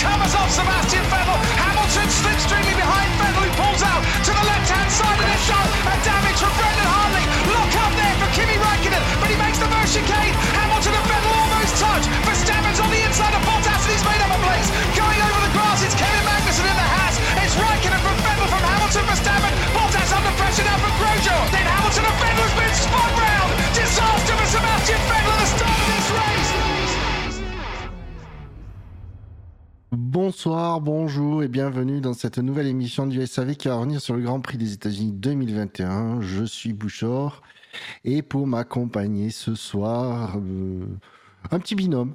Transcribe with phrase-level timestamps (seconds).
[0.00, 1.36] covers off Sebastian Vettel.
[1.60, 5.68] Hamilton slipstreaming behind Vettel, who pulls out to the left-hand side of the shot.
[5.92, 7.24] A damage from Brendan Hartley.
[7.52, 10.32] Look up there for Kimi Raikkonen, but he makes the first chicane.
[10.56, 12.04] Hamilton and Vettel almost touch.
[12.24, 14.68] Verstappen's on the inside of Bottas, and he's made up a place.
[14.96, 17.14] Going over the grass, it's Kevin Magnussen in the Haas.
[17.44, 19.52] It's Raikkonen from Vettel from Hamilton, Verstappen.
[19.76, 21.44] Bottas under pressure now from Grosjean.
[21.52, 23.59] Then Hamilton and Vettel has been spun round.
[30.12, 34.22] Bonsoir, bonjour et bienvenue dans cette nouvelle émission du SAV qui va revenir sur le
[34.22, 36.20] Grand Prix des États-Unis 2021.
[36.20, 37.42] Je suis Bouchard
[38.02, 40.84] et pour m'accompagner ce soir, euh,
[41.52, 42.14] un petit binôme.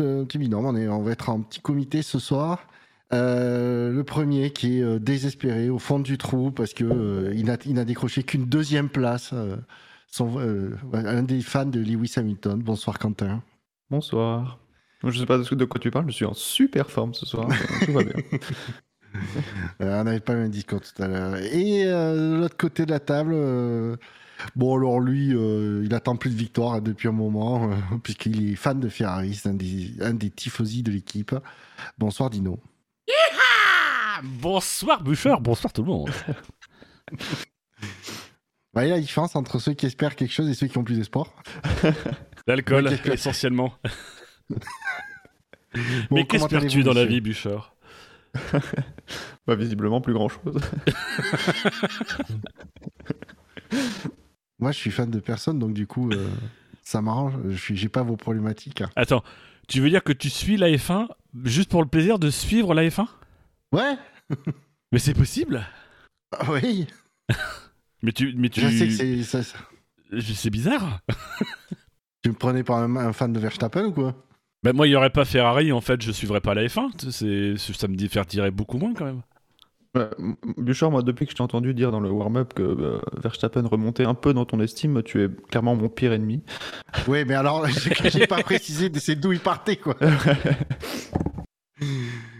[0.00, 2.66] Euh, Un petit binôme, on, va être en petit comité ce soir.
[3.12, 7.84] Euh, le premier qui est désespéré au fond du trou parce que euh, il n'a
[7.84, 9.32] décroché qu'une deuxième place.
[9.32, 12.60] un des fans de Lewis Hamilton.
[12.60, 13.40] Bonsoir Quentin.
[13.88, 14.58] Bonsoir.
[15.10, 17.48] Je sais pas de quoi tu parles, je suis en super forme ce soir.
[17.84, 18.14] Tout va bien.
[19.80, 21.36] Euh, on n'avait pas le même discours tout à l'heure.
[21.36, 23.96] Et euh, de l'autre côté de la table, euh,
[24.56, 28.56] bon alors lui, euh, il attend plus de victoire depuis un moment, euh, puisqu'il est
[28.56, 31.34] fan de Ferrari, c'est un des, un des tifosi de l'équipe.
[31.98, 32.58] Bonsoir Dino.
[33.08, 36.10] Ah, bonsoir Bouchard, bonsoir tout le monde.
[38.74, 40.76] Bah, il y a la différence entre ceux qui espèrent quelque chose et ceux qui
[40.76, 41.32] ont plus d'espoir.
[42.46, 43.72] L'alcool, essentiellement.
[46.08, 47.74] Bon, Mais qu'espères-tu dans la vie, Bouchard
[49.46, 50.58] Bah, visiblement, plus grand chose.
[54.58, 56.28] Moi, je suis fan de personne, donc du coup, euh,
[56.82, 57.34] ça m'arrange.
[57.48, 58.80] Je suis, j'ai pas vos problématiques.
[58.80, 58.90] hein.
[58.96, 59.22] Attends,
[59.68, 61.08] tu veux dire que tu suis la F1
[61.44, 63.06] juste pour le plaisir de suivre la F1
[63.72, 63.96] Ouais,
[64.92, 65.66] Mais c'est possible
[66.32, 66.86] Ah oui.
[68.02, 69.58] Mais tu, mais tu, Je sais que c'est, ça- ça-
[70.34, 71.00] c'est bizarre.
[72.22, 74.14] tu me prenais pour un, un fan de Verstappen ou quoi?
[74.62, 77.10] Ben moi, il y aurait pas Ferrari, en fait, je suivrais pas la F1.
[77.10, 79.22] C'est, ça me divertirait beaucoup moins quand même.
[80.58, 84.04] Bouchard, moi, depuis que je t'ai entendu dire dans le warm-up que euh, Verstappen remontait
[84.04, 86.42] un peu dans ton estime, tu es clairement mon pire ennemi.
[87.08, 87.66] Oui, mais alors,
[88.04, 89.96] j'ai pas précisé de c'est d'où il partait, quoi.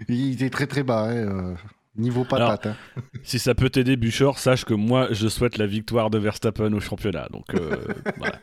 [0.09, 1.55] Il était très très bas, hein, euh,
[1.99, 2.67] niveau patate.
[2.67, 2.77] hein.
[3.23, 6.81] Si ça peut t'aider, Bouchard, sache que moi, je souhaite la victoire de Verstappen au
[6.81, 7.29] championnat.
[7.33, 7.77] Donc, euh,
[8.19, 8.39] voilà.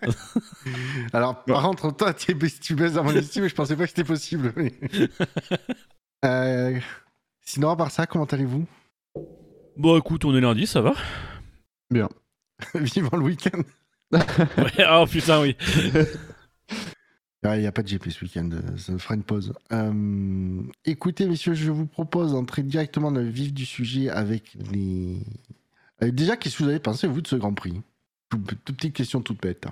[1.13, 4.03] Alors, par contre, toi, tu, tu baisses dans mon estime, je pensais pas que c'était
[4.03, 4.53] possible.
[4.55, 4.73] mais-
[6.25, 6.79] Euh,
[7.41, 8.65] sinon, à part ça, comment allez-vous?
[9.75, 10.93] Bon, écoute, on est lundi, ça va?
[12.75, 13.59] Vivant le week-end.
[14.13, 15.57] Ouais, Oh putain, oui.
[17.45, 19.53] Il n'y a pas de GP ce week-end, ça fera une pause.
[19.73, 25.17] Euh, écoutez, messieurs, je vous propose d'entrer directement dans le vif du sujet avec les.
[26.01, 27.81] Euh, déjà, qu'est-ce que vous avez pensé, vous, de ce Grand Prix?
[28.29, 29.67] Toute, petite question toute bête.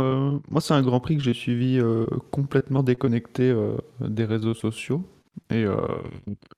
[0.00, 1.80] Euh, moi, c'est un Grand Prix que j'ai suivi
[2.32, 3.54] complètement déconnecté
[4.00, 5.08] des réseaux sociaux.
[5.50, 5.64] Et,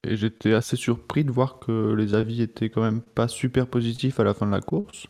[0.05, 4.25] j'étais assez surpris de voir que les avis étaient quand même pas super positifs à
[4.25, 5.07] la fin de la course.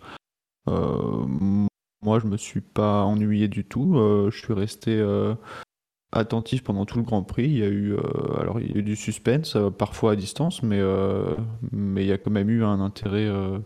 [0.68, 1.66] Euh,
[2.06, 3.98] moi, je me suis pas ennuyé du tout.
[3.98, 5.34] Euh, je suis resté euh,
[6.12, 7.44] attentif pendant tout le Grand Prix.
[7.44, 10.16] Il y a eu, euh, alors, il y a eu du suspense, euh, parfois à
[10.16, 11.34] distance, mais, euh,
[11.72, 13.58] mais il y a quand même eu un intérêt euh,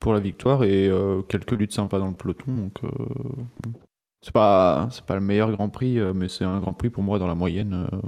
[0.00, 2.56] pour la victoire et euh, quelques luttes sympas dans le peloton.
[2.56, 2.88] Donc, euh,
[4.22, 7.18] c'est pas, c'est pas le meilleur Grand Prix, mais c'est un Grand Prix pour moi
[7.18, 7.98] dans la moyenne, euh,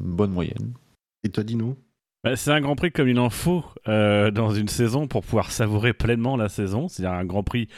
[0.00, 0.74] une bonne moyenne.
[1.22, 1.76] Et toi, Dino?
[2.24, 5.52] Bah, c'est un Grand Prix comme il en faut euh, dans une saison pour pouvoir
[5.52, 6.88] savourer pleinement la saison.
[6.88, 7.68] C'est-à-dire un Grand Prix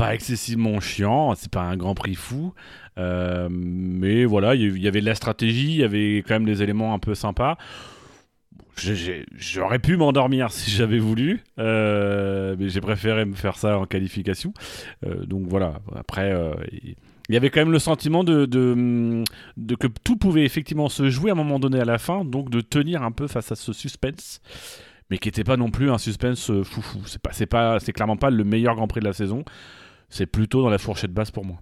[0.00, 2.54] pas excessivement chiant, c'est pas un Grand Prix fou,
[2.96, 6.62] euh, mais voilà, il y avait de la stratégie, il y avait quand même des
[6.62, 7.58] éléments un peu sympas.
[8.78, 14.54] J'aurais pu m'endormir si j'avais voulu, euh, mais j'ai préféré me faire ça en qualification.
[15.04, 16.34] Euh, donc voilà, après,
[16.72, 19.22] il y avait quand même le sentiment de, de,
[19.58, 22.48] de que tout pouvait effectivement se jouer à un moment donné à la fin, donc
[22.48, 24.40] de tenir un peu face à ce suspense,
[25.10, 27.00] mais qui n'était pas non plus un suspense foufou.
[27.04, 29.44] C'est c'est pas, c'est clairement pas le meilleur Grand Prix de la saison.
[30.10, 31.56] C'est plutôt dans la fourchette basse pour moi.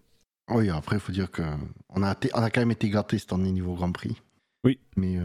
[0.50, 1.42] Oui, après, il faut dire que
[1.90, 4.16] on a, on a quand même été gâtés cette année niveau Grand Prix.
[4.64, 4.78] Oui.
[4.96, 5.22] Mais, euh,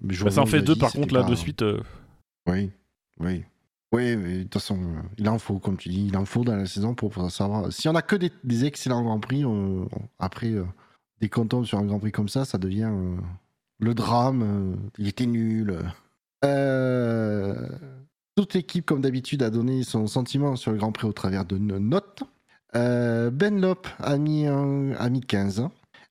[0.00, 1.62] mais Bah, ça en fait deux par contre là pas- de suite.
[1.62, 1.80] euh,
[2.46, 2.70] Oui,
[3.20, 3.44] oui.
[3.92, 6.44] Oui, mais de toute façon, euh, il en faut, comme tu dis, il en faut
[6.44, 7.72] dans la saison pour savoir.
[7.72, 9.44] Si on a que des, des excellents Grands Prix,
[10.18, 10.64] après, euh,
[11.32, 12.92] qu'on tombe sur un Grand Prix comme ça, ça devient
[13.80, 14.76] le drame.
[14.98, 15.78] il était nul.
[18.36, 21.56] Toute l'équipe, comme d'habitude, a donné son sentiment sur le Grand Prix au travers de
[21.58, 22.22] no- notes.
[22.76, 25.68] Euh, ben Lop a mis, un- a mis 15.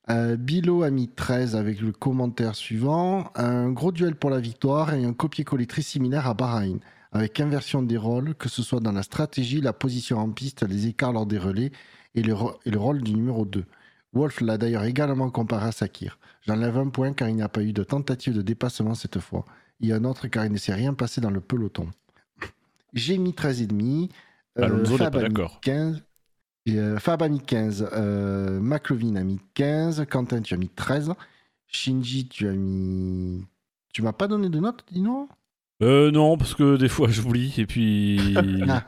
[0.10, 3.32] Euh, Bilo a mis 13 avec le commentaire suivant.
[3.36, 6.80] Un gros duel pour la victoire et un copier-coller très similaire à Bahreïn,
[7.12, 10.88] avec inversion des rôles, que ce soit dans la stratégie, la position en piste, les
[10.88, 11.72] écarts lors des relais
[12.16, 12.34] et le,
[12.66, 13.66] et le rôle du numéro 2.
[14.14, 16.18] Wolf l'a d'ailleurs également comparé à Sakir.
[16.48, 19.44] J'enlève un point car il n'y a pas eu de tentative de dépassement cette fois.
[19.82, 21.88] et un autre car il ne s'est rien passé dans le peloton.
[22.94, 24.10] J'ai mis 13,5.
[24.56, 25.60] Alonso n'est pas a d'accord.
[25.62, 26.02] 15.
[26.70, 27.90] Euh, Fab a mis 15.
[27.94, 30.06] euh, McLovin a mis 15.
[30.10, 31.14] Quentin, tu as mis 13.
[31.68, 33.44] Shinji, tu as mis.
[33.94, 35.30] Tu m'as pas donné de note, Dino?
[35.84, 37.54] Euh, non, parce que des fois j'oublie.
[37.58, 38.36] Et puis.
[38.70, 38.86] Ah.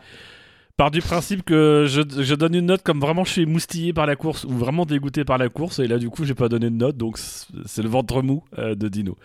[0.77, 4.05] Par du principe que je, je donne une note comme vraiment je suis moustillé par
[4.05, 5.79] la course ou vraiment dégoûté par la course.
[5.79, 6.95] Et là, du coup, j'ai pas donné de note.
[6.95, 9.17] Donc, c'est le ventre mou euh, de Dino.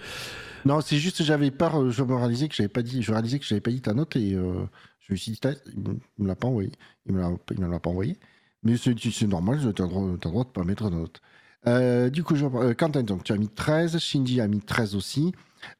[0.64, 1.72] Non, c'est juste que j'avais pas.
[1.76, 3.02] euh, Je me réalisais que j'avais pas dit.
[3.02, 5.40] Je réalisais que j'avais pas dit ta note et je me suis dit,
[5.76, 5.80] il
[6.22, 6.72] me- l'a pas envoyé.
[7.06, 8.16] Il me l'a pas envoyé.
[8.64, 9.58] Mais c'est, normal.
[9.74, 11.20] Tu as le droit, de pas mettre de note.
[11.66, 13.98] Euh, du coup, je, euh, Quentin, tu as mis 13.
[13.98, 15.32] Shinji a mis 13 aussi.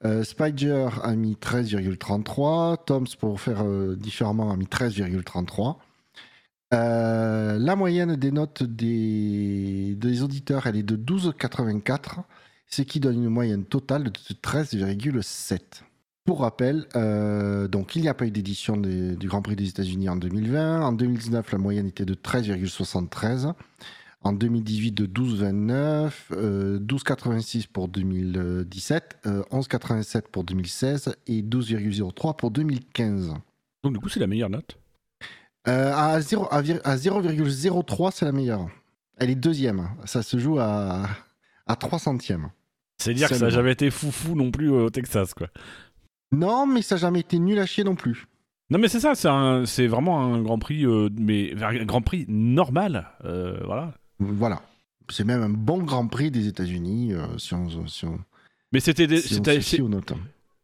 [0.05, 2.85] Euh, Spider a mis 13,33.
[2.85, 5.77] Toms, pour faire euh, différemment, a mis 13,33.
[6.73, 12.23] Euh, la moyenne des notes des, des auditeurs, elle est de 12,84
[12.67, 15.61] ce qui donne une moyenne totale de 13,7.
[16.25, 20.09] Pour rappel, euh, donc il n'y a pas eu d'édition du Grand Prix des États-Unis
[20.09, 20.81] en 2020.
[20.81, 23.53] En 2019, la moyenne était de 13,73.
[24.23, 26.11] En 2018, de 12,29.
[26.33, 29.19] euh, 12,86 pour 2017.
[29.27, 33.35] euh, 11,87 pour 2016 et 12,03 pour 2015.
[33.83, 34.79] Donc, du coup, c'est la meilleure note?
[35.69, 38.67] Euh, à 0 à vir- à 0,03, c'est la meilleure.
[39.19, 39.91] Elle est deuxième.
[40.07, 41.03] Ça se joue à,
[41.67, 42.49] à 3 centièmes.
[42.97, 45.49] C'est dire que ça n'a jamais été foufou non plus euh, au Texas, quoi.
[46.35, 48.27] Non, mais ça n'a jamais été nul à chier non plus.
[48.71, 49.15] Non, mais c'est ça,
[49.67, 53.09] c'est vraiment un Grand Prix, euh, mais un Grand Prix normal.
[53.25, 53.93] euh, voilà.
[54.19, 54.63] Voilà.
[55.11, 58.19] C'est même un bon Grand Prix des États-Unis, euh, si on, si on,
[58.73, 59.35] Mais c'était si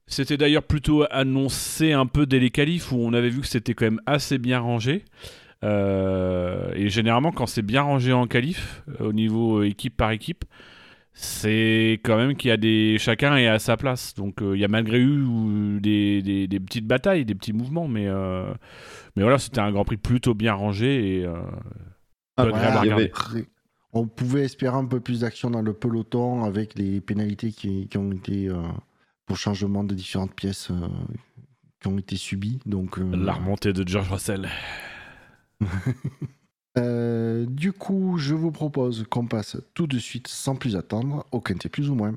[0.06, 3.74] c'était- d'ailleurs plutôt annoncé un peu dès les qualifs où on avait vu que c'était
[3.74, 5.04] quand même assez bien rangé.
[5.62, 10.44] Et généralement, quand c'est bien rangé en qualif, au niveau équipe par équipe,
[11.12, 12.96] c'est quand même qu'il y a des.
[12.98, 14.14] Chacun est à sa place.
[14.14, 17.88] Donc euh, il y a malgré eu des, des- des petites batailles, des petits mouvements,
[17.88, 18.52] mais, euh,
[19.16, 21.24] mais voilà, c'était un Grand Prix plutôt bien rangé et.
[21.26, 21.40] euh,
[22.36, 22.44] Ah,
[22.94, 23.12] avait-
[23.92, 27.98] On pouvait espérer un peu plus d'action dans le peloton avec les pénalités qui, qui
[27.98, 28.48] ont été
[29.26, 30.70] pour changement de différentes pièces
[31.80, 32.60] qui ont été subies.
[32.66, 34.48] Donc, La remontée de George Russell.
[36.78, 41.40] euh, du coup, je vous propose qu'on passe tout de suite, sans plus attendre, au
[41.40, 42.14] quintet plus ou moins.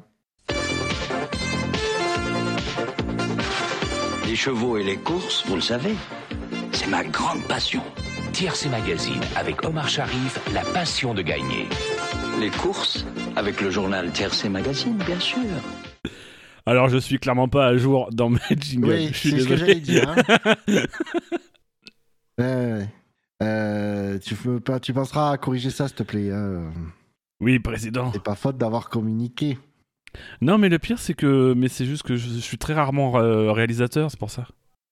[4.28, 5.94] Les chevaux et les courses, vous le savez,
[6.72, 7.82] c'est ma grande passion.
[8.32, 11.68] Tiercé Magazine avec Omar Sharif, la passion de gagner.
[12.40, 13.06] Les courses,
[13.36, 15.40] avec le journal Tiercé Magazine, bien sûr.
[16.66, 18.88] Alors je suis clairement pas à jour dans mes jingles.
[18.90, 19.60] Oui, je suis c'est ce que désolé.
[19.60, 20.10] j'allais dire.
[20.10, 20.56] hein.
[22.40, 22.90] Ouais, ouais.
[23.44, 26.32] Euh, tu, peux pas, tu penseras à corriger ça, s'il te plaît.
[26.32, 26.72] hein.
[27.40, 28.12] oui, président.
[28.14, 29.58] C'est pas faute d'avoir communiqué.
[30.42, 31.54] Non, mais le pire, c'est que.
[31.56, 34.48] Mais c'est juste que je, je suis très rarement euh, réalisateur, c'est pour ça.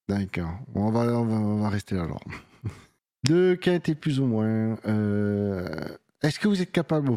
[0.08, 0.50] D'accord.
[0.74, 2.22] On va, on va, on va rester là alors.
[3.24, 4.76] De quintet plus ou moins.
[4.86, 5.68] euh,
[6.22, 7.12] Est-ce que vous êtes capable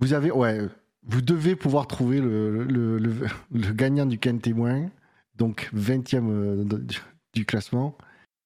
[0.00, 0.30] Vous avez.
[0.30, 0.60] Ouais.
[1.06, 3.14] Vous devez pouvoir trouver le, le, le,
[3.52, 4.90] le gagnant du quintet moins.
[5.36, 6.98] Donc 20e euh, de- du,
[7.34, 7.96] du classement.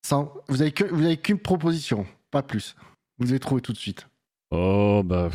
[0.07, 2.75] Sans, vous avez que- vous avez qu'une proposition, pas plus.
[3.19, 4.07] Vous allez trouver tout de suite.
[4.51, 5.31] Oh, bah.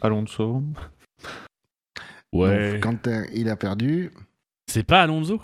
[0.00, 0.62] Alonso.
[2.32, 2.72] Ouais.
[2.72, 4.10] Donc, Quentin, il a perdu.
[4.66, 5.40] C'est pas Alonso?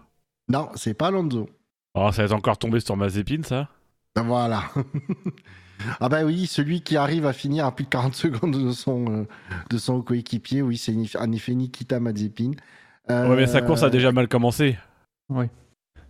[0.49, 1.49] Non, c'est pas Alonso.
[1.95, 3.69] Oh, ça va être encore tombé sur Mazepin, ça?
[4.17, 4.65] Ben Voilà.
[6.01, 9.07] ah bah oui, celui qui arrive à finir à plus de 40 secondes de son,
[9.21, 9.25] euh,
[9.71, 12.53] de son coéquipier, oui, c'est en effet Nikita Mazepin.
[13.11, 14.77] Euh, Ouais, mais sa course a déjà mal commencé.
[15.29, 15.47] Oui.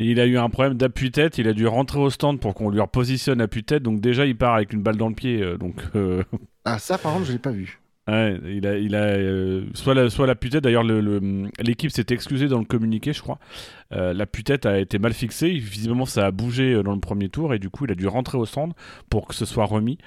[0.03, 2.81] Il a eu un problème d'appui-tête, il a dû rentrer au stand pour qu'on lui
[2.81, 5.43] repositionne appui-tête, donc déjà il part avec une balle dans le pied.
[5.43, 5.75] euh, donc.
[5.95, 6.23] euh,
[6.65, 7.79] Ah, ça par contre, je l'ai pas vu.
[8.09, 10.65] Ouais, il a, il a euh, soit la, soit la putette.
[10.65, 13.39] D'ailleurs, le- le- l'équipe s'est excusée dans le communiqué, je crois.
[13.93, 15.51] Euh, la putette a été mal fixée.
[15.51, 18.09] Visiblement, ça a bougé euh, dans le premier tour et du coup, il a dû
[18.09, 18.73] rentrer au stand
[19.11, 19.99] pour que ce soit remis.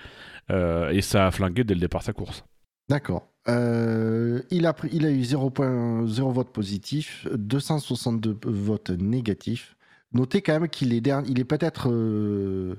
[0.51, 2.43] Euh, et ça a flingué dès le départ sa course.
[2.89, 3.29] D'accord.
[3.47, 9.75] Euh, il, a pris, il a eu 0,0 vote positif, 262 votes négatifs.
[10.13, 12.75] Notez quand même qu'il est, dernier, il est peut-être euh,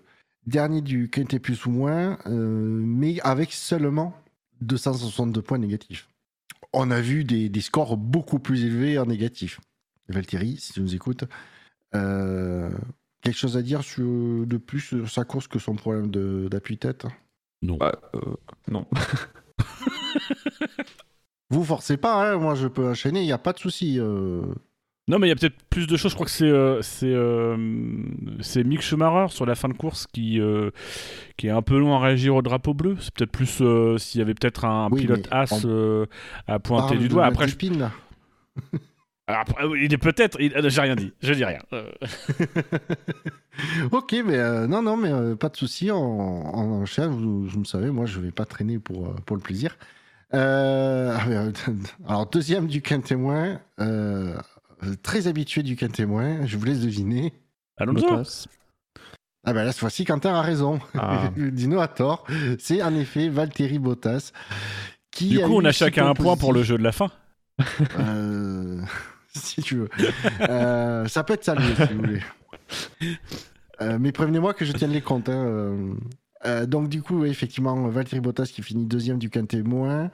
[0.47, 4.15] dernier du quintet plus ou moins, euh, mais avec seulement
[4.61, 6.09] 262 points négatifs.
[6.73, 9.61] On a vu des, des scores beaucoup plus élevés en négatif.
[10.09, 11.25] Valtteri, si tu nous écoutes,
[11.95, 12.71] euh,
[13.21, 14.05] quelque chose à dire sur,
[14.47, 17.07] de plus sur sa course que son problème de- d'appui-tête?
[17.63, 17.77] Non.
[17.79, 18.35] Bah, euh,
[18.69, 18.87] non.
[21.51, 23.99] Vous forcez pas, hein, moi je peux enchaîner, il n'y a pas de souci.
[25.07, 26.13] Non, mais il y a peut-être plus de choses.
[26.13, 27.57] Je crois que c'est euh, c'est euh,
[28.41, 30.71] c'est Mick Schumacher sur la fin de course qui, euh,
[31.37, 32.97] qui est un peu long à réagir au drapeau bleu.
[33.01, 33.63] C'est peut-être plus
[33.99, 35.43] s'il y avait peut-être un Oui, pilote as
[36.47, 37.27] à pointer du doigt.
[37.27, 37.57] Après, je-.
[39.27, 40.39] Alors, après, il est peut-être.
[40.41, 41.13] il- J'ai rien dit.
[41.23, 41.61] Je dis rien.
[43.93, 45.91] Ok, mais non, non, mais pas de souci.
[45.91, 49.43] En, en enchaîne, vous, vous me savez, moi, je vais pas traîner pour, pour le
[49.43, 49.77] plaisir.
[50.33, 51.53] Ah, euh,
[52.09, 54.35] alors, deuxième du quintémoin, euh,
[55.03, 57.33] très habitué du quintémoin, je vous laisse deviner.
[57.77, 58.07] Alonso.
[59.47, 60.81] Ah ben là, cette fois-ci, Quentin a raison.
[60.97, 61.31] Ah.
[61.37, 62.27] Dino a tort.
[62.59, 64.33] C'est en effet Valtteri Bottas.
[65.11, 67.11] Qui Du coup, on a chacun un point pour le jeu de la fin.
[67.99, 68.81] Euh,
[69.35, 69.89] si tu veux.
[70.41, 72.21] Euh, ça peut être ça, lui, si vous voulez.
[73.81, 75.29] Euh, mais prévenez-moi que je tienne les comptes.
[75.29, 75.95] hein, euh.
[76.47, 80.11] Euh, donc, du coup, effectivement, Valtteri Bottas qui finit deuxième du quintet moins,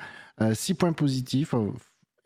[0.52, 1.70] 6 points positifs euh,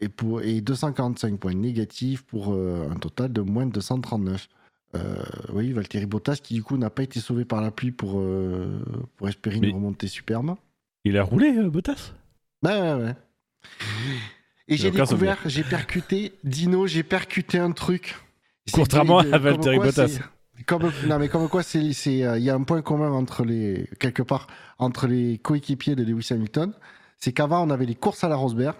[0.04, 4.48] et, pour, et 245 points négatifs pour euh, un total de moins de 239.
[4.94, 5.16] Euh,
[5.52, 8.80] oui, Valtteri Bottas qui, du coup, n'a pas été sauvé par la pluie pour, euh,
[9.16, 10.54] pour espérer Mais- une remontée superbe.
[11.04, 12.12] Il a roulé, euh, Bottas?
[12.62, 13.16] Ouais, ouais, ouais.
[14.68, 18.14] Et j'ai découvert, j'ai percuté, Dino, j'ai percuté un truc.
[18.72, 20.20] Contrairement à Valtteri Bottas.
[20.66, 21.92] Comme, non, mais comme quoi, euh,
[22.38, 24.46] il y a un point commun entre les, quelque part,
[24.78, 26.72] entre les coéquipiers de Lewis Hamilton.
[27.18, 28.76] C'est qu'avant, on avait les courses à la Rosberg,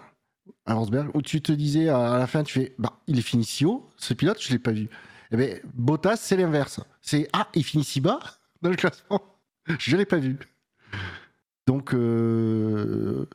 [0.65, 3.43] à Rosberg, où tu te disais à la fin, tu fais, bah, il est fini
[3.43, 4.89] si haut, ce pilote, je l'ai pas vu.
[5.31, 6.79] Eh ben, Bottas, c'est l'inverse.
[7.01, 8.19] C'est, ah, il finit si bas
[8.61, 9.21] dans le classement.
[9.79, 10.37] Je l'ai pas vu.
[11.67, 13.27] Donc, euh,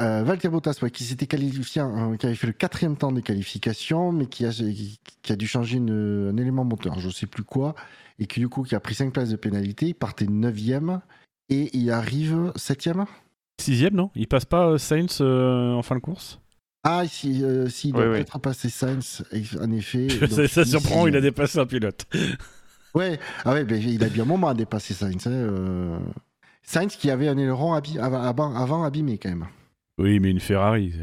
[0.00, 4.12] euh, Valtteri Bottas, qui s'était qualifié, euh, qui avait fait le quatrième temps des qualifications,
[4.12, 7.74] mais qui a, qui, a dû changer un élément moteur, je sais plus quoi,
[8.18, 11.00] et qui du coup qui a pris 5 places de pénalité, il partait 9e
[11.48, 13.06] et il arrive 7e
[13.60, 14.10] Sixième, non?
[14.14, 16.40] Il passe pas euh, Sainz euh, en fin de course?
[16.84, 18.14] Ah, si, euh, si il doit Oui, oui.
[18.18, 19.24] peut-être passer Sainz,
[19.60, 20.08] en effet.
[20.48, 22.06] ça, donc surprend, il a dépassé un pilote.
[22.94, 25.26] Ouais, ah ouais ben, il a bien un moment à dépasser Sainz.
[25.26, 25.98] hein, euh.
[26.62, 29.46] Sainz qui avait un aileron avant, avant, abîmé quand même.
[29.98, 30.94] Oui, mais une Ferrari.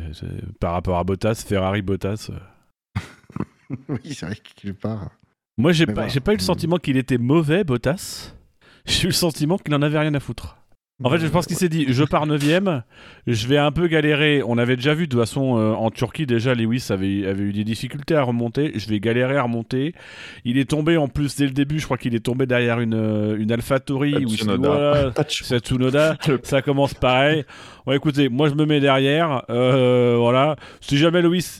[0.59, 2.31] Par rapport à Bottas, Ferrari, Bottas.
[2.31, 2.99] euh.
[3.89, 5.11] oui, c'est vrai qu'il part.
[5.57, 6.21] Moi, j'ai pas, voilà.
[6.21, 8.33] pas eu le sentiment qu'il était mauvais, Bottas.
[8.85, 10.57] J'ai eu le sentiment qu'il en avait rien à foutre.
[11.03, 12.83] En fait, je pense qu'il s'est dit, je pars 9ème,
[13.27, 14.41] je vais un peu galérer.
[14.47, 17.51] On avait déjà vu, de toute façon, euh, en Turquie, déjà, Lewis avait, avait eu
[17.51, 18.71] des difficultés à remonter.
[18.75, 19.93] Je vais galérer à remonter.
[20.45, 22.93] Il est tombé, en plus, dès le début, je crois qu'il est tombé derrière une,
[22.93, 24.13] euh, une AlphaTauri.
[24.13, 24.67] s'est dit, Tsunoda.
[24.69, 26.15] voilà, c'est Tsunoda.
[26.43, 27.43] ça commence pareil.
[27.85, 29.43] Bon, écoutez, moi, je me mets derrière.
[29.49, 30.55] euh, voilà.
[30.79, 31.59] Si jamais Lewis.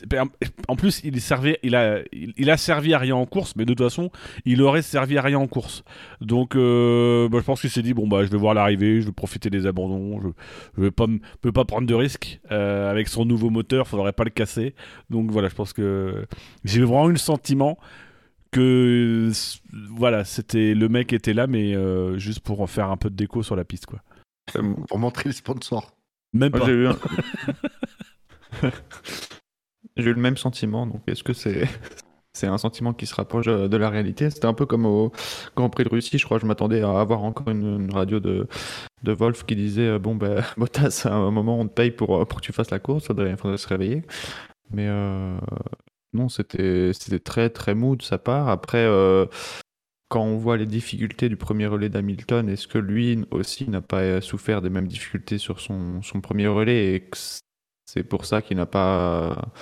[0.66, 3.66] En plus, il, servait, il, a, il, il a servi à rien en course, mais
[3.66, 4.10] de toute façon,
[4.46, 5.84] il aurait servi à rien en course.
[6.22, 9.06] Donc, euh, bah, je pense qu'il s'est dit bon, bah, je vais voir l'arrivée, je
[9.06, 10.28] vais profiter des abandons, je,
[10.76, 11.06] je vais pas,
[11.42, 12.40] vais pas prendre de risques.
[12.52, 14.74] Euh, avec son nouveau moteur, faudrait pas le casser.
[15.10, 16.26] Donc, voilà, je pense que
[16.64, 17.78] j'ai vraiment eu le sentiment
[18.52, 19.30] que
[19.90, 23.16] voilà, c'était le mec était là, mais euh, juste pour en faire un peu de
[23.16, 24.00] déco sur la piste, quoi.
[24.56, 25.92] Euh, Pour montrer les sponsors.
[26.32, 26.66] Même Moi, pas.
[26.66, 26.98] j'ai eu un-
[29.96, 31.68] j'ai eu le même sentiment, donc est-ce que c'est
[32.36, 35.10] c'est un sentiment qui se rapproche euh, de la réalité C'était un peu comme au
[35.56, 36.38] Grand Prix de Russie, je crois.
[36.38, 38.46] Je m'attendais à avoir encore une, radio de,
[39.02, 42.16] de Wolf qui disait euh, Bon, ben, Bottas, à un moment, on te paye pour,
[42.16, 44.02] euh, pour que tu fasses la course, faudrait, faudrait se réveiller.
[44.70, 44.88] Mais
[46.12, 46.92] non, c'était
[47.24, 48.48] très très mou de sa part.
[48.48, 48.84] Après,
[50.08, 54.20] quand on voit les difficultés du premier relais d'Hamilton, est-ce que lui aussi n'a pas
[54.20, 57.10] souffert des mêmes difficultés sur son, son premier relais et
[57.84, 59.52] c'est pour ça qu'il n'a pas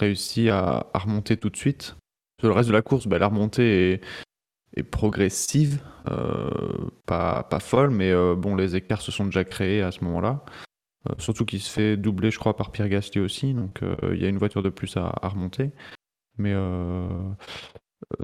[0.00, 1.94] réussi à remonter tout de suite?
[2.42, 4.00] Sur le reste de la course, bah, la remontée est,
[4.76, 5.80] est progressive,
[6.10, 6.50] euh,
[7.06, 10.44] pas, pas folle, mais euh, bon, les écarts se sont déjà créés à ce moment-là.
[11.08, 13.78] Euh, surtout qu'il se fait doubler, je crois, par Pierre Gasly aussi, donc
[14.12, 15.70] il y a une voiture de plus à, remonter.
[16.36, 16.52] Mais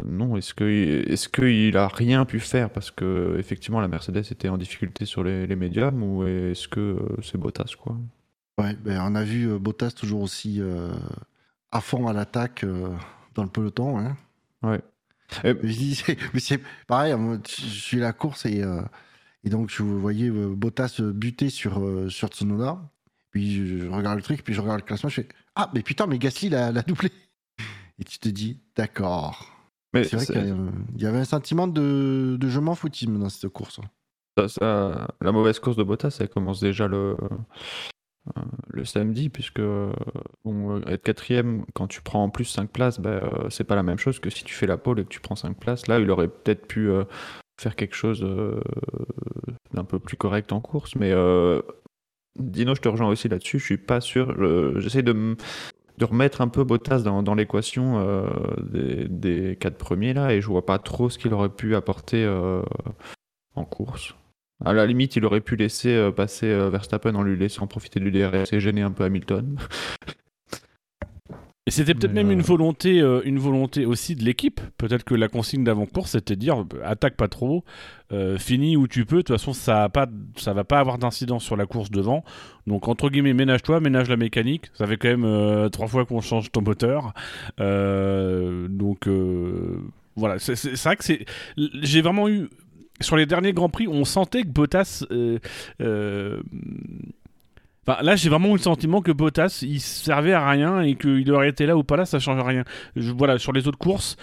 [0.04, 5.04] non, est-ce qu'il a rien pu faire parce que effectivement la Mercedes était en difficulté
[5.04, 7.96] sur les, médiums ou est-ce que c'est Bottas quoi?
[8.60, 10.60] Ouais, ben, on a vu Bottas toujours aussi
[11.70, 12.64] à fond à l'attaque
[13.38, 13.99] dans le peloton.
[13.99, 14.16] Hein.
[14.62, 14.83] Ouais.
[15.45, 17.14] Mais c'est- mais c'est pareil,
[17.49, 18.83] je suis la course et, euh,
[19.45, 22.78] et donc je voyais euh, Bottas buter sur, euh, sur Tsunoda.
[23.30, 25.83] Puis je, je regarde le truc, puis je regarde le classement, je fais Ah, mais
[25.83, 27.11] putain, mais Gasly l'a doublé.
[28.00, 29.54] Et tu te dis D'accord.
[29.95, 33.49] Mais C'est vrai qu'il y avait un sentiment de, de je m'en foutisme dans cette
[33.50, 33.80] course.
[34.37, 37.28] ça- ça- la mauvaise course de Bottas, elle commence déjà le, euh,
[38.68, 39.92] le samedi, puisque euh,
[40.44, 43.20] bon, euh, être quatrième, quand tu prends en plus 5 places, euh,
[43.50, 45.37] c'est pas la même chose que si tu fais la pole et que tu prends
[45.37, 45.87] 5 places.
[45.88, 47.04] Là, il aurait peut-être pu euh,
[47.61, 48.61] faire quelque chose euh,
[49.73, 51.61] d'un peu plus correct en course, mais euh,
[52.38, 54.35] Dino, je te rejoins aussi là-dessus, je suis pas sûr.
[54.38, 55.37] je- J'essaie de,
[55.99, 58.28] de remettre un peu Bottas dans, dans l'équation euh,
[58.62, 62.25] des, des quatre premiers là, et je vois pas trop ce qu'il aurait pu apporter
[62.25, 62.62] euh,
[63.56, 64.14] en course.
[64.65, 68.00] À la limite, il aurait pu laisser euh, passer euh, Verstappen en lui laissant profiter
[68.00, 69.57] du DRS et gêner un peu Hamilton.
[71.69, 74.59] Et c'était peut-être même euh, une volonté, euh, une volonté aussi de l'équipe.
[74.79, 77.62] Peut-être que la consigne d'avant-course, c'était de dire euh, attaque pas trop,
[78.11, 79.17] euh, finis où tu peux.
[79.17, 82.25] De toute façon, ça a pas, ça va pas avoir d'incidence sur la course devant.
[82.67, 84.71] Donc entre guillemets, ménage-toi, ménage la mécanique.
[84.73, 87.12] Ça fait quand même trois fois qu'on change ton moteur.
[87.59, 89.07] Donc
[90.17, 91.27] voilà, c'est vrai que c'est,
[91.83, 92.49] j'ai vraiment eu
[93.00, 95.05] sur les derniers grands prix, on sentait que Bottas.
[95.11, 95.38] euh,
[95.81, 96.40] euh,
[98.02, 101.49] là, j'ai vraiment eu le sentiment que Bottas, il servait à rien et qu'il aurait
[101.49, 102.64] été là ou pas là, ça change rien.
[102.97, 104.17] Voilà, sur les autres courses,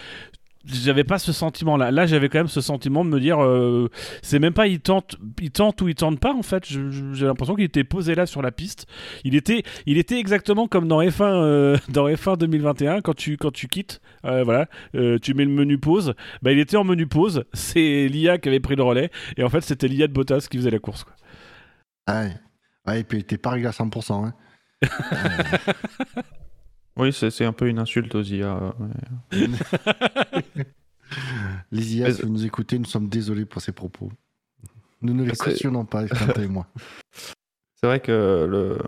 [0.65, 1.91] j'avais pas ce sentiment-là.
[1.91, 3.89] Là, j'avais quand même ce sentiment de me dire, euh,
[4.21, 6.65] c'est même pas il tente, il tente ou il tente pas en fait.
[6.65, 8.87] J'ai l'impression qu'il était posé là sur la piste.
[9.23, 13.51] Il était, il était exactement comme dans F1, euh, dans F1 2021 quand tu, quand
[13.51, 14.67] tu quittes, euh, voilà,
[15.21, 16.13] tu mets le menu pause.
[16.41, 17.43] Bah, il était en menu pause.
[17.53, 20.57] C'est l'IA qui avait pris le relais et en fait, c'était l'IA de Bottas qui
[20.57, 21.03] faisait la course.
[21.03, 21.13] quoi.
[22.07, 22.33] Ah ouais.
[22.87, 24.25] Ouais, et puis il était pas réglé à 100%.
[24.25, 24.33] Hein.
[26.97, 28.73] Oui, c'est un peu une insulte aux IA.
[29.31, 29.47] ouais.
[31.71, 34.11] Les IA, si vous nous écoutez, nous sommes désolés pour ces propos.
[35.01, 36.67] Nous ne les cautionnons pas, Quentin et moi.
[37.75, 38.79] C'est vrai que le...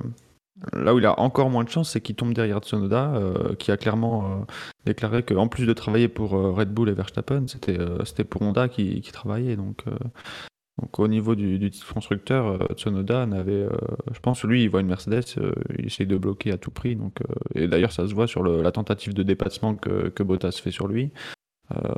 [0.73, 3.71] là où il a encore moins de chance, c'est qu'il tombe derrière Tsunoda, euh, qui
[3.71, 4.45] a clairement euh,
[4.85, 7.99] déclaré qu'en plus de travailler pour euh, Red Bull et Verstappen, c'était euh,
[8.29, 9.55] pour Honda qui, qui travaillait.
[9.55, 9.97] Donc, euh,
[10.79, 13.69] donc au niveau du, du titre constructeur, euh, Tsunoda n'avait, euh,
[14.12, 16.96] je pense, lui, il voit une Mercedes, euh, il essaye de bloquer à tout prix.
[16.96, 17.17] Donc,
[17.55, 20.72] et d'ailleurs, ça se voit sur le- la tentative de dépassement que, que Bottas fait
[20.72, 21.12] sur lui.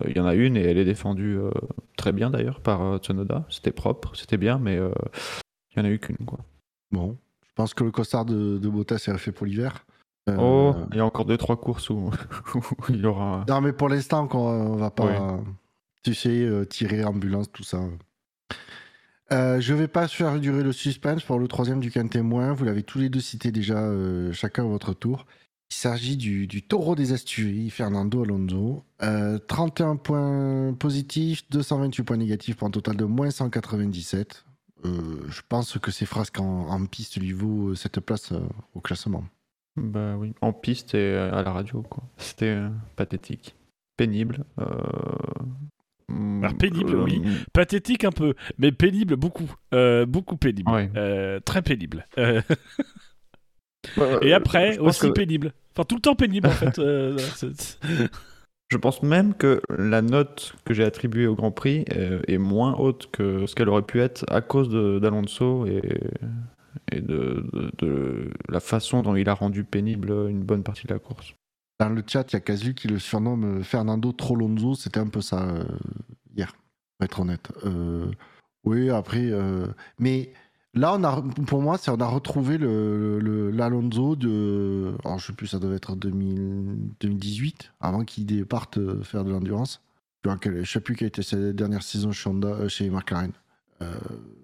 [0.07, 1.38] Il y en a une et elle est défendue
[1.95, 3.45] très bien d'ailleurs par Tsunoda.
[3.50, 6.39] C'était propre, c'était bien, mais il y en a eu qu'une quoi.
[6.91, 7.17] Bon,
[7.48, 9.86] je pense que le costard de, de Bottas est fait pour l'hiver.
[10.39, 12.09] Oh, il y a encore deux trois courses où,
[12.55, 13.45] où il y aura.
[13.48, 15.39] Non, mais pour l'instant, encore, on va pas,
[16.03, 17.79] tu sais, tirer ambulance, tout ça.
[19.31, 22.53] Euh, je vais pas faire durer le suspense pour le troisième du témoin.
[22.53, 25.25] Vous l'avez tous les deux cité déjà, euh, chacun à votre tour.
[25.72, 28.83] Il s'agit du, du taureau des Asturies, Fernando Alonso.
[29.03, 34.46] Euh, 31 points positifs, 228 points négatifs pour un total de moins 197.
[34.85, 38.39] Euh, je pense que ces frasques en, en piste lui vaut cette place euh,
[38.74, 39.25] au classement.
[39.75, 42.03] Bah oui, en piste et à la radio quoi.
[42.18, 43.55] C'était euh, pathétique,
[43.96, 44.44] pénible.
[46.09, 47.22] Mm, Alors, pénible, euh, oui.
[47.53, 49.50] Pathétique un peu, mais pénible beaucoup.
[49.74, 50.69] Euh, beaucoup pénible.
[50.72, 50.89] Ouais.
[50.95, 52.05] Euh, très pénible.
[52.17, 52.41] Euh,
[54.22, 55.53] et après, aussi que- pénible.
[55.75, 56.79] Enfin, tout le temps pénible en fait.
[58.72, 61.85] Je pense même que la note que j'ai attribuée au Grand Prix
[62.27, 64.69] est moins haute que ce qu'elle aurait pu être à cause
[65.01, 65.81] d'Alonso et,
[66.91, 70.93] et de, de- de la façon dont il a rendu pénible une bonne partie de
[70.93, 71.33] la course.
[71.79, 74.75] Dans le chat, il y a Casu qui le surnomme euh, Fernando Trolonzo.
[74.75, 75.63] C'était un peu ça euh,
[76.35, 76.53] hier,
[76.98, 77.51] pour être honnête.
[77.65, 78.11] Euh,
[78.65, 79.31] oui, après.
[79.98, 80.33] mais
[80.74, 84.94] là, on a, pour moi, on a retrouvé l'Alonso de.
[85.05, 89.81] Alors, je sais plus, ça devait être 2000 2018, avant qu'il parte faire de l'endurance.
[90.25, 92.29] Je ne sais plus quelle était sa dernière saison chez,
[92.68, 93.31] chez McLaren.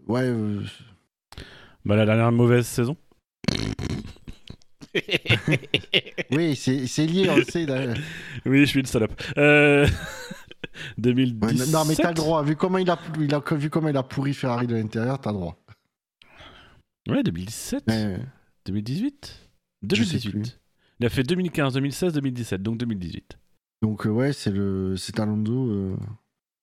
[0.08, 0.34] Ouais,
[1.84, 2.96] bah, la dernière mauvaise saison.
[6.32, 7.66] Oui, c'est, lié, on le sait.
[7.66, 7.94] là.
[8.46, 9.14] Oui, je suis une salope.
[9.38, 9.88] Euh...
[10.76, 11.72] Ouais, 2017.
[11.72, 12.44] non, mais t'as le droit.
[12.44, 15.32] Vu comment il a, il a, vu comment il a pourri Ferrari de l'intérieur, t'as
[15.32, 15.58] le droit.
[17.08, 17.84] Ouais, 2017.
[17.88, 18.18] Mais,
[18.66, 19.50] 2018
[19.84, 20.32] Je sais 2018.
[20.32, 20.60] plus.
[21.00, 23.38] Il a fait 2015, 2016, 2017, donc 2018.
[23.82, 25.96] donc, euh, ouais, c'est, le, c'est Alonso euh,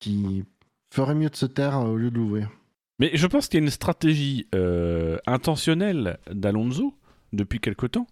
[0.01, 0.45] qui
[0.93, 2.51] ferait mieux de se taire euh, au lieu de l'ouvrir.
[2.99, 6.95] Mais je pense qu'il y a une stratégie euh, intentionnelle d'Alonso
[7.33, 8.07] depuis quelque temps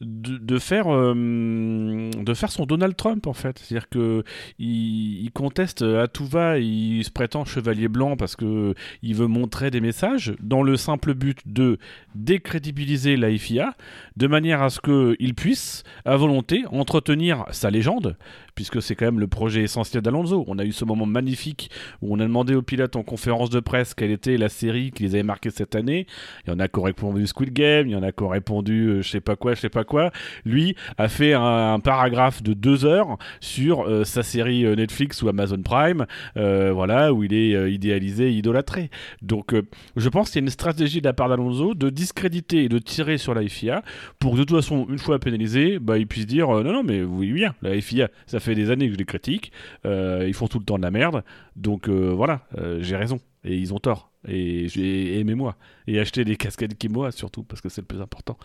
[0.00, 3.58] de, de faire euh, de faire son Donald Trump en fait.
[3.58, 4.24] C'est à dire que
[4.58, 9.70] il conteste à tout va il se prétend chevalier blanc parce que il veut montrer
[9.70, 11.78] des messages dans le simple but de
[12.14, 13.74] décrédibiliser la FIA
[14.16, 18.16] de manière à ce qu'il puisse à volonté entretenir sa légende
[18.54, 21.70] puisque c'est quand même le projet essentiel d'Alonso on a eu ce moment magnifique
[22.02, 25.04] où on a demandé aux pilotes en conférence de presse quelle était la série qui
[25.04, 26.06] les avait marqués cette année.
[26.46, 28.28] Il y en a qui ont répondu Squid Game, il y en a qui ont
[28.28, 30.10] répondu euh, je sais pas quoi, je sais pas quoi.
[30.44, 35.28] Lui a fait un, paragraphe de deux heures sur euh, sa série euh, Netflix ou
[35.28, 38.90] Amazon Prime, euh, voilà, où il est idéalisé, idolâtré.
[39.22, 39.54] Donc
[39.96, 42.78] je pense qu'il y a une stratégie de la part d'Alonso de discréditer et de
[42.78, 43.82] tirer sur la FIA
[44.18, 47.02] pour que de toute façon, une fois pénalisé, bah, il puisse dire non, non, mais
[47.02, 49.52] voyez bien, la FIA, ça fait des années que je les critique,
[49.86, 51.24] euh, ils font tout le temps de la merde,
[51.56, 53.20] donc euh, voilà, euh, j'ai raison.
[53.44, 54.10] Et ils ont tort.
[54.26, 55.56] Et j'ai aimé-moi.
[55.86, 58.38] Et acheter des casquettes Kimoa surtout, parce que c'est le plus important.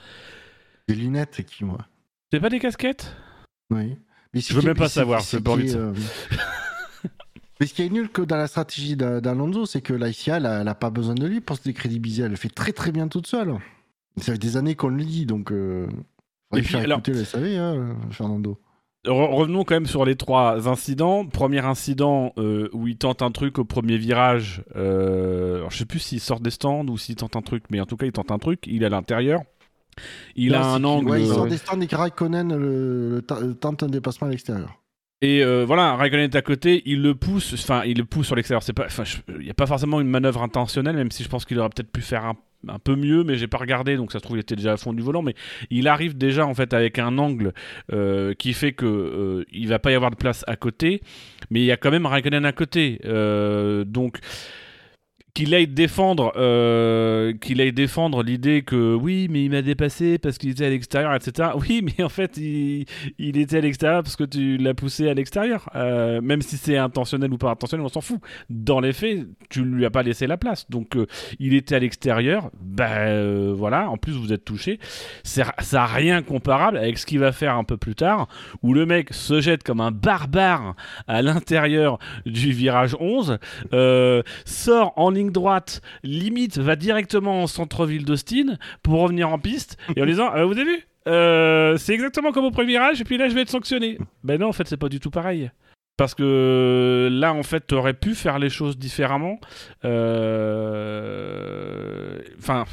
[0.88, 1.80] Des lunettes, qui, moi.
[2.32, 3.16] C'est pas des casquettes?
[3.70, 3.96] Oui.
[4.34, 5.92] Mais Je veux même pas savoir, j'ai pas envie de ça.
[7.60, 10.46] Mais ce qui est nul que dans la stratégie d'A- d'Alonso, c'est que FIA, elle
[10.46, 12.24] a, elle a pas besoin de lui pour se décrédibiliser.
[12.24, 13.54] Elle le fait très très bien toute seule.
[14.18, 15.88] Ça fait des années qu'on le dit, donc euh,
[16.56, 18.58] Et puis, alors- le SAV, hein, Fernando.
[19.06, 21.26] Re- revenons quand même sur les trois incidents.
[21.26, 24.64] Premier incident euh, où il tente un truc au premier virage.
[24.76, 27.80] Euh, alors, je sais plus s'il sort des stands ou s'il tente un truc, mais
[27.80, 28.62] en tout cas, il tente un truc.
[28.68, 29.42] Il est à l'intérieur.
[30.36, 31.10] Il a un angle.
[31.10, 31.50] Ouais, il sort ouais.
[31.50, 34.82] des stands et Raikkonen le, le tente un dépassement à l'extérieur.
[35.22, 38.36] Et euh, voilà, Raikkonen est à côté, il le pousse, enfin, il le pousse sur
[38.38, 38.64] l'extérieur.
[38.64, 38.88] C'est pas,
[39.28, 41.92] il n'y a pas forcément une manœuvre intentionnelle, même si je pense qu'il aurait peut-être
[41.92, 42.36] pu faire un,
[42.68, 44.78] un peu mieux, mais j'ai pas regardé, donc ça se trouve il était déjà à
[44.78, 45.22] fond du volant.
[45.22, 45.36] Mais
[45.70, 47.54] il arrive déjà en fait avec un angle
[47.94, 51.02] euh, qui fait que euh, il va pas y avoir de place à côté,
[51.50, 54.20] mais il y a quand même Raikkonen à côté, Euh, donc.
[55.34, 60.38] Qu'il aille défendre, euh, qu'il aille défendre l'idée que oui, mais il m'a dépassé parce
[60.38, 61.50] qu'il était à l'extérieur, etc.
[61.60, 62.86] Oui, mais en fait, il,
[63.20, 65.70] était à l'extérieur parce que tu l'as poussé à l'extérieur.
[65.76, 68.20] Euh, même si c'est intentionnel ou pas intentionnel, on s'en fout.
[68.50, 70.70] Dans les faits, tu lui as pas laissé la place.
[70.70, 71.06] Donc, euh,
[71.40, 72.50] il était à l'extérieur.
[72.62, 74.80] Ben voilà, en plus, vous êtes touché.
[75.24, 78.28] Ça n'a rien comparable avec ce qu'il va faire un peu plus tard,
[78.64, 80.76] où le mec se jette comme un barbare
[81.08, 83.38] à l'intérieur du virage 11,
[83.74, 89.78] euh, sort en ligne droite, limite, va directement en centre-ville d'Austin pour revenir en piste
[89.96, 93.04] et en disant euh, Vous avez vu Euh, c'est exactement comme au premier virage, et
[93.04, 93.98] puis là je vais être sanctionné.
[94.24, 95.52] Ben non, en fait, c'est pas du tout pareil.
[95.98, 99.38] Parce que là, en fait, tu aurais pu faire les choses différemment.
[100.90, 102.64] Euh, Enfin.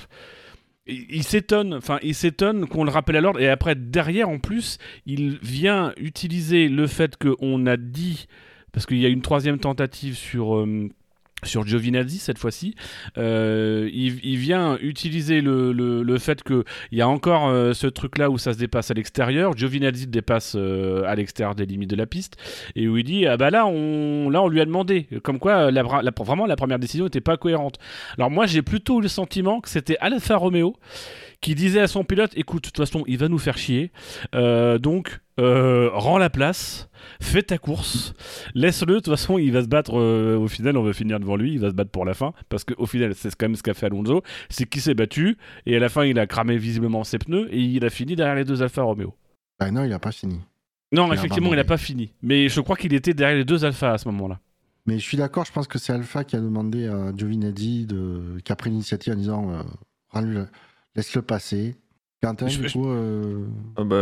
[0.87, 3.41] il s'étonne, enfin, il s'étonne qu'on le rappelle à l'ordre.
[3.41, 8.27] Et après, derrière, en plus, il vient utiliser le fait qu'on a dit,
[8.73, 10.57] parce qu'il y a une troisième tentative sur.
[10.59, 10.89] euh,
[11.45, 12.75] sur Giovinazzi cette fois-ci,
[13.19, 18.31] euh, il, vient utiliser le, le, le fait qu'il y a encore euh, ce truc-là
[18.31, 19.55] où ça se dépasse à l'extérieur.
[19.57, 22.37] Giovinazzi dépasse euh, à l'extérieur des limites de la piste
[22.75, 25.71] et où il dit ah bah là on là on lui a demandé comme quoi
[25.71, 27.79] vraiment la première décision n'était pas cohérente.
[28.17, 30.75] Alors moi j'ai plutôt eu le sentiment que c'était Alfa Romeo
[31.41, 33.91] qui disait à son pilote écoute de toute façon il va nous faire chier.
[34.35, 36.89] Euh, donc euh, rends la place
[37.21, 38.15] fais ta course
[38.55, 41.37] laisse-le de toute façon il va se battre euh, au final on va finir devant
[41.37, 43.63] lui il va se battre pour la fin parce qu'au final c'est quand même ce
[43.63, 47.05] qu'a fait Alonso c'est qu'il s'est battu et à la fin il a cramé visiblement
[47.05, 49.15] ses pneus et il a fini derrière les deux Alfa Romeo.
[49.59, 50.41] Ah non, il a pas fini.
[50.93, 52.13] non Il a effectivement il n'a pas fini.
[52.23, 54.41] Mais je crois qu'il était derrière les deux Alfa à ce moment-là.
[54.87, 58.39] Mais je suis d'accord, je pense que c'est Alpha qui a demandé à Giovinazzi, de...
[58.45, 60.45] qui a pris l'initiative en disant euh,
[60.97, 61.77] laisse-le passer.
[62.23, 63.47] Quentin, Je- du coup, euh,
[63.79, 63.97] Euh, bah,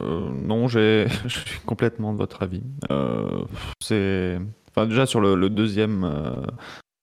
[0.00, 2.62] euh, non, je suis complètement de votre avis.
[2.90, 3.44] Euh,
[3.82, 4.38] c'est,
[4.70, 6.46] enfin déjà sur le, le deuxième, euh,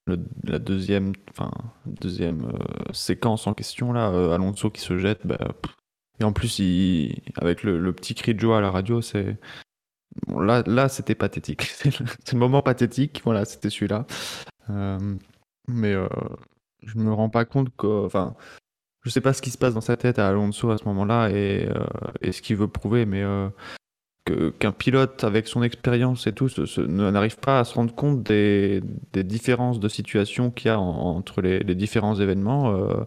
[0.08, 1.52] le- la deuxième, enfin
[1.86, 5.76] deuxième euh, séquence en question là, euh, Alonso qui se jette, bah, pff.
[6.22, 9.38] et en plus il, avec le, le petit cri de joie à la radio, c'est
[10.28, 11.64] bon, là, là c'était pathétique.
[11.76, 14.06] C'est le, c'est le moment pathétique, voilà, c'était celui-là.
[14.70, 15.16] Euh,
[15.68, 16.08] mais euh,
[16.84, 18.36] je me rends pas compte que, enfin.
[19.06, 21.30] Je sais pas ce qui se passe dans sa tête à Alonso à ce moment-là
[21.30, 23.50] et, euh, ce qu'il veut prouver, mais euh,
[24.58, 26.50] qu'un pilote avec son expérience et tout
[26.88, 28.82] n'arrive pas à se rendre compte des,
[29.14, 33.04] différences de situation qu'il y a en- entre les, différents événements, euh,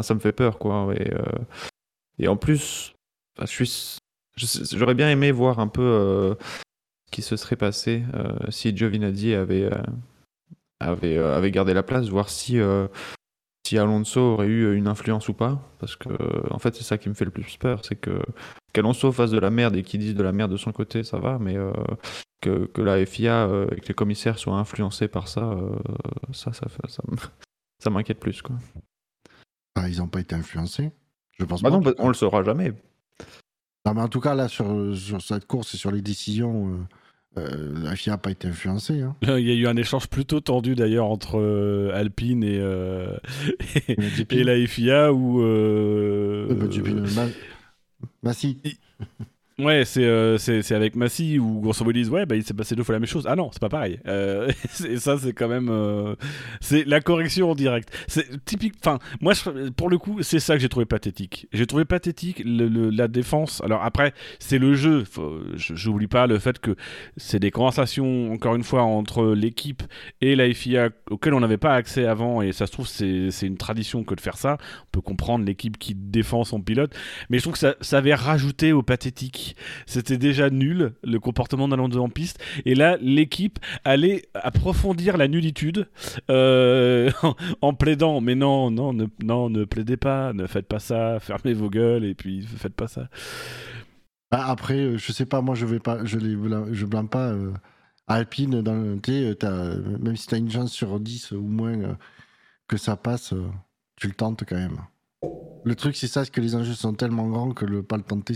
[0.00, 0.94] ça me fait peur, quoi.
[2.18, 2.94] Et, en plus,
[4.36, 6.36] j'aurais bien aimé voir un peu
[7.06, 8.04] ce qui se serait passé
[8.48, 9.68] si Giovinazzi avait,
[10.78, 12.60] avait, gardé la place, voir si
[13.66, 16.08] si Alonso aurait eu une influence ou pas, parce que
[16.52, 18.20] en fait c'est ça qui me fait le plus peur, c'est que
[18.72, 21.18] qu'Alonso fasse de la merde et qu'il dise de la merde de son côté, ça
[21.18, 21.72] va, mais euh,
[22.40, 25.76] que, que la FIA euh, et que les commissaires soient influencés par ça, euh,
[26.32, 27.02] ça, ça, ça,
[27.78, 28.56] ça m'inquiète plus quoi.
[29.76, 30.90] ah, ils n'ont pas été influencés.
[31.38, 31.78] Je pense Bah pas.
[31.78, 32.72] non, on le saura jamais.
[33.86, 36.86] Non, mais en tout cas, là, sur, sur cette course et sur les décisions,
[37.38, 39.00] euh, la FIA n'a pas été influencée.
[39.00, 39.16] Hein.
[39.22, 43.16] Il y a eu un échange plutôt tendu d'ailleurs entre euh, Alpine et, euh,
[43.88, 43.96] et,
[44.30, 45.38] et la FIA où
[46.54, 47.28] bah, du- Ma-
[48.22, 48.58] Massi.
[49.58, 50.38] Ouais, c'est euh,
[50.70, 53.00] avec Massy où grosso modo ils disent ouais bah il s'est passé deux fois la
[53.00, 53.26] même chose.
[53.28, 54.00] Ah non, c'est pas pareil.
[54.06, 54.50] Euh,
[54.88, 56.14] et ça c'est quand même euh,
[56.62, 57.90] c'est la correction en direct.
[58.08, 58.74] C'est typique.
[58.80, 59.34] Enfin moi
[59.76, 61.48] pour le coup c'est ça que j'ai trouvé pathétique.
[61.52, 63.60] J'ai trouvé pathétique le- la défense.
[63.62, 65.04] Alors après c'est le jeu.
[65.54, 66.74] J'oublie pas le fait que
[67.18, 69.82] c'est des conversations encore une fois entre l'équipe
[70.22, 73.58] et la FIA auxquelles on n'avait pas accès avant et ça se trouve c'est une
[73.58, 74.56] tradition que de faire ça.
[74.84, 76.94] On peut comprendre l'équipe qui défend son pilote,
[77.28, 79.41] mais je trouve que ça avait rajouté au pathétique.
[79.86, 82.42] C'était déjà nul le comportement d'Alonso en piste.
[82.64, 85.88] Et là, l'équipe allait approfondir la nullitude
[86.30, 87.10] euh,
[87.60, 88.20] en, plaidant.
[88.20, 92.04] Mais non, non, ne, non, ne plaidez pas, ne faites pas ça, fermez vos gueules
[92.04, 93.08] et puis faites pas ça.
[94.30, 97.08] Ah, après, euh, je sais pas, moi, je vais pas, je les blâme, je blâme
[97.08, 97.52] pas euh,
[98.06, 98.62] Alpine.
[98.62, 101.96] Dans le, t'as- même si tu as une chance sur 10 ou moins
[102.68, 103.34] que ça passe,
[103.96, 104.78] tu le tentes quand même.
[105.64, 108.02] Le truc, c'est ça, c'est que les enjeux sont tellement grands que le pas le
[108.02, 108.34] tenter,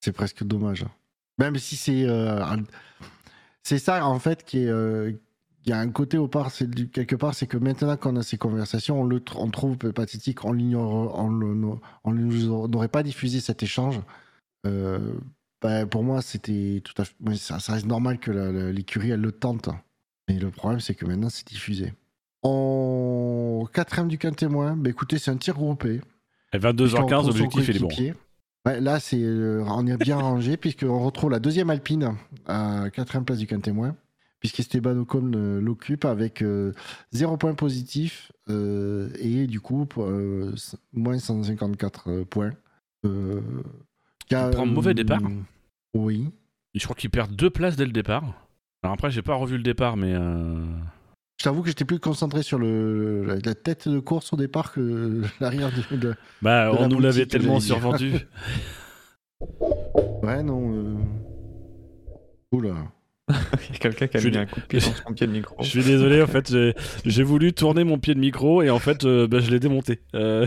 [0.00, 0.84] c'est presque dommage.
[1.38, 2.04] Même si c'est.
[2.06, 2.64] euh, un-
[3.62, 4.68] c'est ça, en fait, qui est.
[4.68, 5.12] euh,
[5.66, 8.22] il y a un côté au part, c'est quelque part, c'est que maintenant qu'on a
[8.22, 13.62] ces conversations, on le tr- on trouve pathétique, on l'ignore, on n'aurait pas diffusé cet
[13.62, 14.00] échange.
[14.66, 15.12] Euh,
[15.60, 17.14] ben, pour moi, c'était tout à fait.
[17.36, 18.30] Ça, ça reste normal que
[18.70, 19.68] l'écurie, elle le tente.
[20.28, 21.92] Mais le problème, c'est que maintenant, c'est diffusé.
[22.42, 26.00] En quatrième du quin témoin, ben, écoutez, c'est un tir groupé.
[26.52, 27.88] Et Puisqu'on 22h15, retrouve son objectif, il est bon.
[28.66, 32.14] Ouais, là, c'est, euh, on est bien rangé, puisqu'on retrouve la deuxième Alpine
[32.46, 33.96] à quatrième place du quin témoin,
[34.40, 36.72] puisqu'Esteban Ocon euh, l'occupe avec euh,
[37.12, 40.54] zéro point positif euh, et du coup, pour, euh,
[40.92, 42.52] moins 154 euh, points.
[44.28, 45.20] Qu'a- prend un mauvais départ.
[45.94, 46.30] Oui.
[46.74, 48.22] Je crois qu'il perd deux places dès le départ.
[48.82, 50.14] Alors après, j'ai pas revu le départ, mais.
[51.40, 55.22] Je t'avoue que j'étais plus concentré sur le, la, tête de course au départ que
[55.40, 58.12] l'arrière de, de- Bah, De on la nous l'avait tellement survendu.
[60.22, 60.70] Ouais, non.
[60.74, 60.94] euh,
[62.52, 62.74] Oula.
[63.30, 65.14] Il y a quelqu'un qui a Je mis suis- un coup de pied dans son
[65.14, 65.56] pied de micro.
[65.62, 66.52] Je suis désolé, en fait,
[67.06, 70.00] j'ai- voulu tourner mon pied de micro et en fait, euh, bah, je l'ai démonté.
[70.14, 70.46] Euh,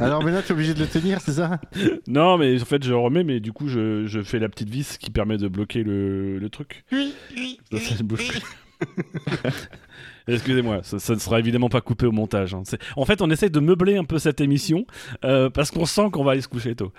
[0.00, 1.60] Alors maintenant, tu es obligé de le tenir, c'est ça?
[2.08, 4.98] Non, mais en fait, je remets, mais du coup, je, je fais la petite vis
[4.98, 6.84] qui permet de bloquer le, le truc.
[6.90, 8.42] Ça, ça ne bouge plus.
[10.28, 12.54] Excusez-moi, ça, ça ne sera évidemment pas coupé au montage.
[12.54, 12.62] hein.
[12.96, 14.86] En fait, on essaye de meubler un peu cette émission
[15.24, 16.92] euh, parce qu'on sent qu'on va aller se coucher tôt.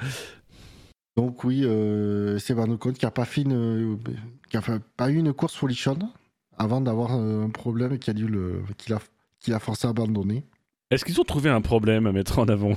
[1.16, 4.00] Donc oui, euh, c'est Ocon qui a pas fait une,
[4.50, 6.10] qui a fait- pas eu une course folichonne
[6.58, 9.00] avant d'avoir euh, un problème qui a dû le, qui l'a,
[9.40, 10.44] qui l'a forcé à abandonner.
[10.90, 12.76] Est-ce qu'ils ont trouvé un problème à mettre en avant?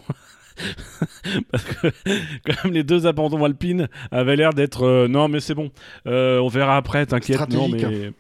[1.50, 1.88] Parce que
[2.46, 5.72] quand même les deux abandons alpines avaient l'air d'être euh, non mais c'est bon,
[6.06, 7.40] euh, on verra après, t'inquiète.
[7.50, 7.86] Non Stratégique.
[7.88, 8.12] mais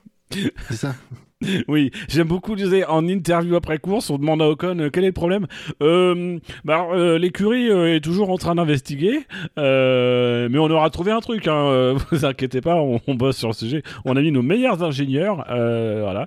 [0.68, 0.94] C'est ça.
[1.68, 5.08] oui, j'aime beaucoup disais en interview après course, on demande à Ocon euh, quel est
[5.08, 5.46] le problème?
[5.82, 9.26] Euh, bah, euh, l'écurie est toujours en train d'investiguer,
[9.58, 11.46] mais on aura trouvé un truc.
[11.48, 13.82] Hein, vous inquiétez pas, on, on bosse sur le sujet.
[14.06, 16.26] On a mis nos meilleurs ingénieurs, voilà.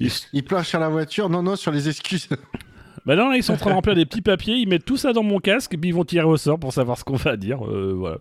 [0.00, 2.28] Ils- Il planche sur la voiture, non, non, sur les excuses.
[3.06, 4.96] Bah non, là, ils sont en train de remplir des petits papiers, ils mettent tout
[4.98, 7.16] ça dans mon casque, et puis ils vont tirer au sort pour savoir ce qu'on
[7.16, 7.58] va dire.
[7.64, 8.18] voilà.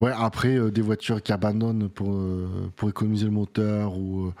[0.00, 4.32] Ouais, après, euh, des voitures qui abandonnent pour, euh, pour économiser le moteur ou, euh,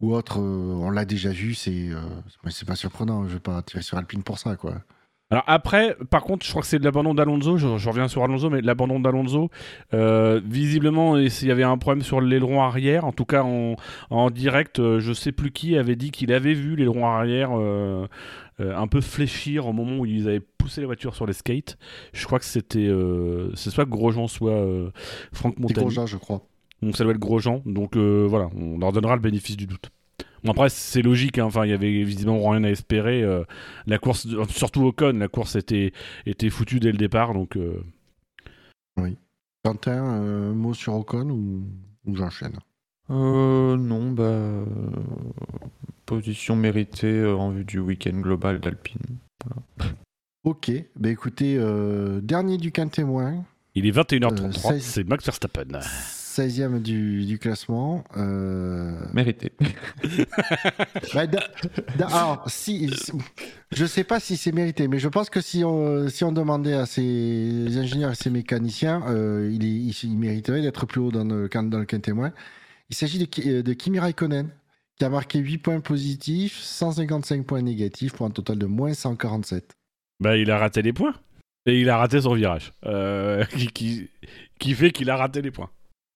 [0.00, 1.88] ou autre, on l'a déjà vu, c'est,
[2.50, 3.26] c'est pas surprenant.
[3.26, 4.74] Je vais pas tirer sur Alpine pour ça, quoi.
[5.30, 8.48] Alors après, par contre, je crois que c'est de l'abandon d'Alonso, je, reviens sur Alonso,
[8.48, 9.50] mais l'abandon d'Alonso,
[9.92, 13.74] visiblement, il y avait un problème sur l'aileron arrière, en tout cas en,
[14.08, 17.50] en direct, je sais plus qui avait dit qu'il avait vu l'aileron arrière
[18.60, 21.78] un peu fléchir au moment où ils avaient poussé la voiture sur les skates.
[22.12, 24.90] Je crois que c'était euh, c'est soit Grosjean, soit euh,
[25.32, 25.86] Franck Montagny.
[25.86, 26.46] Grosjean, je crois.
[26.82, 27.62] Donc ça doit être Grosjean.
[27.66, 29.90] Donc euh, voilà, on leur donnera le bénéfice du doute.
[30.44, 31.46] Bon, après, c'est logique, hein.
[31.46, 33.22] enfin, il y avait visiblement rien à espérer.
[33.22, 33.44] euh,
[33.86, 35.92] la course, surtout Ocon, la course était,
[36.26, 37.82] était foutue dès le départ, donc euh,
[39.64, 41.64] Quentin, un mot sur Ocon ou,
[42.06, 42.58] ou j'enchaîne?
[43.10, 44.22] Euh, non, bah.
[44.24, 44.64] euh,
[46.06, 49.00] Position méritée euh, en vue du week-end global d'Alpine.
[50.44, 53.44] Ok, bah écoutez, euh, dernier du quin témoin,
[53.74, 54.82] il est 21h33, Euh, seize.
[54.82, 55.80] c'est Max Verstappen.
[55.80, 58.04] 16e du, du classement.
[58.16, 58.98] Euh...
[59.12, 59.52] Mérité.
[61.14, 61.40] bah, da-
[61.98, 63.12] da- alors, si, si-
[63.72, 66.74] je sais pas si c'est mérité, mais je pense que si on, si on demandait
[66.74, 71.10] à ces ingénieurs et ces mécaniciens, euh, il, est- il, il mériterait d'être plus haut
[71.10, 72.32] dans le, can- dans le quin témoin.
[72.90, 74.50] Il s'agit de, de Kimi Raikkonen,
[74.98, 79.76] qui a marqué 8 points positifs, 155 points négatifs, pour un total de moins 147.
[80.20, 81.14] Bah, il a raté les points.
[81.66, 82.72] Et il a raté son virage.
[82.86, 85.70] Euh, qui fait qu'il a raté les points.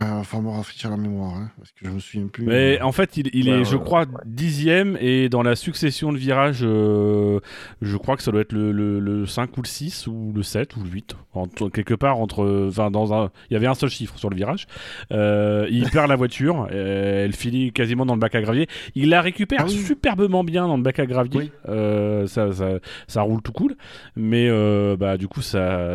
[0.04, 2.44] Va falloir me rafraîchir la mémoire, hein, parce que je me souviens plus.
[2.44, 5.56] Mais en fait, il, il Ouais, est, ouais, je ouais, crois, dixième et dans la
[5.56, 7.40] succession de virages, euh,
[7.80, 10.42] je crois que ça doit être le, le, le 5 ou le 6 ou le
[10.42, 11.16] 7 ou le 8.
[11.34, 12.66] Entre- quelque part entre.
[12.68, 13.30] Enfin, dans un.
[13.50, 14.66] Il y avait un seul chiffre sur le virage.
[15.12, 16.68] Euh, il perd la voiture.
[16.70, 18.68] euh, elle finit quasiment dans le bac à gravier.
[18.94, 19.72] Il la récupère Ah oui.
[19.76, 21.40] superbement bien dans le bac à gravier.
[21.40, 21.50] Oui.
[21.68, 23.76] Euh, ça, ça, ça roule tout cool.
[24.16, 25.94] Mais euh, bah, du coup, ça,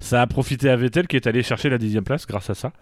[0.00, 2.72] ça a profité à Vettel qui est allé chercher la dixième place grâce à ça.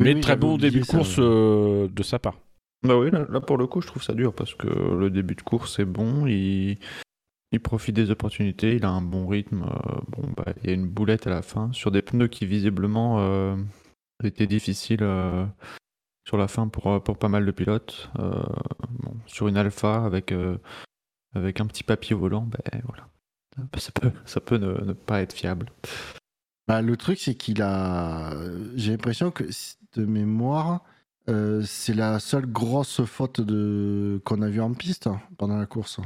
[0.00, 2.38] Oui, Mais oui, très bon début de course euh, de sa part.
[2.82, 5.34] Bah oui, là, là, pour le coup, je trouve ça dur parce que le début
[5.34, 6.78] de course est bon, il,
[7.52, 9.62] il profite des opportunités, il a un bon rythme.
[9.62, 12.44] euh, bon, bah, il y a une boulette à la fin sur des pneus qui
[12.44, 13.56] visiblement euh,
[14.22, 15.46] étaient difficiles euh,
[16.26, 18.10] sur la fin pour, pour pas mal de pilotes.
[18.18, 18.42] Euh,
[18.90, 20.58] bon, sur une Alpha avec, euh,
[21.34, 23.08] avec un petit papier volant, ben voilà.
[23.78, 25.70] Ça peut, ça peut ne, ne pas être fiable.
[26.66, 28.32] Bah, le truc, c'est qu'il a.
[28.74, 29.44] J'ai l'impression que,
[29.96, 30.82] de mémoire,
[31.28, 34.20] euh, c'est la seule grosse faute de...
[34.24, 36.00] qu'on a vue en piste hein, pendant la course.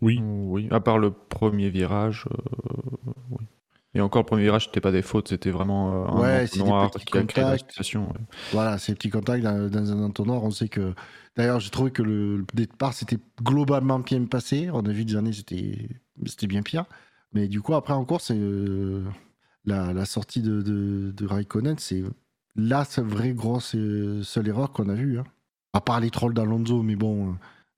[0.00, 0.20] Oui.
[0.22, 2.26] Oui, à part le premier virage.
[2.32, 3.44] euh, oui.
[3.94, 6.60] Et encore, le premier virage, c'était pas des fautes, c'était vraiment euh, un Ouais, c'est
[6.60, 7.70] des noir petits qui a créé la contacts.
[7.70, 8.06] situation.
[8.08, 8.20] ouais.
[8.52, 10.94] Voilà, ces petits contacts dans, dans un entonnoir, on sait que.
[11.36, 14.68] D'ailleurs, j'ai trouvé que le, le départ s'était globalement bien passé.
[14.72, 15.88] On a vu des années, c'était
[16.26, 16.84] c'était bien pire.
[17.32, 19.04] Mais du coup, après encore, c'est euh,
[19.64, 22.02] la, la sortie de, de, de Raikkonen, c'est
[22.56, 25.18] la seule vraie grosse euh, seule erreur qu'on a vue.
[25.18, 25.24] hein.
[25.72, 27.34] À part les trolls d'Alonso, mais bon, euh,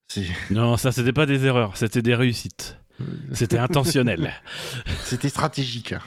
[0.09, 2.79] c'est Non, ça, c'était pas des erreurs, c'était des réussites.
[3.33, 4.33] C'était intentionnel.
[5.05, 5.93] c'était stratégique.
[5.93, 6.01] hein.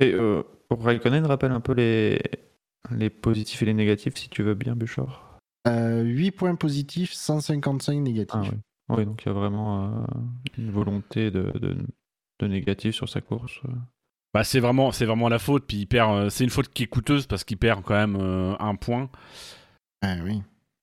[0.00, 2.20] Et euh, pour Raikkonen, rappelle un peu les,
[2.90, 5.38] les positifs et les négatifs, si tu veux bien, Bouchard.
[5.66, 8.34] Euh, 8 points positifs, 155 négatifs.
[8.34, 8.58] Ah oui.
[8.90, 10.04] Oui, donc il y a vraiment euh,
[10.58, 11.74] une volonté de, de,
[12.40, 13.60] de négatif sur sa course.
[14.34, 15.64] Bah, c'est vraiment, c'est vraiment la faute.
[15.66, 16.10] Puis il perd.
[16.12, 19.08] euh, c'est une faute qui est coûteuse parce qu'il perd quand même euh, un point.
[20.02, 20.42] Ah oui.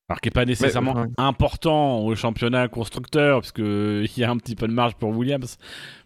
[0.09, 1.07] Alors qui n'est pas nécessairement ouais.
[1.17, 5.57] important au championnat constructeur, parce qu'il y a un petit peu de marge pour Williams.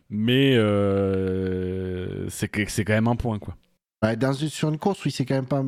[0.10, 3.55] Mais euh, c'est c'est quand même un point, quoi.
[4.17, 5.63] Dans une- sur une course où il s'est quand même pas,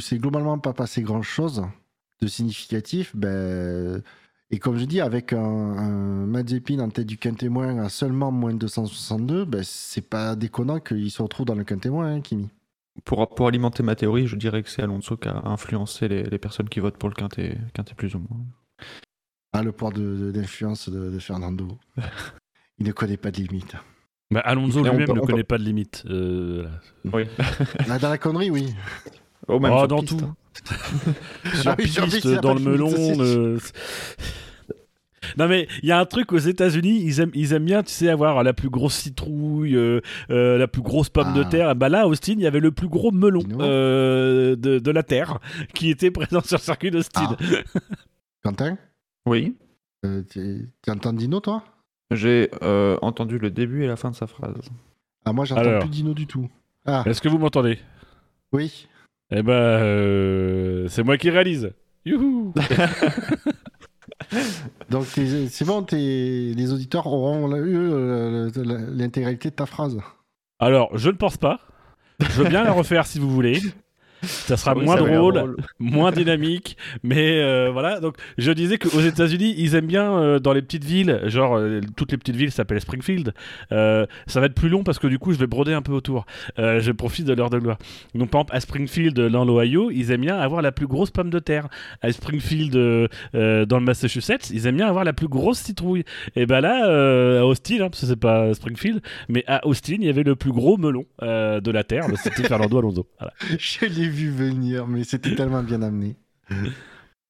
[0.00, 1.64] c'est globalement pas passé grand chose
[2.20, 4.02] de significatif, ben,
[4.52, 8.52] et comme je dis, avec un, un Mazepin en tête du quintémoin à seulement moins
[8.52, 12.48] de 262, ben, c'est pas déconnant qu'il se retrouve dans le quintémoin, hein, Kimi.
[13.04, 16.38] Pour, pour alimenter ma théorie, je dirais que c'est Alonso qui a influencé les, les
[16.38, 18.40] personnes qui votent pour le quintet, quintet plus ou moins.
[19.54, 21.78] Ah, le pouvoir de- de- d'influence de, de Fernando.
[22.78, 23.74] il ne connaît pas de limite.
[24.30, 26.04] Bah, Alonso lui-même ne on peut- connaît pas de limite.
[26.06, 26.66] Euh,
[27.12, 27.24] Oui.
[27.88, 28.74] Ah, dans la connerie, oui.
[29.48, 30.24] Oh, même Oh, dans piste, tout.
[30.26, 30.36] hein.
[31.54, 32.92] Sur Ah oui, sur piste, dans le melon.
[33.20, 33.58] euh,
[35.38, 37.92] Non mais il y a un truc aux États-Unis, ils aiment, ils aiment bien, tu
[37.92, 41.48] sais, avoir la plus grosse citrouille, euh, euh, la plus grosse pomme de Ah.
[41.48, 41.76] terre.
[41.76, 45.02] Bah là, à Austin, il y avait le plus gros melon euh, de, de la
[45.04, 45.38] terre
[45.74, 47.36] qui était présent sur le circuit d'Austin.
[47.40, 47.58] Ah.
[48.42, 48.76] Quentin,
[49.24, 49.56] Oui.
[50.04, 51.62] euh, tu tu entends Dino, toi?
[52.10, 54.56] J'ai euh, entendu le début et la fin de sa phrase.
[55.24, 56.50] Ah, moi, j'entends plus Dino du tout.
[56.84, 57.78] Ah, Est-ce que vous m'entendez?
[58.50, 58.88] Oui.
[59.34, 61.72] Eh ben, euh, c'est moi qui réalise.
[62.04, 62.52] Youhou
[64.90, 68.50] Donc c'est bon, t'es- les auditeurs auront eu euh,
[68.94, 69.98] l'intégralité de ta phrase.
[70.58, 71.60] Alors, je ne pense pas.
[72.20, 73.60] Je veux bien la refaire si vous voulez.
[74.22, 78.00] Ça sera Oui, moins ça drôle, moins dynamique, mais euh, voilà.
[78.00, 81.80] Donc, je disais qu'aux États-Unis, ils aiment bien euh, dans les petites villes, genre euh,
[81.96, 83.34] toutes les petites villes s'appellent Springfield.
[83.72, 85.92] Euh, ça va être plus long parce que du coup, je vais broder un peu
[85.92, 86.26] autour.
[86.58, 87.78] Euh, je profite de l'heure de gloire.
[88.14, 91.30] Donc, par exemple, à Springfield, dans l'Ohio, ils aiment bien avoir la plus grosse pomme
[91.30, 91.68] de terre.
[92.00, 96.04] À Springfield, dans le Massachusetts, ils aiment bien avoir la plus grosse citrouille.
[96.36, 99.96] Et ben là, euh, à Austin, hein, parce que c'est pas Springfield, mais à Austin,
[99.98, 102.06] il y avait le plus gros melon euh, de la terre.
[102.16, 103.06] C'était Fernando Alonso.
[103.18, 103.32] Voilà.
[103.58, 106.16] Je l'ai vu venir, mais c'était tellement bien amené.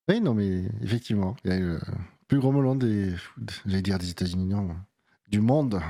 [0.08, 1.80] Oui, non, mais effectivement, il y a eu le
[2.28, 3.14] plus gros melon des,
[3.66, 4.68] j'allais dire des États-Unis, non,
[5.30, 5.80] du monde.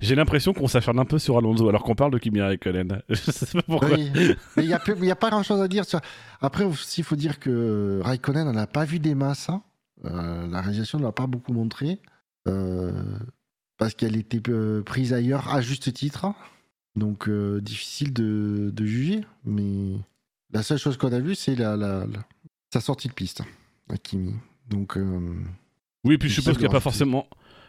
[0.00, 3.02] J'ai l'impression qu'on s'affirme un peu sur Alonso alors qu'on parle de Kimi Raikkonen.
[3.08, 3.88] Je sais pas pourquoi.
[3.96, 4.10] Oui,
[4.56, 4.68] mais il
[5.00, 5.84] n'y a, pas grand-chose à dire.
[5.84, 6.00] sur-
[6.40, 6.64] Après,
[6.98, 9.48] il faut dire que Raikkonen, on n'a pas vu des masses.
[9.48, 9.62] hein.
[10.04, 12.00] Euh, la réalisation ne l'a pas beaucoup montré.
[12.48, 12.92] euh,
[13.78, 16.32] parce qu'elle était euh, prise ailleurs à juste titre.
[16.96, 19.22] Donc, euh, difficile de, de juger.
[19.44, 19.96] Mais
[20.52, 22.24] la seule chose qu'on a vue, c'est la, la- la-
[22.72, 23.42] sa sortie de piste
[23.88, 24.34] à Kimi.
[24.68, 25.34] Donc, euh,
[26.04, 27.26] Oui, puis je suppose qu'il n'y a pas forcément,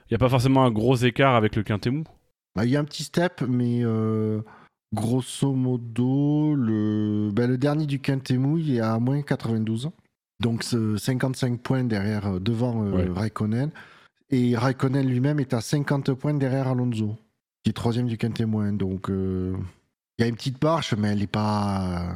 [0.10, 2.04] il y a pas forcément un gros écart avec le Quintemou.
[2.56, 4.42] bah, il y a un petit step, mais euh,
[4.94, 9.90] grosso modo, le, bah, le dernier du Quintemou, il est à moins 92.
[10.40, 13.08] Donc, ce 55 points derrière, devant Ouais.
[13.10, 13.72] Raikkonen.
[14.30, 17.16] Et Raikkonen lui-même est à 50 points derrière Alonso,
[17.64, 18.72] qui est troisième du Quintemou.
[18.78, 19.56] Donc, euh,
[20.18, 22.16] il y a une petite marche, mais elle n'est pas,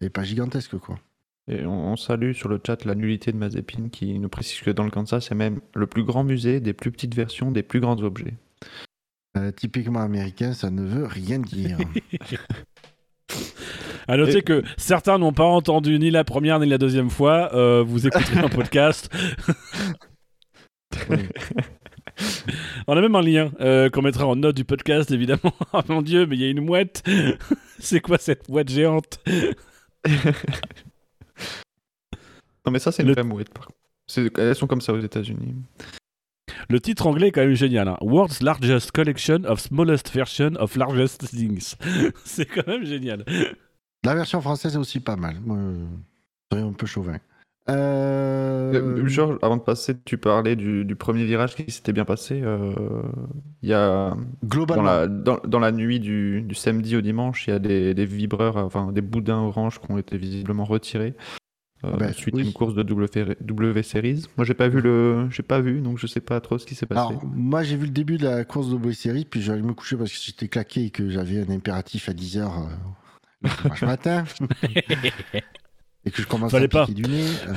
[0.00, 0.98] elle est pas gigantesque, quoi.
[1.46, 4.70] Et on, on salue sur le chat la nullité de Mazepin qui nous précise que
[4.70, 7.80] dans le Kansas, c'est même le plus grand musée des plus petites versions des plus
[7.80, 8.32] grands objets.
[9.36, 11.76] Euh, typiquement américain, ça ne veut rien dire.
[14.06, 17.50] À noter Et- que certains n'ont pas entendu ni la première ni la deuxième fois.
[17.54, 19.10] euh, vous écouterez un podcast.
[22.86, 25.52] On a même un lien euh, qu'on mettra en note du podcast, évidemment.
[25.72, 27.02] oh mon dieu, mais il y a une mouette.
[27.78, 29.20] C'est quoi cette mouette géante?
[32.66, 33.52] Non, mais ça, c'est une Le- vraie mouette.
[33.52, 33.78] par contre.
[34.38, 35.54] Elles sont comme ça aux États-Unis.
[36.68, 37.88] Le titre anglais est quand même génial.
[37.88, 37.96] hein.
[38.00, 41.74] World's largest collection of smallest version of largest things.
[42.24, 43.24] C'est quand même génial.
[44.02, 45.36] La version française est aussi pas mal.
[46.52, 47.18] Serais un peu chauvin.
[47.68, 52.04] Euh, Euh, Georges, avant de passer, tu parlais du, du premier virage qui s'était bien
[52.04, 52.40] passé.
[52.42, 52.72] euh,
[53.62, 57.46] Il y a dans globalement, la, dans, dans la nuit du, du samedi au dimanche,
[57.46, 61.14] il y a des, des vibreurs, enfin des boudins orange qui ont été visiblement retirés.
[61.84, 62.42] euh, Ah bah, suite oui.
[62.42, 64.24] à une course de W, w Series.
[64.36, 66.74] Moi, j'ai pas vu le, j'ai pas vu, donc je sais pas trop ce qui
[66.74, 67.00] s'est passé.
[67.12, 69.72] Alors, moi, j'ai vu le début de la course de Boy Series, puis j'allais me
[69.74, 72.50] coucher parce que j'étais claqué et que j'avais un impératif à 10h
[73.42, 74.24] le dimanche matin.
[76.06, 76.86] et que je commence Fallait à pas.
[76.86, 77.26] piquer du nez.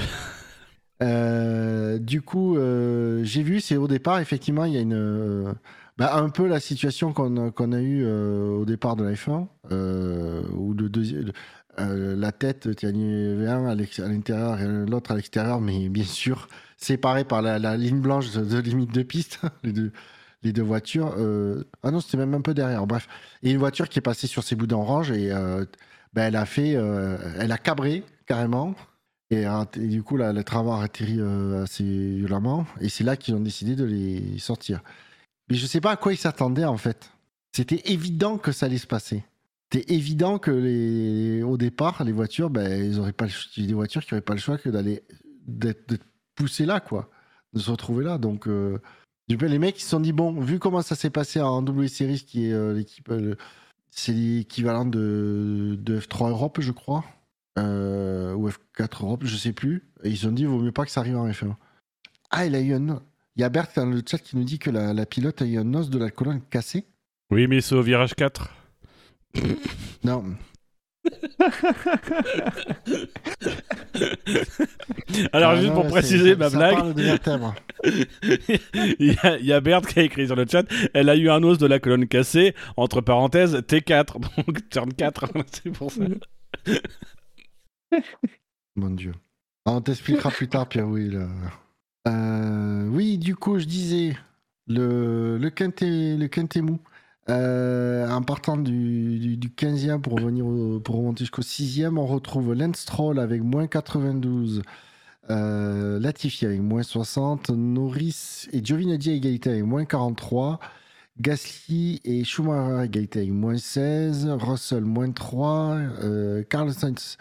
[1.03, 4.93] Euh, du coup, euh, j'ai vu, c'est au départ, effectivement, il y a une.
[4.95, 5.53] euh,
[5.97, 9.47] bah, un peu la situation qu'on a, qu'on a eue au départ de la F1,
[9.71, 11.31] euh, où le deuxième.
[11.77, 13.75] la tête, il y en avait un à
[14.07, 18.43] l'intérieur et l'autre à l'extérieur, mais bien sûr séparés par la, la ligne blanche de,
[18.43, 19.91] de limite de piste, les deux,
[20.43, 21.15] les deux voitures.
[21.83, 22.85] Ah non, c'était même un peu derrière.
[22.87, 23.07] Bref,
[23.43, 25.31] et une voiture qui est passée sur ses boudins orange et
[26.13, 28.75] ben, elle a fait, euh, elle a cabré carrément.
[29.29, 32.65] Et, a- et du coup, la, le tramway a atterri euh, assez violemment.
[32.81, 34.81] Et c'est là qu'ils ont décidé de les sortir.
[35.49, 37.11] Mais je sais pas à quoi ils s'attendaient en fait.
[37.55, 39.23] C'était évident que ça allait se passer.
[39.71, 43.27] C'était évident que au départ, les voitures, ben, ils auraient pas
[43.57, 45.03] des voitures qui n'auraient pas le choix que d'aller
[45.45, 46.03] d'être
[46.35, 47.09] poussées là, quoi,
[47.53, 48.17] de se retrouver là.
[48.17, 48.79] Donc, euh,
[49.27, 52.23] les mecs ils se sont dit bon, vu comment ça s'est passé en W Series,
[52.25, 53.35] qui est euh, l'équipe, euh,
[53.89, 57.03] c'est l'équivalent de, de F3 Europe, je crois,
[57.57, 59.89] euh, ou F4 Europe, je sais plus.
[60.03, 61.55] Et ils se sont dit vaut mieux pas que ça arrive en F1.
[62.29, 63.01] Ah, il a eu un.
[63.35, 65.45] Il y a Bert dans le chat qui nous dit que la, la pilote a
[65.45, 66.85] eu un os de la colonne cassé.
[67.29, 68.49] Oui, mais c'est au virage 4.
[70.03, 70.23] Non.
[75.33, 76.93] Alors, Ah juste pour préciser ma blague,
[77.83, 81.15] il y, a, il y a Bert qui a écrit sur le chat elle a
[81.15, 85.91] eu un os de la colonne cassée, entre parenthèses, T4, donc turn 4, c'est pour
[85.91, 86.03] ça.
[88.75, 89.13] Mon Dieu.
[89.65, 91.27] Ah, on t'expliquera plus tard, Pierre-Will.
[92.07, 94.15] Euh, oui, du coup, je disais,
[94.67, 96.79] le, le, quintet, le quintet mou,
[97.29, 100.45] euh, en partant du, du, du 15e pour, revenir
[100.81, 104.61] pour remonter jusqu'au 6e, on retrouve Lance Stroll avec moins 92,
[105.29, 110.59] euh, Latifi avec moins 60, Norris et Giovinazzi à égalité avec moins 43,
[111.19, 117.17] Gasly et Schumacher à égalité avec moins 16, Russell moins 3, euh, Carl Sainz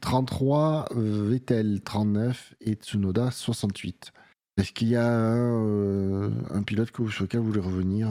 [0.00, 4.12] 33, euh, Vettel 39 et Tsunoda 68.
[4.56, 6.30] Est-ce qu'il y a un, euh,
[6.66, 8.08] pilote sur lequel vous voulez revenir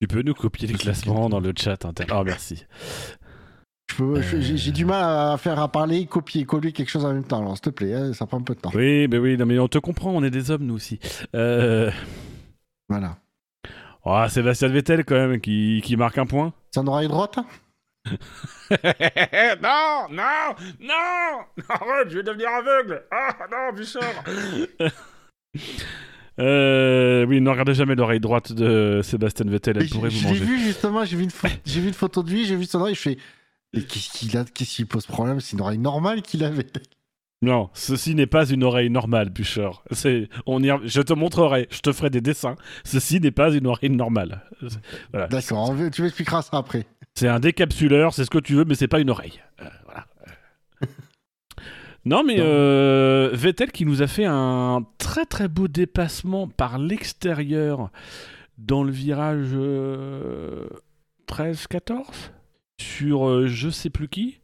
[0.00, 2.04] Tu peux nous copier les classements dans le chat inter.
[2.12, 2.64] Oh, merci.
[3.90, 7.12] Je peux- je- J'ai du mal à faire à parler, copier, coller quelque chose en
[7.12, 7.40] même temps.
[7.40, 8.70] Alors, s'il te plaît, hein, ça prend un peu de temps.
[8.74, 10.98] Oui, mais oui, non, mais on te comprend, on est des hommes, nous aussi.
[11.34, 11.90] Euh...
[12.88, 13.18] Voilà.
[14.04, 16.54] Oh, Sébastien Vettel, quand même, qui, qui marque un point.
[16.74, 17.38] Sandra est droite
[18.70, 24.24] non, non, non Arrête, je vais devenir aveugle Ah non, Bouchard
[26.40, 30.44] euh, Oui, ne regardez jamais l'oreille droite de Sébastien Vettel, elle Mais pourrait vous manger.
[30.44, 32.80] vu justement, j'ai vu, une pho- j'ai vu une photo de lui, j'ai vu son
[32.80, 33.18] oreille, je fais.
[33.74, 35.40] Mais qu'est-ce qu'il a Qu'est-ce qui pose problème?
[35.40, 36.66] C'est une oreille normale qu'il avait.
[37.42, 39.32] Non, ceci n'est pas une oreille normale.
[39.92, 40.70] C'est, on y...
[40.84, 42.56] Je te montrerai, je te ferai des dessins.
[42.84, 44.42] Ceci n'est pas une oreille normale.
[45.12, 45.26] Voilà.
[45.28, 46.84] D'accord, tu m'expliqueras ça après.
[47.14, 49.40] C'est un décapsuleur, c'est ce que tu veux, mais c'est pas une oreille.
[49.62, 50.06] Euh, voilà.
[52.04, 57.90] Non, mais euh, Vettel qui nous a fait un très très beau dépassement par l'extérieur
[58.58, 60.66] dans le virage euh,
[61.28, 62.04] 13-14
[62.78, 64.38] sur euh, je sais plus qui.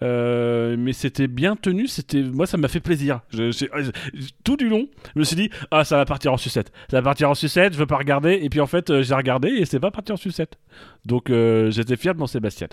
[0.00, 3.20] Euh, mais c'était bien tenu, c'était moi ça m'a fait plaisir.
[3.30, 3.68] Je- j'ai-
[4.14, 6.98] je- tout du long, je me suis dit ah ça va partir en sucette, ça
[6.98, 9.48] va partir en sucette, je veux pas regarder et puis en fait euh, j'ai regardé
[9.48, 10.56] et c'est pas parti en sucette.
[11.04, 12.68] Donc euh, j'étais fier de mon Sébastien.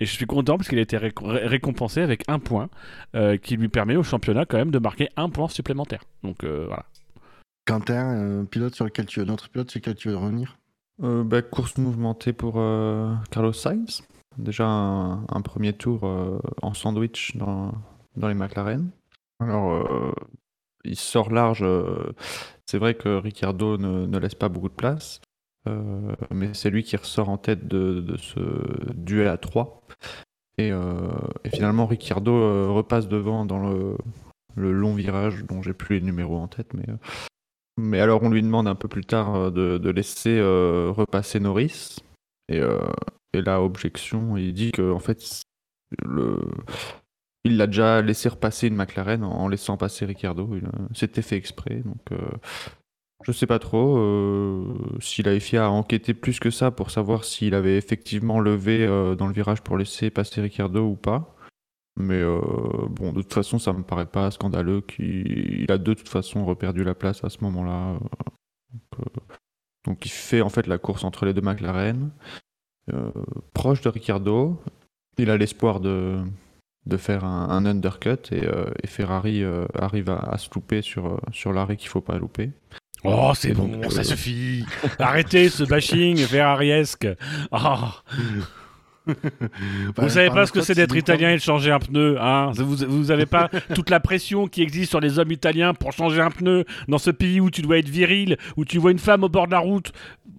[0.00, 2.68] Et je suis content parce qu'il a été ré- ré- récompensé avec un point
[3.14, 6.02] euh, qui lui permet au championnat quand même de marquer un point supplémentaire.
[6.22, 6.84] Donc euh, voilà.
[7.66, 10.58] Quentin, un pilote sur lequel tu veux, notre pilote sur lequel tu veux revenir?
[11.02, 14.02] Euh, bah, course mouvementée pour euh, Carlos Sainz.
[14.38, 17.72] Déjà un, un premier tour euh, en sandwich dans,
[18.16, 18.90] dans les McLaren.
[19.40, 20.12] Alors, euh,
[20.84, 21.62] il sort large.
[21.62, 22.12] euh,
[22.66, 25.20] c'est vrai que Ricciardo ne, ne laisse pas beaucoup de place.
[25.66, 28.40] Euh, mais c'est lui qui ressort en tête de, ce
[28.94, 29.82] duel à 3.
[30.58, 31.10] Et, euh,
[31.44, 33.96] et finalement, Ricciardo euh, repasse devant dans le,
[34.56, 36.72] long virage dont j'ai plus les numéros en tête.
[36.74, 36.86] Mais,
[37.76, 41.96] mais alors, on lui demande un peu plus tard de, laisser repasser Norris.
[42.48, 42.60] Et,
[43.32, 45.42] et là, objection, il dit que en fait,
[46.04, 46.40] le...
[47.44, 50.48] il l'a déjà laissé repasser une McLaren en laissant passer Ricciardo.
[50.54, 51.82] Il, C'était fait exprès.
[51.84, 52.18] Donc,
[53.24, 54.64] je sais pas trop euh,
[55.00, 59.14] si la FIA a enquêté plus que ça pour savoir s'il avait effectivement levé euh,
[59.14, 61.34] dans le virage pour laisser passer Ricciardo ou pas.
[61.98, 62.40] Mais euh,
[62.90, 66.44] bon, de toute façon, ça me paraît pas scandaleux qu'il il a de toute façon
[66.44, 67.98] reperdu la place à ce moment-là.
[69.86, 72.10] Donc, il fait en fait la course entre les deux McLaren,
[73.54, 74.60] proche de Ricciardo.
[75.16, 76.22] Il a l'espoir de,
[76.84, 79.42] de faire un, un undercut et, Ferrari
[79.74, 82.50] arrive à, à se louper sur, sur l'arrêt qu'il faut pas louper.
[83.04, 84.64] Oh, c'est bon, euh, ça suffit.
[84.98, 87.06] Arrêtez ce bashing ferrariesque.
[87.52, 87.76] Oh,
[89.96, 92.50] vous savez pas ce que c'est d'être italien et de changer un pneu, hein?
[92.54, 96.20] Vous vous avez pas toute la pression qui existe sur les hommes italiens pour changer
[96.20, 99.24] un pneu dans ce pays où tu dois être viril, où tu vois une femme
[99.24, 99.92] au bord de la route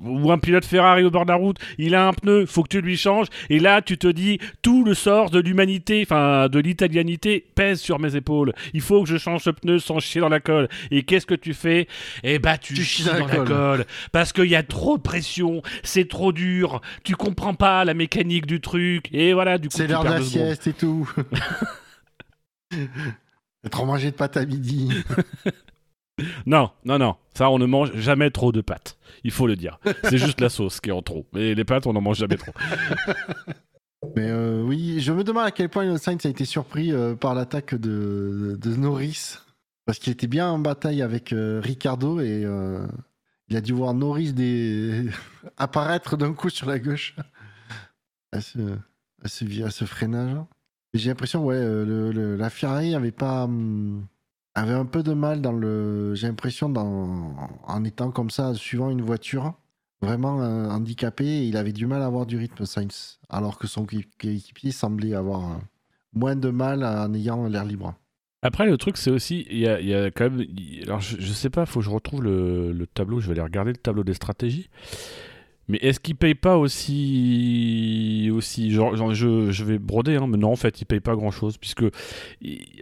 [0.04, 2.70] ou un pilote Ferrari au bord de la route, il a un pneu, faut que
[2.70, 6.60] tu lui changes et là tu te dis tout le sort de l'humanité, enfin de
[6.60, 8.54] l'italianité pèse sur mes épaules.
[8.74, 10.68] Il faut que je change ce pneu sans chier dans la colle.
[10.92, 11.88] Et qu'est-ce que tu fais?
[12.24, 13.86] Eh bah tu, Tu chies dans, la colle.
[14.12, 18.46] Parce qu'il y a trop de pression, c'est trop dur, tu comprends pas la mécanique
[18.46, 21.10] du truc, et voilà, du coup, C'est l'heure de la sieste et tout.
[23.72, 24.90] Trop mangé de pâtes à midi.
[26.48, 29.80] Non, non, non, ça, on ne mange jamais trop de pâtes, il faut le dire.
[30.04, 32.38] C'est juste la sauce qui est en trop, mais les pâtes, on n'en mange jamais
[32.38, 32.54] trop.
[34.16, 37.34] Mais euh, oui, je me demande à quel point Sainz a été surpris euh, par
[37.34, 39.40] l'attaque de, de Norris.
[39.86, 42.46] Parce qu'il était bien en bataille avec euh, Ricardo et
[43.50, 45.10] il a dû voir Norris des...
[45.58, 47.16] apparaître d'un coup sur la gauche.
[48.32, 48.60] À ce,
[49.24, 50.38] à ce, freinage.
[50.94, 53.44] Et J'ai l'impression, ouais, euh, la Ferrari avait pas.
[53.46, 54.06] hum,
[54.56, 56.16] avait un peu de mal dans le.
[56.16, 59.54] J'ai l'impression, en étant comme ça, suivant une voiture
[60.02, 63.86] vraiment euh, handicapé, il avait du mal à avoir du rythme Sainz, alors que son
[63.86, 65.56] coéquipier semblait avoir euh,
[66.14, 67.96] moins de mal en ayant l'air libre.
[68.44, 70.46] Après, le truc, c'est aussi, il y a, quand même.
[70.84, 73.72] Alors, je, je sais pas, faut que je retrouve le tableau, je vais aller regarder
[73.72, 74.70] le tableau des stratégies.
[75.70, 78.30] Mais est-ce qu'il paye pas aussi.
[78.34, 81.16] aussi genre, genre, je, je vais broder, hein, mais non, en fait, il paye pas
[81.16, 81.84] grand chose, puisque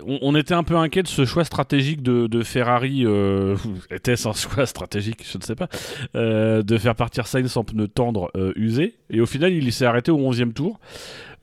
[0.05, 3.05] on, était un peu inquiet de ce choix stratégique de, de Ferrari.
[3.05, 3.55] euh,
[3.91, 5.67] Était-ce un choix stratégique Je ne sais pas.
[6.15, 8.95] euh, de faire partir Sainz en pneu tendre euh, usé.
[9.09, 10.79] Et au final, il s'est arrêté au 11e tour.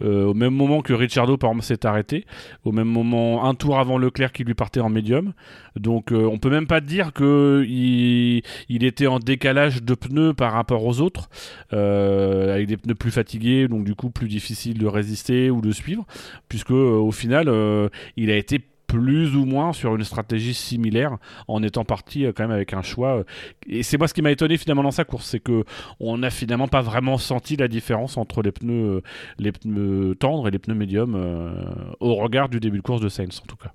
[0.03, 2.24] Euh, au même moment que Ricciardo, par exemple, s'est arrêté
[2.64, 5.32] au même moment, un tour avant Leclerc qui lui partait en médium.
[5.76, 8.42] Donc euh, on peut même pas dire que il,
[8.84, 11.28] était en décalage de pneus par rapport aux autres,
[11.72, 15.72] euh, avec des pneus plus fatigués, donc du coup plus difficile de résister ou de
[15.72, 16.05] suivre,
[16.48, 17.50] puisque euh, au final
[18.16, 18.61] il a été
[18.93, 21.16] plus ou moins sur une stratégie similaire
[21.49, 23.24] en étant parti euh, quand même avec un choix euh,
[23.66, 25.64] et c'est moi ce qui m'a étonné finalement dans sa course c'est que
[25.99, 29.03] on n'a finalement pas vraiment senti la différence entre les pneus
[29.40, 31.14] euh, tendres et les pneus médiums
[32.01, 33.72] au regard du début de course de Sainz en tout cas.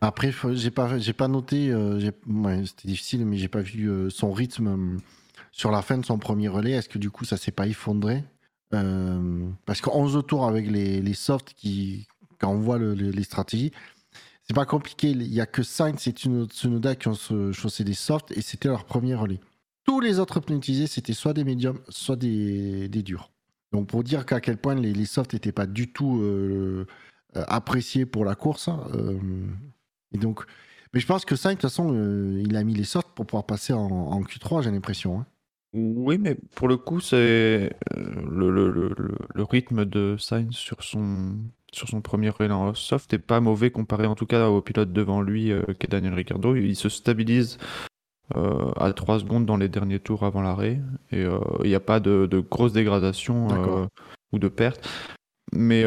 [0.00, 1.72] Après, j'ai pas, pas noté,
[2.66, 4.98] c'était difficile, mais j'ai pas vu son rythme
[5.52, 6.72] sur la fin de son premier relais.
[6.72, 8.22] Est-ce que du coup, ça s'est pas effondré?
[8.70, 12.06] Parce qu'en 11 tours avec les, softs, qui,
[12.38, 13.72] quand on voit le- le- les stratégies,
[14.46, 15.10] c'est pas compliqué.
[15.10, 17.14] Il y a que Sainz et Tsuno- Tsunoda qui ont
[17.52, 19.40] chaussé des softs et c'était leur premier relais.
[19.84, 23.30] Tous les autres pneus utilisés, c'était soit des médiums, soit des, durs.
[23.72, 26.86] Donc pour dire qu'à quel point les, softs n'étaient pas du tout euh,
[27.36, 28.68] euh, appréciés pour la course.
[28.68, 29.18] hein, euh,
[30.12, 30.44] et donc,
[30.92, 31.92] mais je pense que Sainz, de toute façon,
[32.38, 35.20] il a mis les softs pour pouvoir passer en, en Q3, j'ai l'impression.
[35.20, 35.26] hein.
[35.76, 38.94] Oui, mais pour le coup, c'est le-
[39.34, 41.36] le rythme de Sainz sur son,
[41.74, 45.20] sur son premier en soft n'est pas mauvais comparé en tout cas au pilote devant
[45.20, 46.56] lui, euh, qui est Daniel Ricciardo.
[46.56, 47.58] Il se stabilise
[48.36, 51.80] euh, à 3 secondes dans les derniers tours avant l'arrêt et euh, il n'y a
[51.80, 53.48] pas de, de grosse dégradation
[54.32, 54.88] ou de perte.
[55.52, 55.84] Mais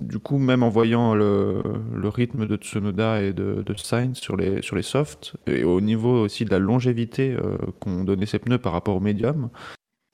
[0.00, 1.62] du coup, même en voyant le,
[1.94, 5.80] le rythme de Tsunoda et de, de Sainz sur les, sur les softs, et au
[5.80, 7.36] niveau aussi de la longévité
[7.80, 9.48] qu'ont donné ces pneus par rapport aux médiums,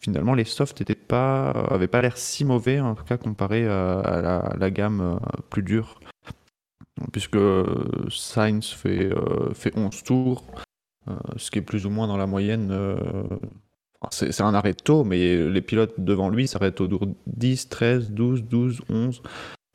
[0.01, 3.99] finalement les softs étaient pas, avaient pas l'air si mauvais, en tout cas comparé à,
[4.01, 5.17] à la, à la gamme euh,
[5.51, 6.01] plus dure.
[7.13, 7.65] Puisque euh,
[8.11, 10.45] Sainz fait, euh, fait 11 tours,
[11.09, 12.71] euh, ce qui est plus ou moins dans la moyenne.
[12.73, 12.97] euh,
[14.11, 18.45] c'est un arrêt tôt, mais les pilotes devant lui s'arrêtent au tour 10, 13, 12,
[18.45, 19.23] 12, 11.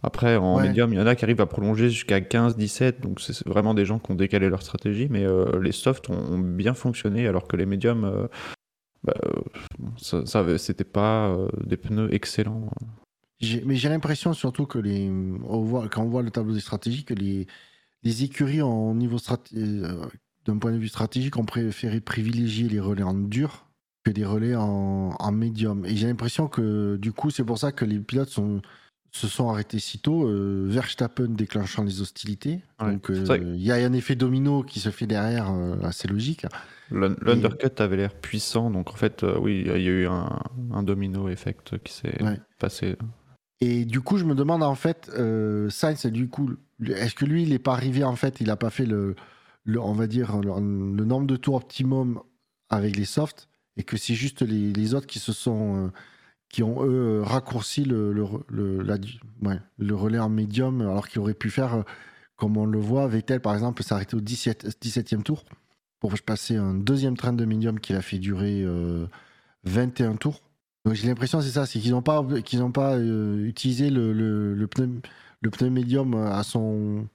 [0.02, 0.68] Après, en Ouais.
[0.68, 3.02] médium, il y en a qui arrivent à prolonger jusqu'à 15, 17.
[3.02, 5.08] Donc, c'est c'est vraiment des gens qui ont décalé leur stratégie.
[5.10, 8.28] Mais euh, les softs ont, ont bien fonctionné, alors que les médiums, euh,
[9.04, 9.42] bah, euh,
[9.98, 12.70] ça, c'était pas euh, des pneus excellents.
[13.40, 15.12] J'ai- Mais j'ai l'impression surtout que les,
[15.92, 17.48] quand on voit le tableau des stratégies, que les,
[18.24, 19.18] écuries en niveau
[19.56, 20.06] euh,
[20.46, 23.68] d'un point de vue stratégique ont préféré privilégier les relais en dur
[24.04, 25.86] que des relais en médium.
[25.86, 28.62] Et j'ai l'impression que du coup, c'est pour ça que les pilotes sont,
[29.14, 32.62] se sont arrêtés si tôt, euh, Verstappen déclenchant les hostilités.
[32.82, 36.08] Ouais, Donc euh, il y a un effet domino qui se fait derrière, euh, assez
[36.08, 36.46] logique.
[36.92, 38.72] L'un- L'undercut avait l'air puissant.
[38.72, 40.40] Donc, en fait, euh, oui, il y a eu un,
[40.72, 42.40] un domino effect qui s'est Ouais.
[42.60, 42.98] passé.
[43.62, 46.50] Et du coup, je me demande en fait, euh, Sainz, du coup,
[46.84, 49.16] est-ce que lui, il n'est pas arrivé en fait, il n'a pas fait le,
[49.64, 52.20] le- on va dire, le, le nombre de tours optimum
[52.70, 53.48] avec les softs
[53.78, 55.92] et que c'est juste les, les autres qui se sont,
[56.54, 58.86] qui ont eux raccourci le, le, le,
[59.80, 61.82] le relais en médium, alors qu'il aurait pu faire, euh,
[62.36, 65.44] comme on le voit, Vettel par exemple s'arrêter au 17, 17e tour
[66.00, 69.08] pour passer un deuxième train de médium qui a fait durer euh,
[69.64, 70.42] 21 tours.
[70.86, 74.14] Donc j'ai l'impression c'est ça, c'est qu'ils n'ont pas, qu'ils n'ont pas euh, utilisé le,
[74.14, 77.08] le, le pneu, médium à son,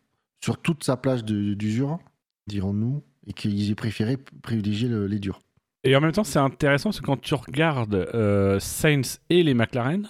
[0.42, 2.00] sur toute sa plage d'usure,
[2.48, 5.40] dirons-nous, et qu'ils aient préféré privilégier le- les durs.
[5.84, 10.08] Et en même temps, c'est intéressant, c'est quand tu regardes euh, Sainz et les McLaren,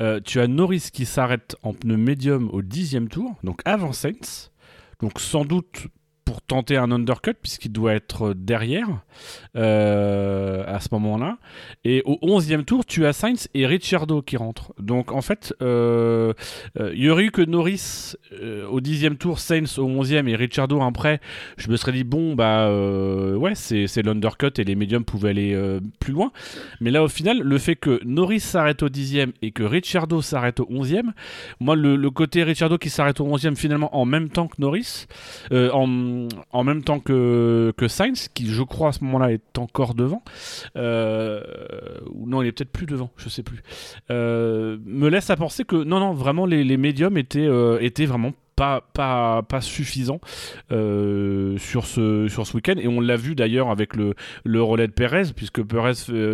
[0.00, 4.52] euh, tu as Norris qui s'arrête en pneu médium au dixième tour, donc avant Sainz,
[5.00, 5.86] donc sans doute
[6.28, 9.00] pour tenter un undercut puisqu'il doit être derrière
[9.56, 11.38] euh, à ce moment-là.
[11.84, 14.74] Et au onzième tour, tu as Sainz et Ricciardo qui rentrent.
[14.78, 16.34] Donc en fait, euh,
[16.78, 18.14] euh, il y aurait eu que Norris
[18.70, 21.22] au dixième tour, Sainz au onzième et Ricciardo après.
[21.56, 22.70] Je me serais dit bon bah
[23.34, 26.30] ouais c'est l'undercut et les médiums pouvaient aller plus loin.
[26.82, 30.60] Mais là au final, le fait que Norris s'arrête au dixième et que Ricciardo s'arrête
[30.60, 31.14] au onzième,
[31.58, 35.06] moi le, côté Ricciardo qui s'arrête au onzième finalement en même temps que Norris,
[35.50, 36.17] en,
[36.50, 40.22] en même temps que, que Sainz, qui je crois à ce moment-là est encore devant,
[40.76, 41.40] euh,
[42.12, 43.62] ou non il est peut-être plus devant, je sais plus,
[44.10, 48.32] euh, me laisse à penser que non non vraiment les, médiums étaient, euh, étaient vraiment
[48.56, 50.20] pas, pas, pas suffisants
[50.72, 52.74] euh, sur ce, sur ce week-end.
[52.78, 54.14] Et on l'a vu d'ailleurs avec le,
[54.44, 55.92] le relais de Perez, puisque Perez,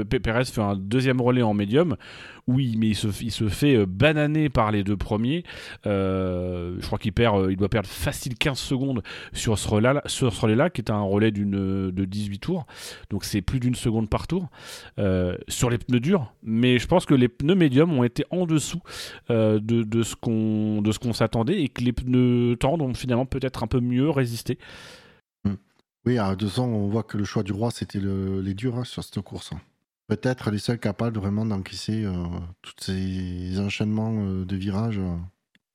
[0.09, 1.97] P- Perez fait un deuxième relais en médium.
[2.47, 5.45] Oui, mais il se, fait euh, bananer par les deux premiers.
[5.87, 10.69] Euh, je crois qu'il perd, euh, il doit perdre facile 15 secondes sur ce relais-là,
[10.69, 12.67] qui est un relais de 18 tours.
[13.09, 14.49] Donc c'est plus d'une seconde par tour
[15.49, 16.35] sur les pneus durs.
[16.43, 18.81] Mais je pense que les pneus médiums ont été en dessous
[19.31, 24.11] de, ce qu'on s'attendait et que les pneus tendres ont finalement peut-être un peu mieux
[24.11, 24.59] résisté.
[26.07, 28.85] Oui, à 200, on voit que le choix du roi, c'était le- les durs hein,
[28.85, 29.53] sur cette course.
[29.55, 29.61] hein.
[30.07, 32.13] Peut-être les seuls capables vraiment d'encaisser euh,
[32.61, 35.01] tous ces enchaînements euh, de virages.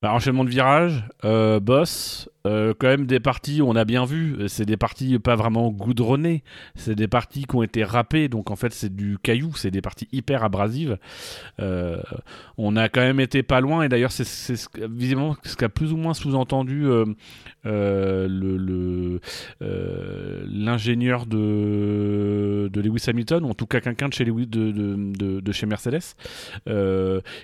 [0.02, 4.38] Bah, enchaînement de virages, euh, boss, euh, quand même des parties, on a bien vu,
[4.40, 6.42] euh, c'est des parties pas vraiment goudronnées,
[6.76, 9.82] c'est des parties qui ont été râpées, donc en fait c'est du caillou, c'est des
[9.82, 10.98] parties hyper abrasives.
[12.58, 14.54] On a quand même été pas loin, et d'ailleurs c'est ce
[14.88, 16.88] visiblement ce qu'a plus ou moins sous-entendu
[20.50, 24.26] l'ingénieur de, Lewis Hamilton, en tout cas quelqu'un de chez,
[25.52, 26.16] chez Mercedes,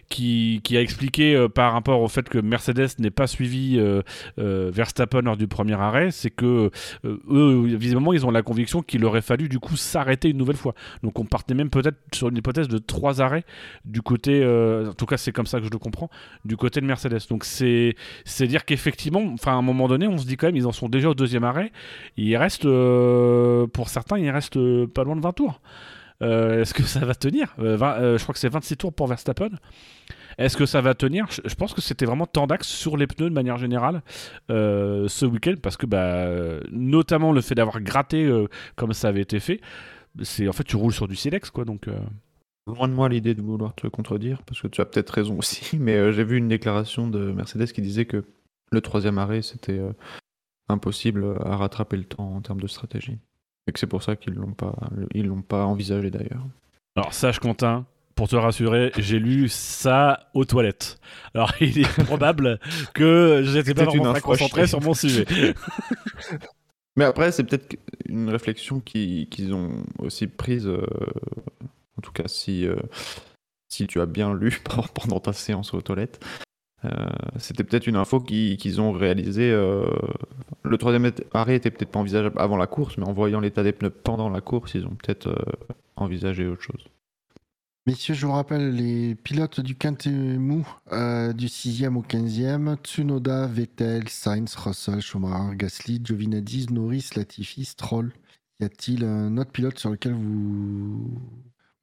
[0.07, 4.01] qui, qui a expliqué par rapport au fait que Mercedes n'ait pas suivi euh,
[4.39, 6.71] euh, Verstappen lors du premier arrêt, c'est que
[7.05, 10.55] euh, eux, visiblement, ils ont la conviction qu'il aurait fallu du coup s'arrêter une nouvelle
[10.55, 10.73] fois.
[11.03, 13.43] Donc on partait même peut-être sur une hypothèse de trois arrêts
[13.83, 16.09] du côté, en tout cas c'est comme ça que je le comprends,
[16.45, 17.19] du côté de Mercedes.
[17.29, 17.95] Donc c'est
[18.41, 20.89] dire qu'effectivement, enfin à un moment donné, on se dit quand même, ils en sont
[20.89, 21.71] déjà au deuxième arrêt.
[22.17, 25.61] Il reste, pour certains, il reste pas loin de 20 tours.
[26.21, 27.53] Est-ce que ça va tenir?
[27.57, 29.49] Je crois que c'est 26 tours pour Verstappen.
[30.37, 31.25] Est-ce que ça va tenir?
[31.29, 34.01] Je, je pense que c'était vraiment temps d'axe sur les pneus de manière générale
[34.49, 36.27] euh, ce week-end parce que bah,
[36.71, 39.61] notamment le fait d'avoir gratté euh, comme ça avait été fait,
[40.23, 41.87] c'est en fait tu roules sur du silex quoi donc.
[41.87, 41.99] euh,
[42.67, 45.77] Loin de moi l'idée de vouloir te contredire, parce que tu as peut-être raison aussi,
[45.79, 48.25] mais j'ai vu une déclaration de Mercedes qui disait que
[48.71, 49.79] le troisième arrêt, c'était
[50.67, 53.19] impossible à rattraper le temps en termes de stratégie.
[53.67, 54.75] Et que c'est pour ça qu'ils l'ont pas,
[55.13, 56.43] ils l'ont pas envisagé d'ailleurs.
[56.95, 57.85] Alors sache Quentin,
[58.15, 60.99] pour te rassurer, j'ai lu ça aux toilettes.
[61.33, 62.59] Alors il est probable
[62.93, 65.25] que j'étais pas vraiment très concentré sur mon sujet.
[66.97, 70.85] Mais après, c'est peut-être une réflexion qui- qu'ils ont aussi prise, euh,
[71.97, 72.77] en tout cas si, euh,
[73.67, 74.61] si tu as bien lu
[74.93, 76.23] pendant ta séance aux toilettes.
[76.85, 76.89] Euh,
[77.37, 79.51] C'était peut-être une info qui- qu'ils ont réalisée.
[79.51, 83.73] le troisième arrêt était peut-être pas envisageable avant la course, mais en voyant l'état des
[83.73, 85.35] pneus pendant la course, ils ont peut-être
[85.97, 86.85] envisagé autre chose.
[87.87, 93.45] Messieurs, je vous rappelle les pilotes du quintet mou euh, du 6e au 15e Tsunoda,
[93.45, 98.11] Vettel, Sainz, Russell, Schumacher, Gasly, Giovinazzi, Norris, Latifi, Stroll.
[98.59, 101.11] Y a-t-il un autre pilote sur lequel vous.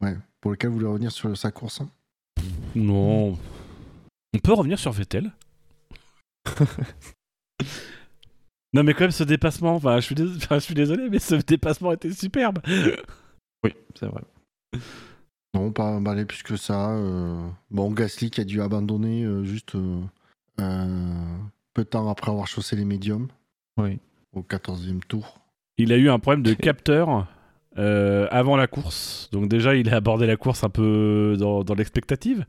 [0.00, 1.88] Ouais, pour lequel vous voulez revenir sur sa course hein?
[2.74, 3.38] Non.
[4.34, 5.30] On peut revenir sur Vettel
[8.74, 11.18] Non mais quand même ce dépassement, enfin je suis, dés- enfin, je suis désolé mais
[11.20, 12.58] ce dépassement était superbe.
[13.62, 14.22] Oui, c'est vrai.
[15.54, 16.92] Non, pas emballé plus que ça.
[16.92, 17.46] euh.
[17.70, 20.00] Bon, Gasly qui a dû abandonner euh, juste euh,
[20.60, 21.14] euh,
[21.74, 23.28] peu de temps après avoir chaussé les médiums
[23.76, 23.98] Oui.
[24.32, 25.40] au 14e tour.
[25.78, 27.26] Il a eu un problème de capteur
[27.78, 29.28] euh, avant la course.
[29.32, 32.46] Donc déjà, il a abordé la course un peu dans, dans l'expectative.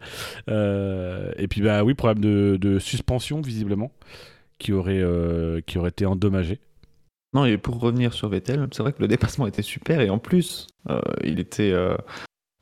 [0.50, 3.92] Euh, et puis bah oui, problème de, de suspension visiblement
[4.60, 6.60] qui aurait euh, qui aurait été endommagé.
[7.34, 10.20] Non, et pour revenir sur Vettel, c'est vrai que le dépassement était super et en
[10.20, 11.98] plus, euh, il était, euh,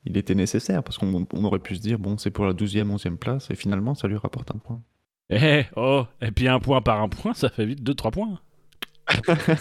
[0.04, 2.96] il était nécessaire parce qu'on on aurait pu se dire bon c'est pour la 12e,
[2.96, 4.82] 11e place et finalement ça lui rapporte un point.
[5.30, 8.40] Eh, oh, et puis un point par un point, ça fait vite 2-3 points.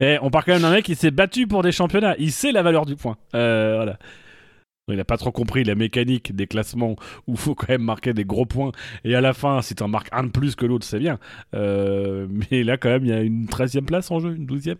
[0.00, 2.16] Eh, on part quand même d'un mec qui s'est battu pour des championnats.
[2.18, 3.16] Il sait la valeur du point.
[3.34, 3.96] Euh, voilà.
[4.88, 8.12] Il n'a pas trop compris la mécanique des classements où il faut quand même marquer
[8.12, 8.72] des gros points.
[9.04, 11.18] Et à la fin, si tu en marques un de plus que l'autre, c'est bien.
[11.54, 14.76] Euh, mais là, quand même, il y a une 13e place en jeu, une 12e.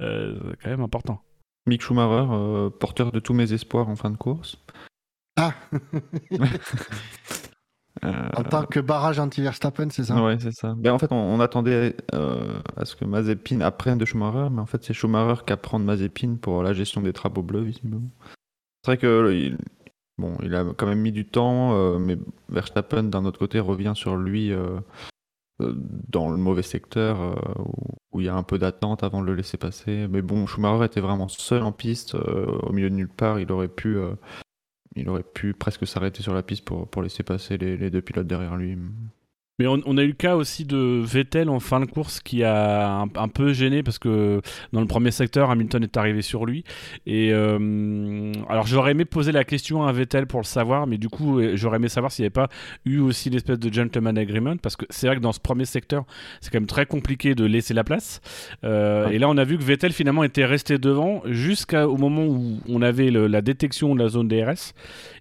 [0.00, 1.22] Euh, c'est quand même important.
[1.66, 4.56] Mick Schumacher, euh, porteur de tous mes espoirs en fin de course.
[5.36, 5.54] Ah
[8.04, 10.20] Euh, En tant que barrage anti-Verstappen, c'est ça?
[10.20, 10.74] Ouais, c'est ça.
[10.76, 14.60] Ben, en fait, on, on attendait euh, à ce que Mazepin apprenne de Schumacher, mais
[14.60, 18.08] en fait, c'est Schumacher qui apprend de Mazepin pour la gestion des drapeaux bleus, visiblement.
[18.82, 19.58] C'est vrai que il,
[20.18, 22.16] bon, il a quand même mis du temps, mais
[22.48, 24.52] Verstappen, d'un autre côté, revient sur lui
[26.08, 27.34] dans le mauvais secteur, euh,
[28.12, 30.06] où, il y a un peu d'attente avant de le laisser passer.
[30.10, 33.40] Mais bon, Schumacher était vraiment seul en piste, euh, au milieu de nulle part.
[33.40, 34.14] Il aurait pu, euh,
[34.96, 38.56] il aurait pu presque s'arrêter sur la piste pour, laisser passer les deux pilotes derrière
[38.56, 38.76] lui.
[39.58, 42.42] Mais on, on a eu le cas aussi de Vettel en fin de course qui
[42.42, 44.40] a un, un peu gêné parce que
[44.72, 46.64] dans le premier secteur, Hamilton est arrivé sur lui.
[47.06, 51.10] Et euh, alors j'aurais aimé poser la question à Vettel pour le savoir, mais du
[51.10, 52.48] coup euh, j'aurais aimé savoir s'il n'y avait pas
[52.86, 56.04] eu aussi l'espèce de gentleman agreement parce que c'est vrai que dans ce premier secteur,
[56.40, 58.22] c'est quand même très compliqué de laisser la place.
[58.64, 59.10] Euh.
[59.10, 62.80] Et là, on a vu que Vettel finalement était resté devant jusqu'au moment où on
[62.80, 64.72] avait le- la détection de la zone DRS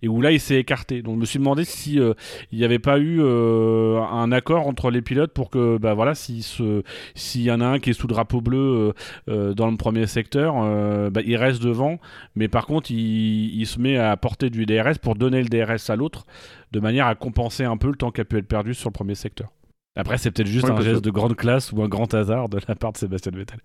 [0.01, 1.01] et où là il s'est écarté.
[1.01, 2.13] Donc je me suis demandé si euh,
[2.53, 6.15] il n'y avait pas eu euh, un accord entre les pilotes pour que, bah voilà,
[6.15, 8.93] s'il s'il y en a un qui est sous drapeau bleu euh,
[9.29, 11.99] euh, dans le premier secteur, euh, bah, il reste devant,
[12.35, 15.89] mais par contre, il, il se met à porter du DRS pour donner le DRS
[15.89, 16.25] à l'autre,
[16.71, 18.93] de manière à compenser un peu le temps qui a pu être perdu sur le
[18.93, 19.49] premier secteur.
[19.97, 22.59] Après, c'est peut-être juste un geste que- de grande classe ou un grand hasard de
[22.67, 23.59] la part de Sébastien Vettel.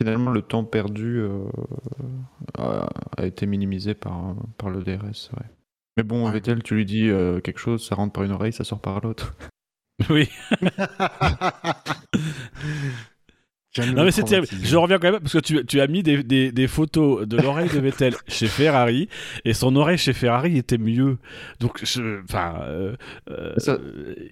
[0.00, 1.44] Finalement, le temps perdu euh,
[2.58, 5.30] a, a été minimisé par, par le DRS.
[5.96, 6.32] Mais bon, Ouais.
[6.32, 9.00] Vettel, tu lui dis euh, quelque chose, ça rentre par une oreille, ça sort par
[9.00, 9.34] l'autre.
[10.10, 10.28] Oui.
[13.94, 14.48] Non mais c'est terrible.
[14.62, 17.36] Je reviens quand même parce que tu, tu as mis des, des- des photos de
[17.36, 19.10] l'oreille de Vettel chez Ferrari
[19.44, 21.18] et son oreille chez Ferrari était mieux.
[21.60, 21.82] Donc,
[22.24, 22.96] enfin, euh,
[23.28, 23.76] euh, Ça-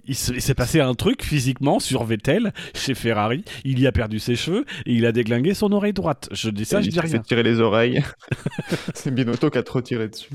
[0.07, 3.45] il se- il s'est passé un truc physiquement sur Vettel chez Ferrari.
[3.65, 6.31] Il y a perdu ses cheveux et il a déglingué son oreille droite.
[6.33, 7.19] Je dis ça, Et je il dis rien.
[7.19, 8.03] tirer les oreilles.
[8.95, 10.31] c'est Binotto qui a trop tiré dessus.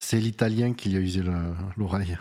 [0.00, 2.18] C'est l'italien qui lui a usé le- l'oreille.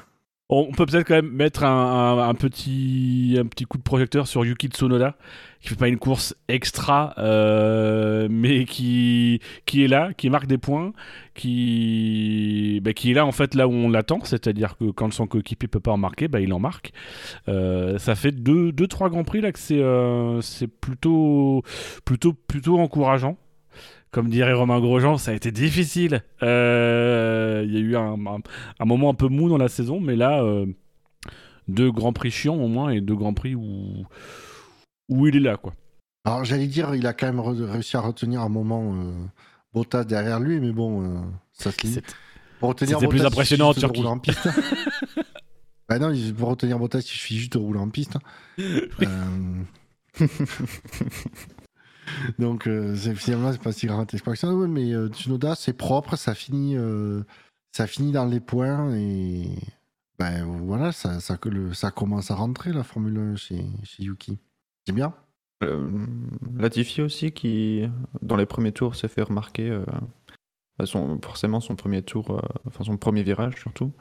[0.52, 3.40] On peut peut-être quand même mettre un, petit,
[3.70, 5.16] coup de projecteur sur Yuki Tsunoda,
[5.62, 9.40] qui fait pas une course extra, euh, mais qui,
[9.76, 10.92] est là, qui marque des points,
[11.36, 15.28] qui, bah, qui est là en fait là où on l'attend, c'est-à-dire que quand son
[15.28, 16.94] coéquipier peut pas en marquer, bah, il en marque.
[17.48, 20.42] Euh, ça fait deux, trois grands prix là que c'est, euh,
[20.82, 21.62] plutôt,
[22.06, 23.38] plutôt, plutôt encourageant.
[24.12, 26.24] Comme dirait Romain Grosjean, ça a été difficile.
[26.42, 28.40] Euh, Il y a eu un, un-
[28.80, 30.66] un moment un peu mou dans la saison, mais là, euh,
[31.68, 34.06] deux grands prix chiants au moins et deux grands prix où,
[35.10, 35.74] où il est là, quoi.
[36.26, 39.14] Alors j'allais dire, il a quand même réussi à retenir un moment euh,
[39.74, 41.20] Bottas derrière lui, mais bon, euh,
[41.54, 41.78] ça se.
[41.88, 42.04] C'est-
[42.60, 44.48] Pour retenir c'était plus Bottas, impressionnant il suffit en piste.
[45.90, 48.18] bah non, pour retenir Bottas, il suffit juste de rouler en piste.
[48.60, 49.64] Euh,
[52.40, 54.52] Donc euh, finalement, c'est pas si dramatique que ça.
[54.52, 57.24] Mais euh, Tsunoda, c'est propre, ça finit, euh,
[57.72, 59.50] ça finit dans les points et
[60.18, 64.38] ben voilà, ça, ça, commence à rentrer la Formule 1 chez, chez Yuki.
[64.86, 65.14] C'est bien.
[65.64, 65.90] Euh,
[66.58, 67.88] Latifi aussi, qui
[68.22, 69.78] dans les premiers tours s'est fait remarquer,
[70.84, 73.92] son, forcément son premier tour, enfin son premier virage surtout.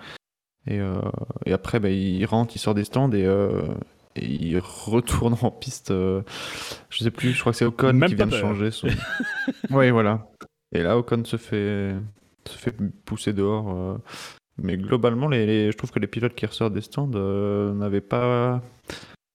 [0.67, 0.81] Et,
[1.47, 3.27] et après, bah, il rentre, il sort des stands et,
[4.19, 5.91] et il retourne en piste.
[5.91, 6.23] euh,
[6.91, 8.89] je sais plus, je crois que c'est Ocon Même qui vient de changer son.
[9.71, 10.27] oui, voilà.
[10.73, 11.95] Et là, Ocon se fait,
[12.47, 13.71] se fait pousser dehors.
[13.71, 13.97] euh,
[14.63, 18.01] Mais globalement, les, les- je trouve que les pilotes qui ressortent des stands euh, n'avaient
[18.01, 18.61] pas,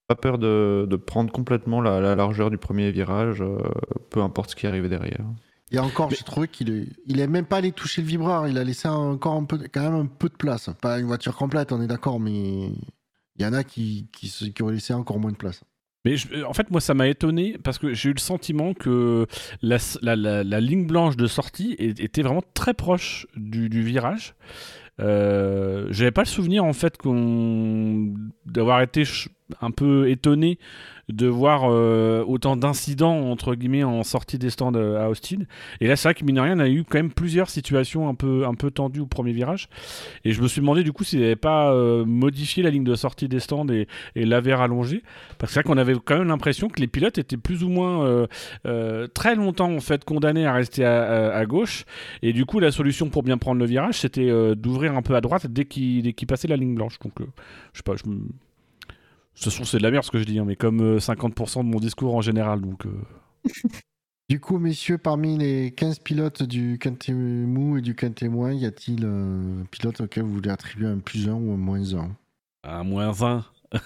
[0.08, 3.58] pas peur de, de prendre complètement la, la largeur du premier virage, euh,
[4.10, 5.26] peu importe ce qui arrivait derrière.
[5.72, 8.48] Et encore, j'ai trouvé qu'il est, il est même pas allé toucher le vibreur.
[8.48, 10.70] Il a laissé encore un peu, quand même un peu de place.
[10.80, 12.70] Pas une voiture complète, on est d'accord, mais
[13.38, 15.64] il y en a qui, qui, qui laissé encore moins de place.
[16.06, 19.26] Mais je- en fait, moi, ça m'a étonné parce que j'ai eu le sentiment que
[19.62, 20.16] la, la-
[20.60, 24.36] ligne blanche de sortie était vraiment très proche du, virage.
[25.00, 26.98] Euh, J'avais pas le souvenir en fait
[28.46, 29.04] d'avoir été
[29.62, 30.58] un peu étonné
[31.10, 35.40] de voir euh, autant d'incidents entre guillemets en sortie des stands euh, à Austin.
[35.82, 38.08] Et là, c'est vrai que mine de rien, on a eu quand même plusieurs situations
[38.08, 39.68] un peu, un peu tendues au premier virage.
[40.24, 42.96] Et je me suis demandé du coup s'ils n'avaient pas euh, modifié la ligne de
[42.96, 45.04] sortie des stands et, et l'avaient rallongée.
[45.38, 47.70] Parce que c'est vrai qu'on avait quand même l'impression que les pilotes étaient plus ou
[47.70, 48.28] moins
[49.14, 51.86] très longtemps en fait condamnés à rester à, gauche.
[52.22, 55.22] Et du coup, la solution pour bien prendre le virage, c'était d'ouvrir un peu à
[55.22, 57.00] droite dès qu'ils qu'ils passaient la ligne blanche.
[57.00, 58.20] Donc, je sais pas, je me...
[59.36, 61.00] De toute façon, c'est de la merde ce que je dis, hein, mais comme euh,
[61.00, 62.86] 50% de mon discours en général, donc...
[62.86, 62.92] euh,
[64.30, 68.66] Du coup, messieurs, parmi les 15 pilotes du Quintet mou et du Quintet moins, y
[68.66, 72.10] a-t-il un pilote auquel vous voulez attribuer un plus 1 ou un moins 1
[72.64, 73.44] Un moins 1.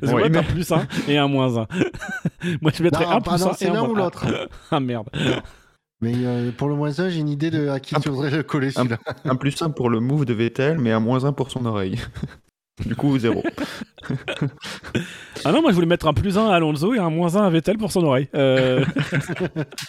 [0.00, 1.66] c'est Ouais, vrai, mais- un plus 1 et un moins 1.
[2.62, 4.26] Moi, je mettrais Non, un plus non, 1 c'est et un l'un ou l'autre.
[4.70, 5.10] Ah merde.
[6.00, 8.44] Mais euh, pour le moins 1, j'ai une idée de à qui tu voudrais le
[8.44, 8.98] coller celui-là.
[9.24, 11.98] Un plus 1 pour le move de Vettel, mais un moins 1 pour son oreille.
[12.84, 13.42] Du coup, zéro.
[15.44, 17.46] Ah non, moi, je voulais mettre un plus 1 à Alonso et un moins 1
[17.46, 18.28] à Vettel pour son oreille.
[18.34, 18.84] Euh,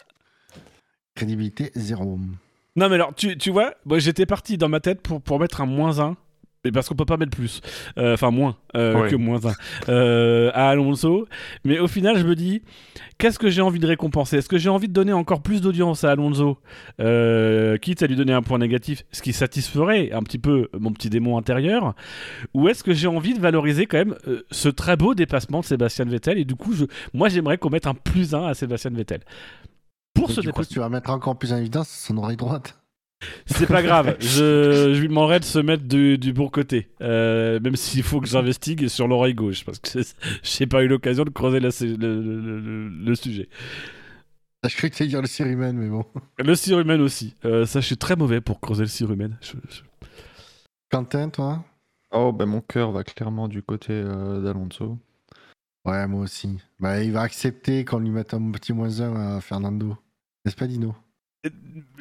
[1.15, 2.19] Crédibilité 0.
[2.75, 5.61] Non, mais alors, tu, tu vois, moi j'étais parti dans ma tête pour, pour mettre
[5.61, 6.15] un moins 1.
[6.65, 7.61] Mais parce qu'on peut pas mettre plus.
[7.97, 9.53] Euh, Enfin, moins euh, que moins 1
[9.89, 11.27] euh, à Alonso.
[11.65, 12.61] Mais au final, je me dis,
[13.17, 14.37] qu'est-ce que j'ai envie de récompenser?
[14.37, 16.59] Est-ce que j'ai envie de donner encore plus d'audience à Alonso?
[17.01, 20.93] Euh, Quitte à lui donner un point négatif, ce qui satisferait un petit peu mon
[20.93, 21.95] petit démon intérieur
[22.53, 25.65] Ou est-ce que j'ai envie de valoriser quand même euh, ce très beau dépassement de
[25.65, 26.37] Sébastien Vettel?
[26.37, 29.21] Et du coup, je, moi j'aimerais qu'on mette un plus 1 à Sébastien Vettel.
[30.13, 30.63] Pour Et ce du coup, dépassement.
[30.63, 32.79] si tu vas mettre encore plus en évidence, son oreille droite.
[33.45, 37.59] C'est pas grave, je, je lui demanderai de se mettre du, du bon côté, euh,
[37.59, 39.99] même s'il faut que j'investigue sur l'oreille gauche, parce que
[40.43, 43.49] j'ai pas eu l'occasion de creuser la- le, le- le- le sujet.
[44.63, 46.05] Ah, Je croyais que tu allais dire le cérumen, mais bon.
[46.39, 49.31] Le surhumain aussi, Euh, ça je suis très mauvais pour creuser le surhumain.
[49.41, 49.81] Je- je-
[50.89, 51.63] Quentin, toi?
[52.11, 54.97] Oh, ben mon cœur va clairement du côté euh, d'Alonso.
[55.85, 56.59] Ouais, moi aussi.
[56.79, 59.97] Bah, il va accepter qu'on lui mette un petit moins 1 à Fernando.
[60.45, 60.95] N'est-ce pas, Dino?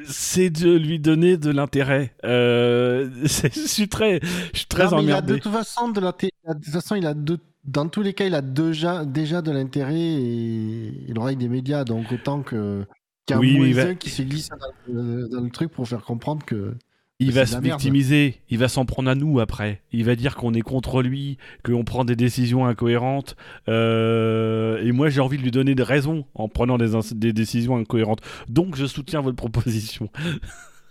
[0.05, 2.14] C'est de lui donner de l'intérêt.
[2.24, 4.20] Euh, je suis très,
[4.53, 6.95] je suis très Non, il a de toute façon, de la té- de toute façon,
[6.97, 11.18] il a deux- dans tous les cas, il a déjà, déjà de l'intérêt et il
[11.18, 12.84] aura des médias, donc autant que
[13.26, 16.74] qu'un Oui, un qui se glisse dans le, dans le truc pour faire comprendre que
[17.22, 17.64] Il c'est va se merde.
[17.64, 19.80] victimiser, il va s'en prendre à nous après.
[19.92, 23.36] Il va dire qu'on est contre lui, qu'on prend des décisions incohérentes.
[23.68, 28.20] Euh, et moi, j'ai envie de lui donner des raisons en prenant des, décisions incohérentes.
[28.48, 30.08] Donc, je soutiens votre proposition.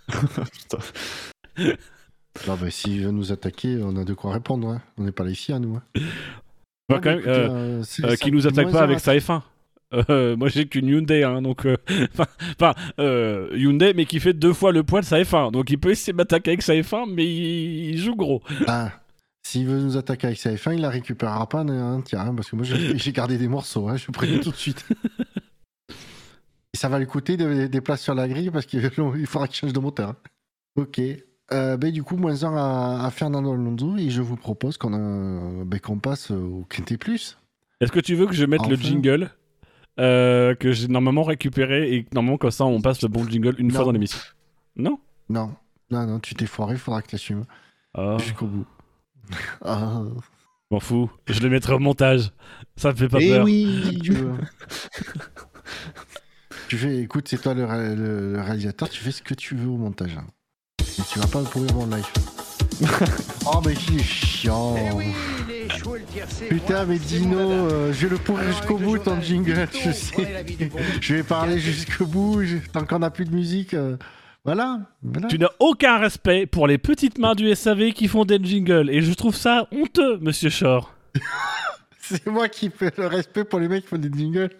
[0.08, 0.78] Putain.
[2.48, 4.68] non, bah, s'il veut nous attaquer, on a de quoi répondre.
[4.68, 4.82] hein.
[4.98, 5.76] On n'est pas les filles, nous.
[5.76, 5.82] hein.
[6.88, 9.14] Bah, Ah, quand bah, même, écoutez, euh, euh, euh, qui nous attaque pas avec sa
[9.16, 9.42] F1.
[10.10, 11.76] Euh, moi, j'ai qu'une Hyundai, hein, donc euh,
[12.14, 15.52] enfin, euh, Hyundai, mais qui fait deux fois le poids de sa F1.
[15.52, 18.42] Donc, il peut essayer de m'attaquer avec sa F1, mais il, il joue gros.
[18.66, 18.90] Ah,
[19.42, 22.50] s'il veut nous attaquer avec sa F1, il la récupérera pas un tiers, hein, parce
[22.50, 22.64] que moi
[22.94, 24.84] j'ai gardé des morceaux, hein, je vous préviens tout de suite.
[26.74, 28.82] Et ça va lui coûter de- des places sur la grille parce qu'il
[29.18, 30.10] il faudra qu'il change de moteur.
[30.10, 30.16] hein.
[30.76, 31.00] Ok.
[31.52, 35.64] Euh, ben, du coup, moins 1 à, à Fernando Alonso et je vous propose qu'on
[35.66, 37.36] ben, qu'on passe au Quintet Plus.
[37.82, 39.30] Est-ce que tu veux que je mette le jingle?
[40.00, 43.70] Euh, que j'ai normalement récupéré et normalement, comme ça, on passe le bon jingle une
[43.70, 44.18] fois dans l'émission
[44.76, 44.98] Non?
[45.28, 45.54] Non,
[45.90, 47.44] non, non, tu t'es foiré, il faudra que tu assumes
[47.94, 48.66] Ah, jusqu'au bout.
[49.64, 50.02] Ah,
[50.70, 51.10] m'en fous.
[51.26, 52.32] Je le mettrai au montage.
[52.76, 53.44] Ça me fait pas Eh peur.
[53.44, 54.32] oui, tu veux.
[56.68, 59.54] tu fais, écoute, c'est toi le, ré- le- le réalisateur, tu fais ce que tu
[59.54, 60.16] veux au montage.
[60.16, 60.26] hein.
[60.80, 62.04] Et tu vas pas me pourrir mon live.
[63.46, 64.74] oh, mais il est chiant.
[66.48, 70.14] Putain, mais Dino, euh, je vais le pourrir jusqu'au bout ton jingle, je sais.
[71.00, 73.74] Je vais parler jusqu'au bout, je- tant qu'on n'a plus de musique.
[73.74, 73.96] euh,
[74.44, 75.28] Voilà, voilà.
[75.28, 79.00] Tu n'as aucun respect pour les petites mains du SAV qui font des jingles et
[79.02, 80.92] je trouve ça honteux, monsieur Shore.
[82.04, 84.50] C'est moi qui fais le respect pour les mecs qui font des jingles.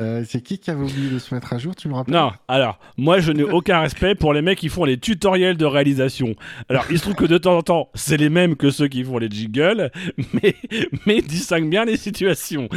[0.00, 2.32] Euh, c'est qui qui avait oublié de se mettre à jour, tu me rappelles Non,
[2.48, 6.34] alors, moi je n'ai aucun respect pour les mecs qui font les tutoriels de réalisation.
[6.68, 9.04] Alors, il se trouve que de temps en temps, c'est les mêmes que ceux qui
[9.04, 9.92] font les jingles,
[10.32, 10.56] mais,
[11.06, 12.68] mais distingue bien les situations.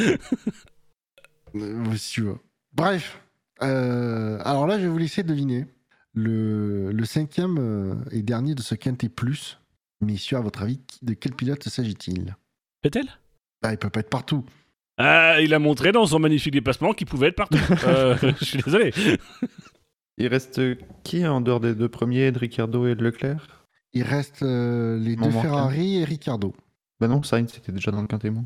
[1.56, 2.38] Euh, si tu veux.
[2.74, 3.20] Bref.
[3.64, 5.66] Euh, alors là, je vais vous laisser deviner.
[6.14, 9.60] Le, le cinquième et dernier de ce quintet plus.
[10.02, 12.36] Messieurs, à votre avis, de quel pilote s'agit-il?
[12.84, 13.21] Fait-elle
[13.62, 14.43] ah, Il peut pas être partout.
[14.97, 17.57] Ah, il a montré dans son magnifique déplacement qu'il pouvait être partout.
[17.88, 18.93] Euh, je suis désolé.
[20.18, 20.62] Il reste
[21.03, 23.66] qui en dehors des deux premiers, de Ricardo et de Leclerc?
[23.93, 25.49] Il reste euh, les Mon deux manquant.
[25.49, 26.53] Ferrari et Ricardo.
[26.99, 28.45] Bah non, Sainz c'était déjà dans le quintémoin.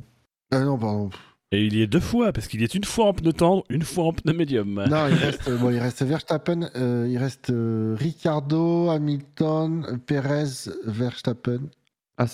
[0.54, 1.10] Euh, non, pardon.
[1.52, 3.84] Et il y est deux fois, parce qu'il est une fois en pneu tendre, une
[3.84, 4.84] fois en pneu médium.
[4.90, 10.70] Non, il reste, euh, bon, il reste Verstappen, euh, il reste euh, Ricardo, Hamilton, Perez,
[10.86, 11.70] Verstappen.
[12.18, 12.26] Ah,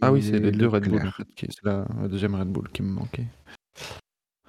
[0.00, 2.48] Ah oui, et c'est les deux Red Bull, en fait, c'est la, la deuxième Red
[2.48, 3.26] Bull qui me manquait.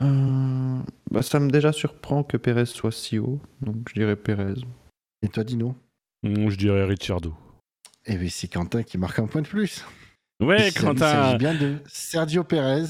[0.02, 0.80] Euh,
[1.10, 4.56] bah, ça me déjà surprend que Perez soit si haut, donc je dirais Perez.
[5.22, 5.76] Et toi, Dino?
[6.24, 7.34] Hum, Je dirais Ricciardo.
[8.06, 9.86] Eh bien, c'est Quentin qui marque un point de plus.
[10.41, 11.12] Ouais, Il s'agit- Il Quentin.
[11.24, 12.86] s'agit bien de Sergio Perez,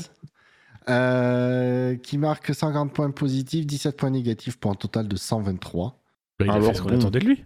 [0.89, 6.01] euh, qui marque 50 points positifs, 17 points négatifs pour un total de 123.
[6.39, 7.43] Bah, il a Alors, fait ce qu'on attendait de lui.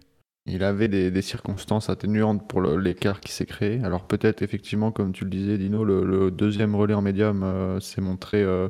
[0.50, 3.80] Il avait des, des circonstances atténuantes pour l'écart qui s'est créé.
[3.84, 7.78] Alors peut-être effectivement, comme tu le disais, Dino, le, le deuxième relais en médium euh,
[7.80, 8.68] s'est montré euh,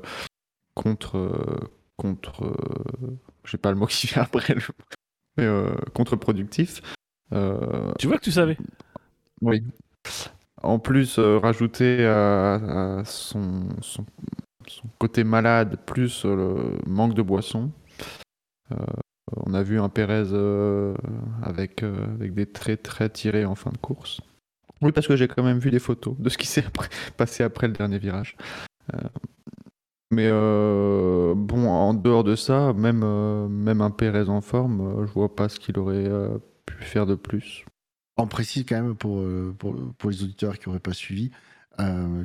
[0.75, 1.59] contre euh,
[1.97, 2.55] contre.
[3.45, 4.63] j'ai pas le mot qui vient après, le-
[5.37, 5.49] mais
[5.95, 6.83] contre-productif.
[7.99, 8.57] Tu vois que tu savais.
[9.43, 9.63] Oui.
[10.63, 14.05] En plus, rajouter à, à son, son,
[14.69, 17.71] son côté malade, plus le manque de boisson.
[19.37, 20.95] Euh, on a vu un Pérez euh,
[21.43, 24.21] avec, euh, avec des traits très tirés en fin de course.
[24.83, 26.65] Oui, parce que j'ai quand même vu des photos de ce qui s'est
[27.17, 28.37] passé après le dernier virage.
[30.11, 33.05] Mais bon, en dehors de ça, même,
[33.49, 36.11] même un Pérez en forme, je vois pas ce qu'il aurait
[36.67, 37.65] pu faire de plus.
[38.17, 39.23] On précise quand même pour,
[39.59, 41.31] pour, les auditeurs qui n'auraient pas suivi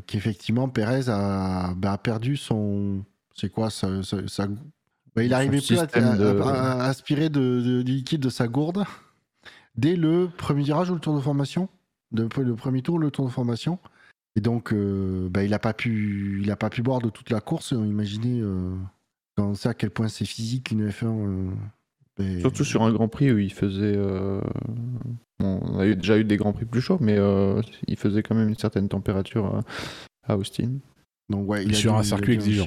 [0.07, 3.03] qu'effectivement Perez a, bah, a perdu son.
[3.35, 4.01] C'est quoi bah,
[5.17, 8.21] Il Son n'arrivait plus à, système à- de- à- à aspirer de, de- du liquide
[8.21, 8.83] de sa gourde
[9.77, 11.69] dès le premier virage ou le tour de formation.
[12.13, 13.79] Le premier tour, le tour de formation.
[14.37, 17.29] Et donc, euh, bah, il n'a pas, pu- il a pas pu boire de toute
[17.29, 17.71] la course.
[17.71, 18.75] Imaginez euh,
[19.37, 21.05] quand on sait à quel point c'est physique une F1.
[22.19, 23.93] euh, Surtout sur un Grand Prix où il faisait.
[23.95, 24.39] euh,
[25.39, 28.23] bon, on a eu- déjà eu des Grands Prix plus chauds, mais euh, il faisait
[28.23, 29.45] quand même une certaine température
[30.25, 30.71] à, à Austin.
[31.29, 32.63] donc, ouais, Et a sur dû- un il circuit exigeant.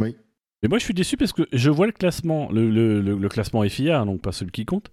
[0.00, 0.16] enchaîner.
[0.64, 3.28] Mais moi, je suis déçu parce que je vois le classement, le, le- le- le
[3.28, 4.90] classement FIA, hein, donc pas celui qui compte,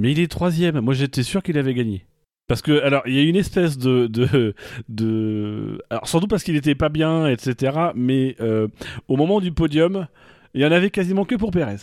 [0.00, 0.80] mais il est troisième.
[0.80, 2.04] Moi, j'étais sûr qu'il avait gagné.
[2.48, 4.08] Parce que, alors, il y a une espèce de.
[4.08, 4.52] de,
[4.88, 5.80] de...
[5.90, 7.92] Alors, sans doute parce qu'il était pas bien, etc.
[7.94, 8.66] Mais euh,
[9.06, 10.08] au moment du podium,
[10.54, 11.76] il y en avait quasiment que pour Pérez.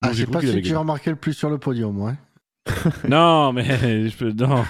[0.00, 2.14] Ah, c'est pas celui que j'ai remarqué le plus sur le podium, ouais.
[3.08, 3.64] Non, mais
[4.08, 4.32] je peux.
[4.32, 4.64] Non.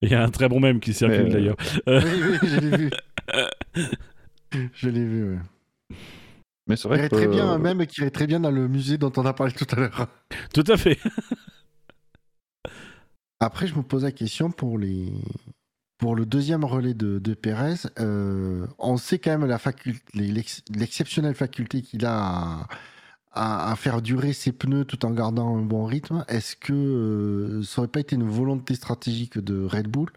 [0.00, 1.56] Il y a un très bon mème qui circule euh, d'ailleurs.
[1.88, 2.90] oui, oui, je l'ai vu.
[4.74, 5.38] je l'ai vu, ouais.
[6.68, 7.16] Mais c'est vrai irait que.
[7.16, 9.52] très bien un même qui irait très bien dans le musée dont on a parlé
[9.52, 10.08] tout à l'heure.
[10.54, 10.98] Tout à fait.
[13.40, 15.12] Après, je me pose la question pour les
[15.98, 17.74] pour le deuxième relais de, de Pérez.
[18.00, 22.16] euh, on sait quand même la faculté, l'ex- l'exceptionnelle faculté qu'il a
[22.62, 22.68] à,
[23.32, 26.24] à- à faire durer ses pneus tout en gardant un bon rythme.
[26.28, 30.10] Est-ce que euh, ça aurait pas été une volonté stratégique de Red Bull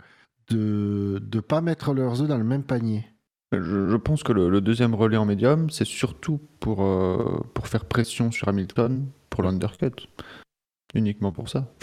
[0.49, 3.05] de ne pas mettre leurs œufs dans le même panier?
[3.51, 8.31] Je, pense que le, deuxième relais en médium, c'est surtout pour, euh, pour faire pression
[8.31, 10.07] sur Hamilton pour l'undercut.
[10.93, 11.73] Uniquement pour ça.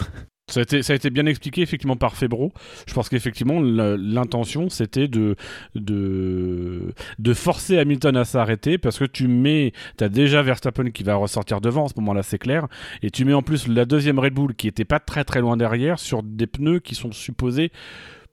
[0.49, 2.51] Ça a, été, ça a été bien expliqué effectivement par Febro.
[2.87, 5.35] Je pense qu'effectivement l'intention c'était de,
[5.75, 11.03] de, de forcer Hamilton à s'arrêter parce que tu mets, tu as déjà Verstappen qui
[11.03, 12.67] va ressortir devant, à ce moment-là c'est clair,
[13.03, 15.55] et tu mets en plus la deuxième Red Bull qui était pas très très loin
[15.55, 17.71] derrière sur des pneus qui sont supposés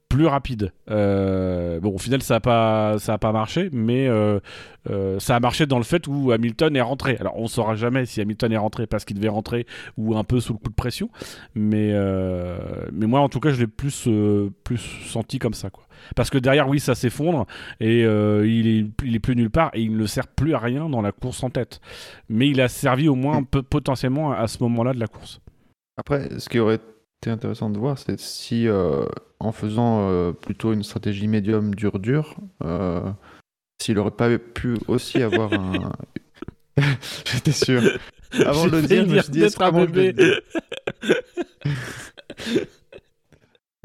[0.09, 0.73] plus rapides.
[0.91, 4.41] Euh, bon au final ça a pas, ça a pas marché, mais euh,
[4.89, 7.17] euh, ça a marché dans le fait où Hamilton est rentré.
[7.21, 10.41] Alors on saura jamais si Hamilton est rentré parce qu'il devait rentrer ou un peu
[10.41, 11.11] sous le coup de pression.
[11.55, 11.93] Mais,
[12.93, 14.09] mais moi, en tout cas, je l'ai plus,
[14.65, 15.71] plus senti comme ça.
[15.71, 15.85] Quoi.
[16.15, 17.47] Parce que derrière, oui, ça s'effondre
[17.81, 20.89] et il, est, il est plus nulle part et il ne sert plus à rien
[20.89, 21.81] dans la course en tête.
[22.29, 25.41] Mais il a servi au moins un peu, potentiellement à ce moment-là de la course.
[25.97, 26.81] Après, ce qui aurait
[27.31, 29.05] intéressant de voir, c'est si euh,
[29.41, 33.11] en faisant euh, plutôt une stratégie médium dur-dur, euh,
[33.81, 35.93] s'il aurait pas pu aussi avoir un.
[37.25, 37.83] J'étais sûr.
[38.45, 40.41] Avant de le dire, je me suis dit, est-ce vais bébé.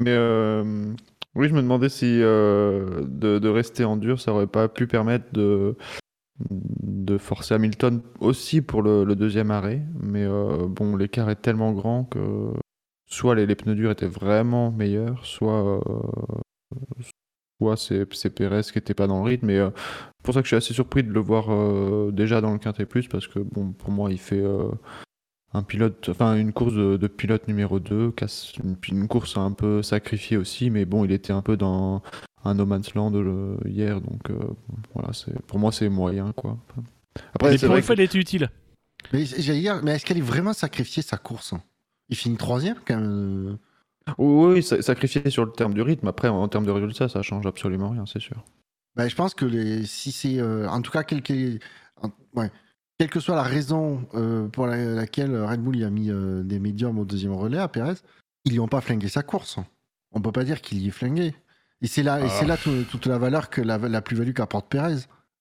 [0.00, 0.92] Mais euh,
[1.34, 4.86] oui, je me demandais si euh, de, de rester en dur, ça aurait pas pu
[4.86, 5.76] permettre de,
[6.50, 9.82] de forcer Hamilton aussi pour le, le deuxième arrêt.
[10.00, 12.52] Mais euh, bon, l'écart est tellement grand que
[13.12, 15.80] soit les, les pneus durs étaient vraiment meilleurs, soit, euh,
[17.60, 19.50] soit c'est Perez qui n'était pas dans le rythme.
[19.50, 22.40] Et euh, c'est pour ça que je suis assez surpris de le voir euh, déjà
[22.40, 24.40] dans le Quintet Plus, parce que bon, pour moi, il fait.
[24.40, 24.68] euh,
[25.54, 29.52] un pilote, enfin une course de, de pilote numéro 2, casse- une, une course un
[29.52, 32.00] peu sacrifiée aussi, mais bon, il était un peu dans
[32.44, 34.38] un no man's land euh, hier, donc euh,
[34.94, 36.56] voilà, c'est pour moi c'est moyen quoi.
[37.34, 38.48] Après, Mais pour une fois, que- il était utile.
[39.12, 39.24] Mais
[39.82, 41.52] mais est-ce qu'elle est vraiment sacrifiée sa course
[42.08, 43.58] Il finit troisième quand même.
[44.18, 46.08] oui, oui, sa- sacrifié sur le terme du rythme.
[46.08, 48.44] Après, en, termes de résultat, ça change absolument rien, c'est sûr.
[48.96, 51.22] Bah, je pense que les, si c'est, euh, en tout cas, quel,
[52.34, 52.50] ouais,
[52.98, 56.42] quelle que soit la raison euh, pour la- laquelle Red Bull y a mis euh,
[56.42, 57.94] des médiums au deuxième relais à Perez,
[58.44, 59.56] ils lui ont pas flingué sa course.
[60.12, 61.34] On peut pas dire qu'il y ait flingué.
[61.80, 62.48] Et c'est là, et c'est Ah.
[62.48, 64.96] là tout- toute la valeur que la, la plus-value qu'apporte Pérez.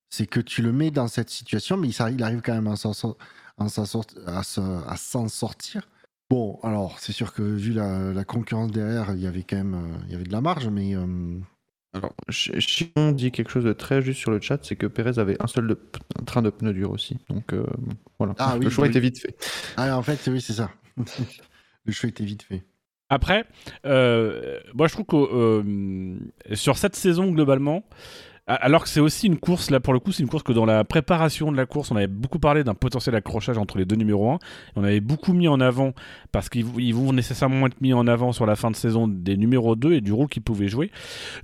[0.09, 2.91] C'est que tu le mets dans cette situation, mais il, arrive quand même à s'en
[2.93, 3.17] sor-
[3.57, 5.87] à s'en sort- à se- à s'en sortir.
[6.31, 9.75] Bon, alors, c'est sûr que vu la, la concurrence derrière, il y avait quand même
[9.75, 11.39] euh, il y avait de la marge, mais euh,
[11.93, 15.19] Alors, Ch- Chiron dit quelque chose de très juste sur le chat, c'est que Pérez
[15.19, 17.17] avait un seul de p- un train de pneus durs aussi.
[17.29, 17.65] Donc euh,
[18.17, 18.87] voilà, Ah le oui, choix oui.
[18.87, 19.35] était vite fait.
[19.77, 20.71] ah, en fait, oui, c'est ça.
[21.85, 22.63] le choix était vite fait.
[23.09, 23.43] Après,
[23.85, 27.83] euh, moi je trouve que euh, sur cette saison globalement,
[28.55, 30.65] alors que c'est aussi une course, là pour le coup, c'est une course que dans
[30.65, 33.95] la préparation de la course, on avait beaucoup parlé d'un potentiel accrochage entre les deux
[33.95, 34.39] numéros 1.
[34.75, 35.93] On avait beaucoup mis en avant,
[36.31, 39.37] parce qu'ils ils vont nécessairement être mis en avant sur la fin de saison des
[39.37, 40.91] numéros 2 et du rôle qu'ils pouvaient jouer.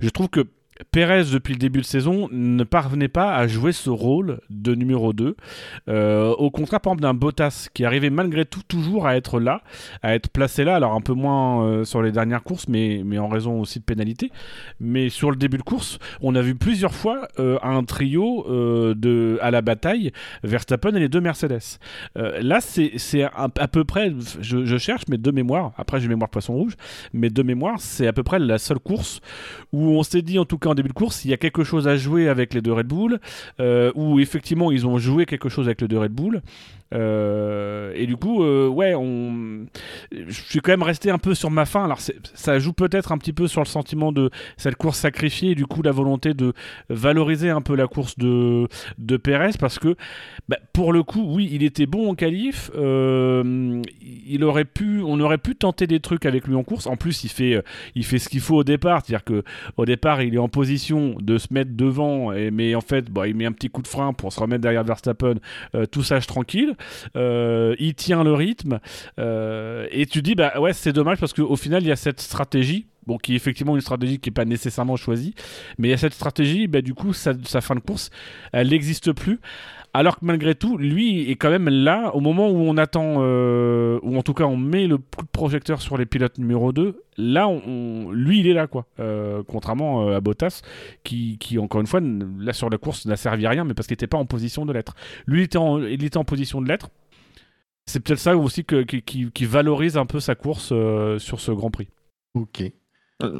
[0.00, 0.46] Je trouve que
[0.90, 5.12] Pérez, depuis le début de saison, ne parvenait pas à jouer ce rôle de numéro
[5.12, 5.36] 2.
[5.88, 9.62] Euh, au contraire, par exemple, d'un Bottas qui arrivait malgré tout toujours à être là,
[10.02, 13.18] à être placé là, alors un peu moins euh, sur les dernières courses, mais, mais
[13.18, 14.30] en raison aussi de pénalités.
[14.80, 19.38] Mais sur le début de course, on a vu plusieurs fois euh, un trio de,
[19.42, 20.12] à la bataille,
[20.44, 21.78] Verstappen et les deux Mercedes.
[22.14, 26.30] Là, c'est à, à peu près, je, je cherche mes deux mémoires, après j'ai mémoire
[26.30, 26.74] poisson rouge,
[27.12, 29.20] mes deux mémoires, c'est à peu près la seule course
[29.72, 31.64] où on s'est dit, en tout cas en début de course, il y a quelque
[31.64, 33.20] chose à jouer avec les deux Red Bull,
[33.60, 36.42] euh, où effectivement ils ont joué quelque chose avec les deux Red Bull.
[36.94, 39.66] Euh, et du coup, euh, ouais, on...
[40.10, 41.84] je suis quand même resté un peu sur ma faim.
[41.84, 45.54] Alors, ça joue peut-être un petit peu sur le sentiment de cette course sacrifiée, et
[45.54, 46.54] du coup, la volonté de
[46.88, 48.68] valoriser un peu la course de,
[48.98, 49.96] de Pérez, parce que
[50.48, 52.70] bah, pour le coup, oui, il était bon en qualif.
[52.74, 53.82] euh,
[54.26, 56.86] il aurait pu, on aurait pu tenter des trucs avec lui en course.
[56.86, 57.62] En plus, il fait,
[57.94, 59.42] il fait ce qu'il faut au départ, c'est-à-dire que
[59.76, 63.34] au départ, il est en position de se mettre devant, mais en fait, bah, il
[63.34, 65.34] met un petit coup de frein pour se remettre derrière Verstappen,
[65.90, 66.76] tout sage tranquille.
[67.16, 68.80] Euh, il tient le rythme,
[69.18, 72.20] euh, et tu dis, bah ouais, c'est dommage parce qu'au final, il y a cette
[72.20, 72.86] stratégie.
[73.06, 75.34] Bon, qui est effectivement une stratégie qui n'est pas nécessairement choisie,
[75.78, 78.10] mais il y a cette stratégie, bah, du coup, sa, sa fin de course,
[78.52, 79.40] elle n'existe plus.
[79.94, 83.98] Alors que malgré tout, lui est quand même là au moment où on attend, euh,
[84.02, 87.02] ou en tout cas on met le coup de projecteur sur les pilotes numéro 2.
[87.16, 88.86] Là, on, on- lui, il est là, quoi.
[89.00, 90.60] Euh, contrairement euh, à Bottas,
[91.04, 93.86] qui, qui, encore une fois, là sur la course, n'a servi à rien, mais parce
[93.88, 94.94] qu'il n'était pas en position de l'être.
[95.26, 96.90] Lui, il était en, il était en position de l'être.
[97.86, 101.40] C'est peut-être ça aussi que, qui, qui- qui valorise un peu sa course euh, sur
[101.40, 101.88] ce Grand Prix.
[102.34, 102.60] Ok.
[102.60, 102.70] Euh,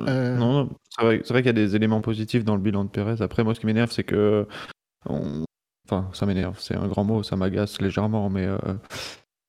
[0.08, 2.88] Euh, Non, non, c'est vrai, qu'il y a des éléments positifs dans le bilan de
[2.90, 3.20] Pérez.
[3.20, 4.46] Après, moi, ce qui m'énerve, c'est que.
[5.06, 5.44] on-
[5.90, 8.44] Enfin, ça m'énerve, c'est un grand mot, ça m'agace légèrement, mais.
[8.46, 8.58] euh,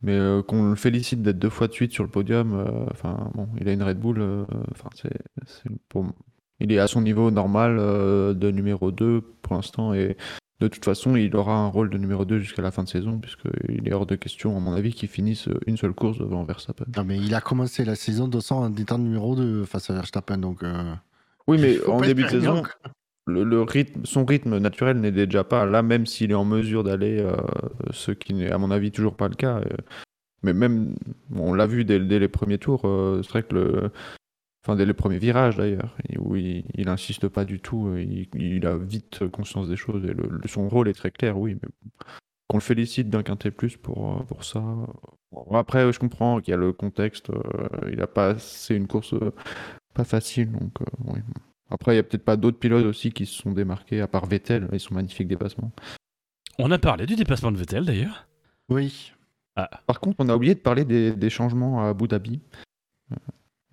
[0.01, 3.29] Mais euh, qu'on le félicite d'être deux fois de suite sur le podium, euh, enfin
[3.33, 5.11] bon, il a une Red Bull, enfin c'est,
[5.45, 6.05] c'est pour,
[6.61, 10.15] il est à son niveau normal de numéro 2 pour l'instant et
[10.61, 13.19] de toute façon il aura un rôle de numéro 2 jusqu'à la fin de saison
[13.19, 16.85] puisqu'il est hors de question à mon avis qu'il finisse une seule course devant Verstappen.
[16.95, 20.37] Non, mais il a commencé la saison de en étant numéro 2 face à Verstappen,
[20.37, 20.63] donc.
[20.63, 20.93] euh,
[21.47, 22.63] Oui, mais en début de saison.
[23.29, 27.19] Le, rythme, son rythme naturel n'est déjà pas là, même s'il est en mesure d'aller,
[27.19, 27.35] euh,
[27.91, 29.59] ce qui n'est à mon avis toujours pas le cas.
[29.59, 29.77] euh.
[30.43, 30.95] mais même,
[31.35, 33.91] on l'a vu dès, les premiers tours, euh, c'est vrai que le,
[34.63, 38.65] enfin dès les premiers virages d'ailleurs, où il, il insiste pas du tout, il, il
[38.65, 41.55] a vite conscience des choses et son rôle est très clair, oui.
[41.61, 41.69] Mais
[42.47, 44.63] qu'on le félicite d'un quintet plus pour, pour ça.
[45.53, 47.31] Après, je comprends qu'il y a le contexte,
[47.91, 49.13] il a pas, c'est une course
[49.93, 51.19] pas facile, donc oui.
[51.71, 54.25] Après, il y a peut-être pas d'autres pilotes aussi qui se sont démarqués, à part
[54.25, 55.71] Vettel, ils sont magnifiques dépassements.
[56.57, 58.27] On a parlé du dépassement de Vettel d'ailleurs.
[58.69, 59.13] Oui.
[59.85, 62.39] Par contre, on a oublié de parler des, des changements à Abu Dhabi.
[63.11, 63.15] Euh,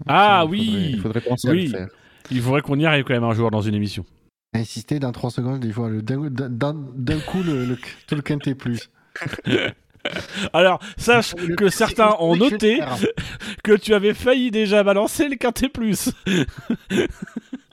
[0.07, 1.88] Ah ça, il oui Il faudrait penser à le faire.
[2.30, 4.05] Il faudrait qu'on y arrive quand même un jour dans une émission.
[4.53, 8.22] Insister dans 3 secondes, des fois, le- d'un d'un- d'un coup, le, le- tout le
[8.22, 8.90] quintet plus.
[10.53, 12.94] Alors, sache que certains ont noté hein.
[13.64, 16.10] que tu avais failli déjà balancer le quintet plus.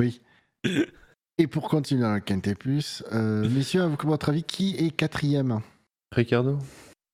[0.00, 0.20] Oui.
[1.38, 5.60] Et pour continuer dans le quintet plus, euh, messieurs, à votre avis, qui est quatrième?
[6.12, 6.58] Ricardo?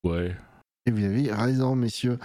[0.04, 0.36] Ouais.
[0.86, 2.18] Et vous avez raison, messieurs.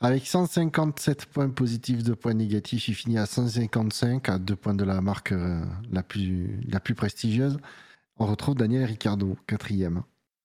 [0.00, 4.82] Avec 157 points positifs, 2 points négatifs, il finit à 155, à 2 points de
[4.84, 7.58] la marque euh, la, plus, la plus prestigieuse.
[8.18, 10.02] On retrouve Daniel Ricciardo, quatrième.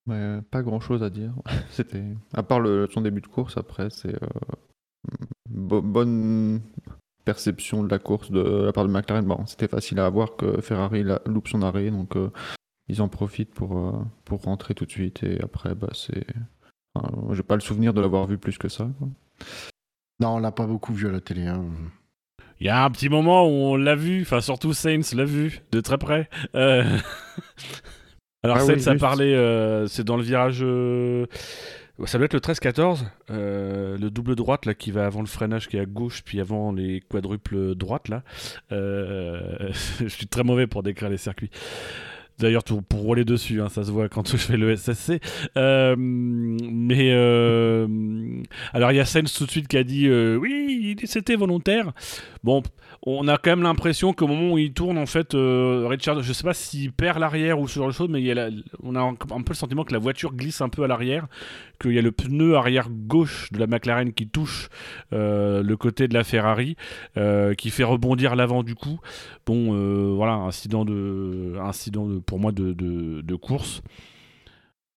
[0.08, 1.34] Ouais, pas grand chose à dire.
[1.72, 2.04] C'était
[2.34, 4.28] à part le, son début de course après, c'est euh,
[5.50, 6.62] bo- bonne
[7.32, 9.26] perception de la course de la part de McLaren.
[9.26, 12.32] Bon, c'était facile à avoir que Ferrari la- loupe son arrêt, donc euh,
[12.88, 13.92] ils en profitent pour euh,
[14.24, 16.26] pour rentrer tout de suite et après bah c'est
[16.96, 18.88] enfin, j'ai pas le souvenir de l'avoir vu plus que ça.
[18.98, 19.08] quoi.
[20.22, 21.46] Non, on l'a pas beaucoup vu à la télé.
[21.48, 21.66] hein.
[22.60, 25.62] Il y a un petit moment où on l'a vu, enfin surtout Saints l'a vu
[25.72, 26.30] de très près.
[26.56, 26.84] Euh,
[28.44, 31.26] Alors Ah Saints oui, a parlé, euh, c'est dans le virage, euh,
[32.06, 33.00] Ça doit être le 13-14,
[33.32, 36.40] euh, le double droite là qui va avant le freinage qui est à gauche, puis
[36.40, 38.22] avant les quadruples droites là.
[38.72, 41.50] Euh, je suis très mauvais pour décrire les circuits.
[42.40, 45.20] D'ailleurs, pour, rouler dessus, hein, ça se voit quand je fais le SSC.
[45.58, 47.12] Euh, mais
[48.74, 51.94] alors, il y a Sainz tout de suite qui a dit oui, c'était volontaire.
[52.48, 52.64] Bon,
[53.06, 56.32] on a quand même l'impression qu'au moment où il tourne, en fait, euh, Richard, je
[56.32, 58.50] sais pas s'il perd l'arrière ou ce genre de choses, mais il y a
[58.84, 61.28] on a un, peu le sentiment que la voiture glisse un peu à l'arrière,
[61.78, 64.70] qu'il y a le pneu arrière gauche de la McLaren qui touche
[65.12, 66.78] euh, le côté de la Ferrari,
[67.18, 69.02] euh, qui fait rebondir l'avant du coup.
[69.46, 73.82] Bon, voilà, incident de, incident de, pour moi de, de course.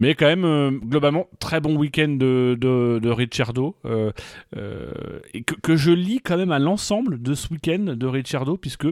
[0.00, 3.76] Mais quand même, euh, globalement, très bon week-end de, de, de Ricciardo.
[3.84, 4.10] euh,
[4.56, 4.90] euh,
[5.34, 8.86] et que, que je lis quand même à l'ensemble de ce week-end de Ricciardo, puisque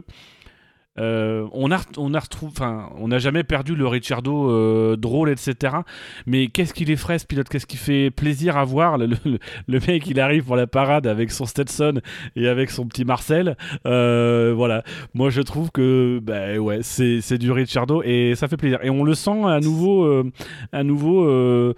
[0.99, 5.29] euh, on a, on a retrouvé, enfin, on n'a jamais perdu le Ricciardo euh, drôle,
[5.29, 5.77] etc.
[6.25, 7.47] Mais qu'est-ce qu'il est frais, ce pilote?
[7.49, 8.97] Qu'est-ce qui fait plaisir à voir?
[8.97, 12.01] Le, mec, il arrive pour la parade avec son Stetson
[12.35, 13.55] et avec son petit Marcel.
[13.85, 14.83] Euh, voilà.
[15.13, 18.79] Moi, je trouve que, bah, ouais, c'est du Ricciardo et ça fait plaisir.
[18.83, 20.23] Et on le sent à nouveau,
[20.71, 21.73] à nouveau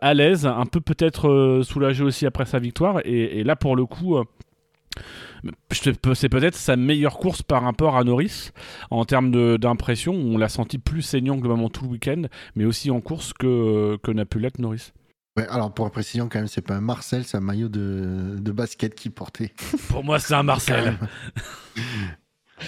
[0.00, 3.00] à l'aise, un peu peut-être soulagé aussi après sa victoire.
[3.04, 4.18] Et là, pour le coup.
[5.70, 8.50] C'est peut-être sa meilleure course par rapport à Norris
[8.90, 10.14] en termes d'impression.
[10.14, 12.22] On l'a senti plus saignant globalement tout le week-end,
[12.54, 14.92] mais aussi en course que, que n'a pu l'être Norris.
[15.36, 18.52] Ouais, alors pour précision, quand même, c'est pas un Marcel, c'est un maillot de, de
[18.52, 19.52] basket qu'il portait.
[19.88, 20.96] Pour moi, c'est un Marcel.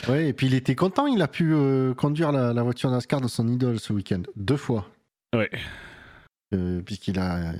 [0.09, 3.21] Ouais, et puis il était content, il a pu euh, conduire la, la voiture NASCAR
[3.21, 4.23] de son idole ce week-end.
[4.35, 4.89] Deux fois.
[5.33, 5.49] Ouais.
[6.55, 7.53] Euh, Puisqu'il a,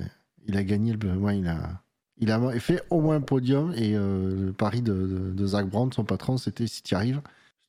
[0.45, 1.13] il a gagné le.
[1.13, 1.81] Ouais, il a.
[2.19, 5.67] Il a fait au moins un podium et euh, le pari de, de, de Zach
[5.69, 7.21] Brown, son patron, c'était si tu arrives,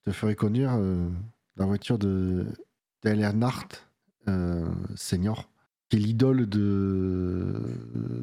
[0.07, 1.09] je te ferai conduire euh,
[1.57, 2.47] la voiture de
[3.05, 3.69] Dale Earnhardt
[4.29, 4.66] euh,
[4.97, 5.51] senior,
[5.91, 7.62] qui est l'idole de,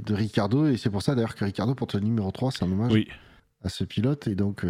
[0.03, 0.65] de Ricardo.
[0.67, 3.07] Et c'est pour ça d'ailleurs que Ricardo porte le numéro 3, c'est un hommage Oui.
[3.63, 4.27] à ce pilote.
[4.27, 4.65] Et donc,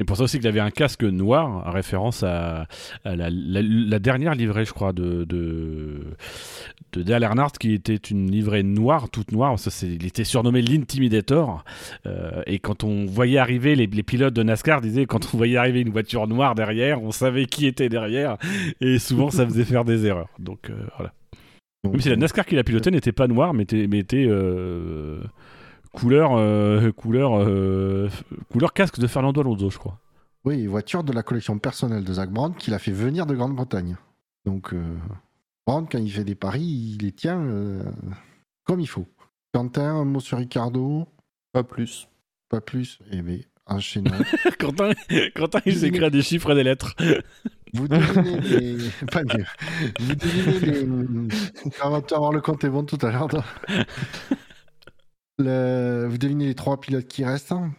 [0.00, 2.66] Et pour ça aussi qu'il avait un casque noir, en référence à,
[3.04, 6.00] à la, la- la dernière livrée, je crois, de, de,
[6.94, 9.58] de Dale Earnhardt, qui était une livrée noire, toute noire.
[9.58, 11.64] Ça, il était surnommé l'Intimidator.
[12.06, 15.58] Euh, et quand on voyait arriver, les, les pilotes de NASCAR disaient, quand on voyait
[15.58, 18.38] arriver une voiture noire derrière, on savait qui était derrière.
[18.80, 20.30] Et souvent, ça faisait faire des erreurs.
[20.38, 21.12] Donc, euh, voilà.
[21.84, 25.20] Même si la NASCAR qui l'a piloté n'était pas noire, mais était, mais était euh,
[25.92, 28.08] couleur, euh, couleur, euh,
[28.50, 29.98] couleur casque de Fernando Alonso, je crois.
[30.44, 33.96] Oui, voiture de la collection personnelle de Zach Brown qu'il a fait venir de Grande-Bretagne.
[34.46, 34.96] Donc, euh,
[35.66, 37.82] Brown, quand il fait des paris, il les tient euh,
[38.64, 39.06] comme il faut.
[39.52, 41.06] Quentin, un mot sur Ricardo,
[41.52, 42.08] Pas plus.
[42.48, 43.00] pas plus.
[43.12, 44.10] Eh bien, enchaînons.
[44.58, 44.92] Quentin,
[45.34, 46.94] Quentin il s'écrit des chiffres et des lettres.
[47.74, 48.76] Vous devinez les...
[49.12, 49.44] Pas mieux.
[50.00, 50.86] Vous devinez les...
[51.84, 53.28] On va avoir le compte est bon tout à l'heure.
[55.40, 57.52] Le- Vous devinez les trois pilotes qui restent.
[57.52, 57.72] hein.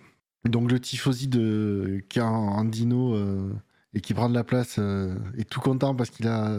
[0.45, 2.03] Donc le tifosi de...
[2.09, 3.53] qui est en, en dino euh,
[3.93, 6.57] et qui prend de la place euh, est tout content parce qu'il a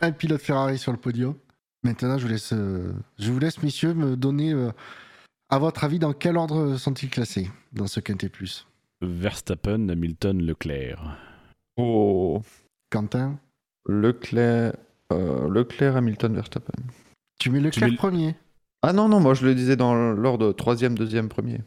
[0.00, 1.34] un pilote Ferrari sur le podium.
[1.82, 4.70] Maintenant, je vous laisse, euh, je vous laisse messieurs, me donner, euh,
[5.50, 8.66] à votre avis, dans quel ordre sont-ils classés dans ce Quintet Plus?
[9.02, 11.18] Verstappen, Hamilton, Leclerc.
[11.76, 12.40] Oh.
[12.90, 13.38] Quentin,
[13.86, 14.74] Leclerc,
[15.12, 16.82] euh, Leclerc, Hamilton, Verstappen.
[17.38, 18.34] tu mets le Tu mets le- premier.
[18.82, 21.60] Ah non, non, moi je le disais dans l'ordre troisième, deuxième, premier.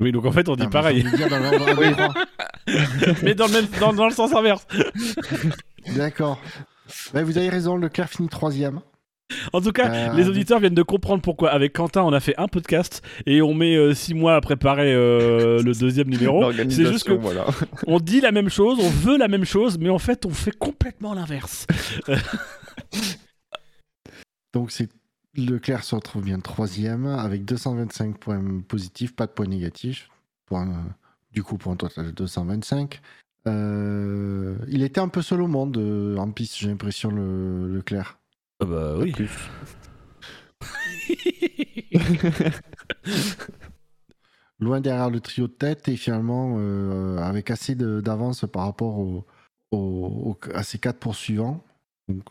[0.00, 1.04] Oui, donc en fait, on dit Ah, pareil,
[3.22, 4.66] mais dans mais le, même, dans, dans le sens inverse.
[5.96, 6.40] D'accord.
[7.14, 8.80] Ouais, vous avez raison, Leclerc finit troisième.
[9.52, 11.50] En tout cas, Euh, les auditeurs viennent de comprendre pourquoi.
[11.50, 14.92] Avec Quentin, on a fait un podcast et on met euh, six mois à préparer
[14.92, 16.52] euh, le deuxième numéro.
[16.52, 17.46] C'est juste que voilà.
[17.86, 20.56] on dit la même chose, on veut la même chose, mais en fait, on fait
[20.56, 21.66] complètement l'inverse.
[24.52, 24.88] Donc c'est
[25.36, 30.08] Leclerc se retrouve bien troisième avec 225 points positifs, pas de points négatifs.
[30.46, 30.84] Point,
[31.32, 33.00] du coup, pour un total de 225.
[33.46, 38.18] Euh, il était un peu seul au monde euh, en piste, j'ai l'impression, le, Leclerc.
[38.60, 39.12] Ah bah oui.
[44.60, 49.26] Loin derrière le trio de tête et finalement euh, avec assez d'avance par rapport au-
[49.72, 51.62] au- au- à ses quatre poursuivants.
[52.08, 52.22] Donc,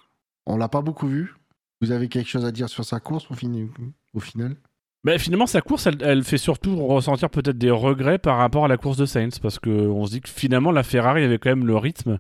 [0.46, 1.36] on l'a pas beaucoup vu.
[1.84, 4.56] Vous avez quelque chose à dire sur sa course au, final?
[5.04, 8.70] Bah, finalement, sa course, elle, elle fait surtout ressentir peut-être des regrets par rapport à
[8.70, 11.68] la course de Sainz, parce qu'on se dit que finalement, la Ferrari avait quand même
[11.68, 12.20] le rythme.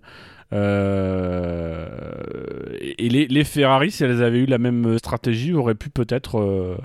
[0.51, 1.87] Euh,
[2.97, 6.77] Et les, les Ferrari, si elles avaient eu la même stratégie, auraient pu peut-être euh,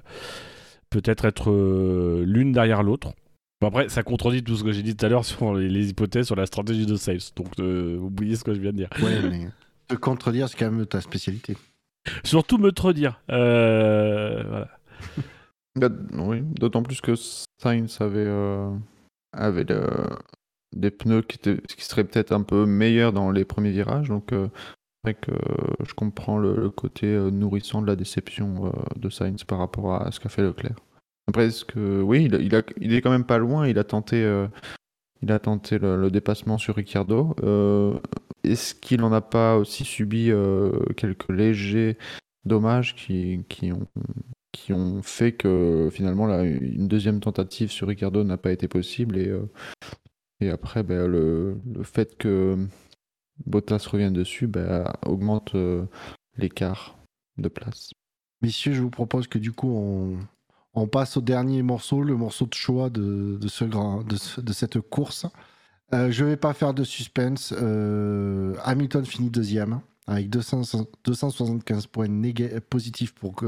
[0.89, 3.13] peut-être être euh, l'une derrière l'autre.
[3.61, 5.91] Bon, après, ça contredit tout ce que j'ai dit tout à l'heure sur les, les
[5.91, 7.33] hypothèses sur la stratégie de Sainz.
[7.35, 8.91] Donc, oubliez ce que je viens de dire.
[9.03, 9.49] Ouais, mais
[9.89, 11.57] te contredire, c'est quand même ta spécialité.
[12.25, 13.21] Surtout me trop dire.
[13.31, 14.65] Euh.
[16.13, 18.71] Oui, d'autant plus que Sainz avait, euh,
[19.33, 19.67] avait
[20.75, 24.09] des pneus qui, étaient, seraient peut-être un peu meilleurs dans les premiers virages.
[24.09, 24.49] Donc, euh,
[25.05, 25.33] c'est vrai que
[25.87, 30.21] je comprends le, côté euh, nourrissant de la déception de Sainz par rapport à ce
[30.21, 30.77] qu'a fait Leclerc.
[31.29, 33.69] Après, oui, il, est quand même pas loin.
[33.69, 34.25] Il a tenté,
[35.23, 37.35] il a tenté le, dépassement sur Ricciardo.
[38.45, 40.31] Est-ce qu'il n'en a pas aussi subi
[40.97, 41.97] quelques légers
[42.49, 43.45] dommages qui,
[44.73, 50.53] ont fait que finalement une deuxième tentative sur Ricardo n'a pas été possible et, euh,
[50.53, 52.67] après ben, le, fait que
[53.47, 55.85] Bottas revienne dessus ben, augmente euh,
[56.37, 56.99] l'écart
[57.37, 57.93] de place.
[58.43, 60.19] Messieurs, je vous propose que du coup on,
[60.75, 63.39] on passe au dernier morceau, le morceau de choix de,
[64.53, 65.27] cette course.
[65.95, 67.53] Euh, je ne vais pas faire de suspense.
[67.53, 72.09] Hamilton finit deuxième avec 200, 275 points
[72.71, 73.43] positifs pour,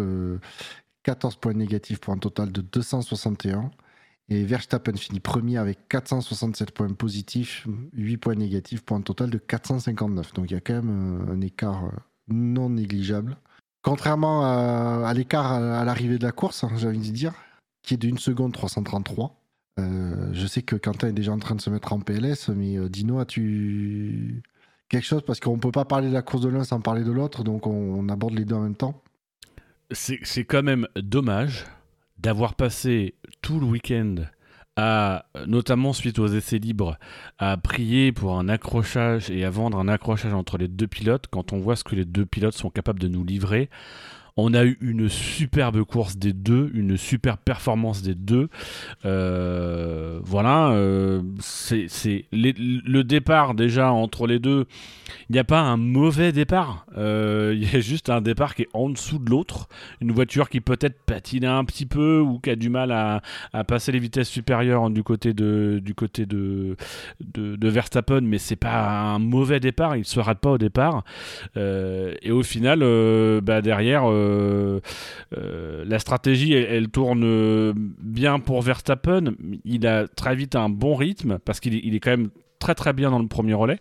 [1.02, 3.70] 14 points négatifs pour un total de 261.
[4.28, 9.38] Et Verstappen finit premier avec 467 points positifs, 8 points négatifs pour un total de
[9.38, 10.34] 459.
[10.34, 11.90] Donc il y a quand même euh, un écart euh,
[12.28, 13.36] non négligeable.
[13.82, 14.44] Contrairement
[15.04, 17.32] à, l'écart à, l'arrivée de la course, hein, j'ai envie de dire,
[17.82, 19.36] qui est d'une seconde 333.
[19.78, 22.76] Euh, je sais que Quentin est déjà en train de se mettre en PLS, mais
[22.90, 24.42] Dino, as-tu
[24.88, 25.22] quelque chose?
[25.26, 27.42] Parce qu'on ne peut pas parler de la course de l'un sans parler de l'autre,
[27.42, 29.02] donc on aborde les deux en même temps
[29.92, 31.64] c'est quand même dommage
[32.18, 34.16] d'avoir passé tout le week-end
[35.46, 36.96] notamment suite aux essais libres,
[37.38, 41.52] à prier pour un accrochage et à vendre un accrochage entre les deux pilotes quand
[41.52, 43.70] on voit ce que les deux pilotes sont capables de nous livrer.
[44.36, 48.48] On a eu une superbe course des deux, une super performance des deux.
[49.04, 54.66] Euh, voilà, euh, c'est le départ déjà entre les deux.
[55.28, 56.86] Il n'y a pas un mauvais départ.
[56.96, 59.68] Euh, il y a juste un départ qui est en dessous de l'autre.
[60.00, 63.20] Une voiture qui peut-être patine un petit peu ou qui a du mal à,
[63.64, 65.80] passer les vitesses supérieures du côté de,
[67.62, 69.96] Verstappen, mais c'est pas un mauvais départ.
[69.96, 71.04] Il se rate pas au départ.
[71.56, 72.80] et au final,
[73.42, 74.80] bah, derrière euh,
[75.36, 79.34] euh, la stratégie, elle, tourne bien pour Verstappen.
[79.64, 82.30] Il a très vite un bon rythme parce qu'il est quand même
[82.60, 83.78] très très bien dans le premier relais.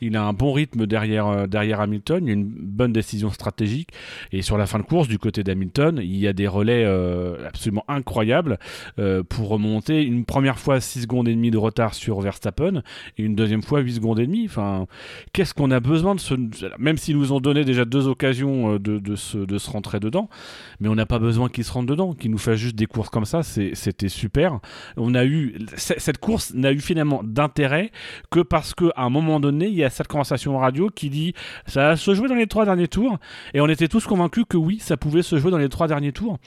[0.00, 3.90] Il a un bon rythme derrière, euh, derrière Hamilton, une bonne décision stratégique.
[4.32, 7.46] Et sur la fin de course, du côté d'Hamilton, il y a des relais euh,
[7.46, 8.58] absolument incroyables
[8.98, 12.82] euh, pour remonter une première fois 6 secondes et demie de retard sur Verstappen
[13.18, 14.46] et une deuxième fois 8 secondes et demie.
[14.46, 14.86] Enfin,
[15.32, 16.34] qu'est-ce qu'on a besoin de ce.
[16.78, 20.30] Même s'ils nous ont donné déjà deux occasions de, de, se, de se rentrer dedans,
[20.78, 23.10] mais on n'a pas besoin qu'ils se rentrent dedans, qu'ils nous fassent juste des courses
[23.10, 24.60] comme ça, c'était super.
[24.96, 25.56] On a eu.
[25.76, 27.90] Cette course n'a eu finalement d'intérêt
[28.30, 31.34] que parce qu'à un moment donné, il y a cette conversation radio qui dit
[31.66, 33.18] ça va se jouer dans les trois derniers tours.
[33.54, 36.12] Et on était tous convaincus que oui, ça pouvait se jouer dans les trois derniers
[36.12, 36.38] tours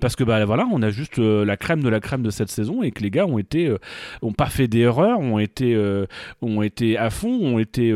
[0.00, 2.50] parce que bah voilà on a juste euh, la crème de la crème de cette
[2.50, 3.78] saison et que les gars ont été euh,
[4.22, 6.06] ont pas fait d'erreurs ont été euh,
[6.42, 7.94] ont été à fond ont été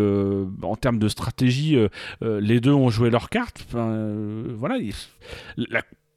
[0.63, 1.77] en termes de stratégie
[2.23, 4.77] les deux ont joué leurs cartes voilà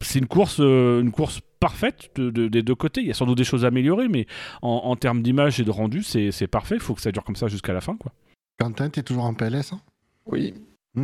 [0.02, 3.00] c'est une course une course parfaite des deux côtés.
[3.00, 4.28] Il y a sans doute des choses à améliorer, mais
[4.62, 6.76] en, termes d'image et de rendu, c'est parfait.
[6.76, 7.96] Il faut que ça dure comme ça jusqu'à la fin.
[7.96, 8.12] Quoi.
[8.60, 9.80] Quentin, tu es toujours en PLS hein?
[10.26, 10.56] Oui.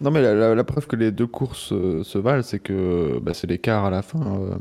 [0.00, 3.46] non, mais la, preuve que les deux courses euh, se valent, c'est que bah, c'est
[3.46, 4.40] l'écart à la fin.
[4.40, 4.56] Euh.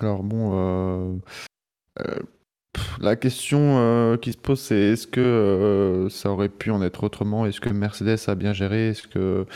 [0.00, 2.18] Alors bon, euh,
[3.00, 7.46] la question qui se pose, c'est est-ce que ça aurait pu en être autrement?
[7.46, 8.88] Est-ce que Mercedes a bien géré?
[8.88, 9.46] Est-ce que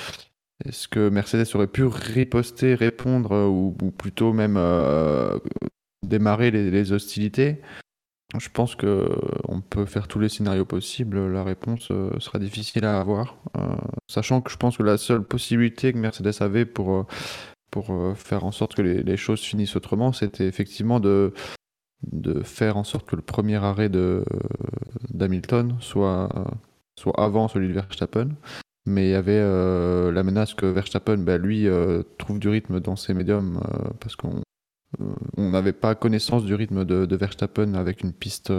[0.65, 5.39] est-ce que Mercedes aurait pu riposter, répondre euh, ou, plutôt même euh,
[6.07, 7.61] démarrer les, hostilités?
[8.39, 9.09] Je pense que
[9.47, 11.33] on peut faire tous les scénarios possibles.
[11.33, 13.39] La réponse euh, sera difficile à avoir,
[14.07, 17.07] sachant que je pense que la seule possibilité que Mercedes avait pour
[18.17, 21.33] faire en sorte que les, choses finissent autrement, c'était effectivement de
[22.03, 24.25] de faire en sorte que le premier arrêt de
[25.11, 26.29] d'Hamilton soit
[26.99, 28.29] soit avant celui de Verstappen
[28.89, 32.81] mais il y avait euh, la menace que Verstappen, bah, lui, euh, trouve du rythme
[32.81, 34.43] dans ses médiums, euh, parce qu'on
[35.37, 38.53] n'avait pas connaissance du rythme de, Verstappen avec une piste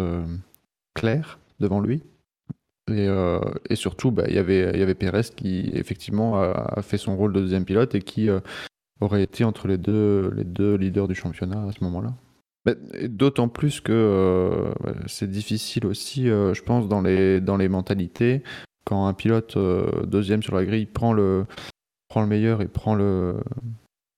[0.94, 2.04] claire devant lui.
[2.92, 7.34] Et, surtout, bah, il y avait, y avait Perez qui, effectivement, a, fait son rôle
[7.34, 8.30] de deuxième pilote et qui
[9.02, 12.14] aurait été entre les deux, les deux leaders du championnat à ce moment-là.
[13.08, 14.72] D'autant plus que
[15.08, 18.44] c'est difficile aussi, je pense, dans les, dans les mentalités
[18.90, 21.46] quand un pilote euh, deuxième sur la grille prend le,
[22.08, 23.36] prend le meilleur et prend, le,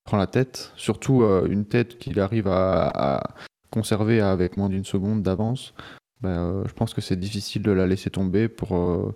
[0.06, 3.22] prend la tête, surtout euh, une tête qu'il arrive à,
[3.70, 5.74] conserver avec moins d'une seconde d'avance,
[6.22, 9.14] ben, euh, je pense que c'est difficile de la laisser tomber pour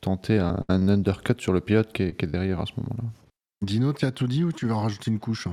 [0.00, 3.08] tenter un, undercut sur le pilote qui est, derrière à ce moment-là.
[3.62, 5.48] Dino, tu as tout dit ou tu vas rajouter une couche?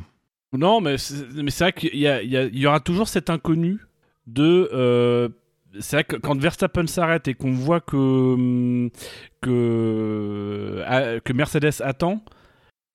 [0.53, 2.79] Non, mais c'est mais c'est vrai qu'il y, a- il y a- il y aura
[2.79, 3.79] toujours cet inconnu
[4.27, 5.29] de.
[5.75, 8.89] Euh, c'est vrai que quand Verstappen s'arrête et qu'on voit que, hum,
[10.87, 12.23] ah, que Mercedes attend,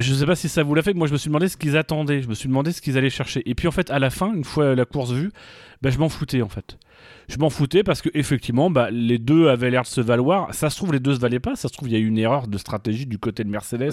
[0.00, 1.76] je sais pas si ça vous l'a fait, moi je me suis demandé ce qu'ils
[1.76, 3.42] attendaient, je me suis demandé ce qu'ils allaient chercher.
[3.48, 5.30] Et puis en fait, à la fin, une fois la course vue,
[5.82, 6.78] bah, je m'en foutais en fait.
[7.28, 10.52] Je m'en foutais parce que effectivement, bah, les deux avaient l'air de se valoir.
[10.52, 11.54] Ça se trouve, les deux se valaient pas.
[11.54, 13.92] Ça se trouve, il y a eu une erreur de stratégie du côté de Mercedes.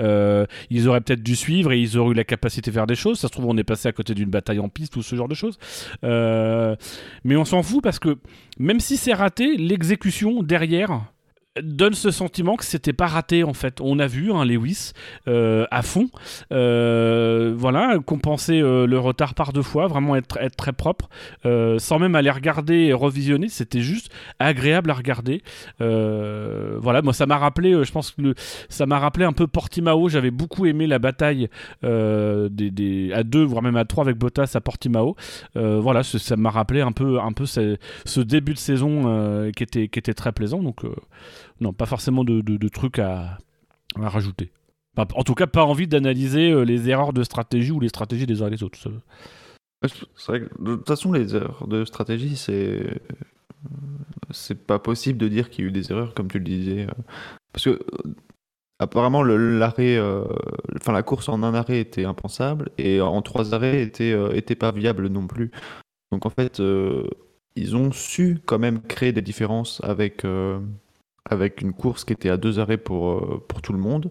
[0.00, 2.94] Euh, ils auraient peut-être dû suivre et ils auraient eu la capacité de faire des
[2.94, 3.18] choses.
[3.18, 5.28] Ça se trouve, on est passé à côté d'une bataille en piste ou ce genre
[5.28, 5.58] de choses.
[6.04, 6.76] Euh,
[7.24, 8.16] mais on s'en fout parce que
[8.58, 11.02] même si c'est raté, l'exécution derrière
[11.60, 13.80] donne ce sentiment que c'était pas raté en fait.
[13.80, 14.92] On a vu un Lewis
[15.26, 16.08] euh, à fond,
[16.52, 21.08] euh, voilà, compenser euh, le retard par deux fois, vraiment être, être très propre,
[21.42, 25.42] sans même aller regarder et revisionner, c'était juste agréable à regarder.
[25.80, 28.34] Voilà, moi ça m'a rappelé, je pense que
[28.68, 30.08] ça m'a rappelé un peu Portimao.
[30.08, 31.48] J'avais beaucoup aimé la bataille
[31.82, 35.16] des, à deux, voire même à trois avec Bottas à Portimao.
[35.54, 39.62] Voilà, ce- ça m'a rappelé un peu, un peu ce, ce début de saison qui,
[39.64, 40.62] était, qui était très plaisant.
[40.62, 40.82] Donc,
[41.60, 43.38] non, pas forcément de, de- trucs à,
[43.96, 44.52] à rajouter.
[44.96, 48.42] En tout cas, pas envie d'analyser euh, les erreurs de stratégie ou les stratégies des
[48.42, 48.90] uns et des autres.
[49.82, 49.88] De
[50.74, 53.00] toute façon, les erreurs de stratégie, c'est.
[54.30, 56.86] C'est pas possible de dire qu'il y a eu des erreurs, comme tu le disais.
[56.86, 57.02] euh,
[57.52, 58.14] Parce que, euh,
[58.78, 59.96] apparemment, l'arrêt.
[59.96, 60.24] euh,
[60.76, 64.54] Enfin, la course en un arrêt était impensable, et en trois arrêts était, euh, était
[64.54, 65.50] pas viable non plus.
[66.12, 67.08] Donc, en fait, euh,
[67.56, 70.60] ils ont su quand même créer des différences avec, euh,
[71.30, 74.10] avec une course qui était à deux arrêts pour, euh, pour tout le monde.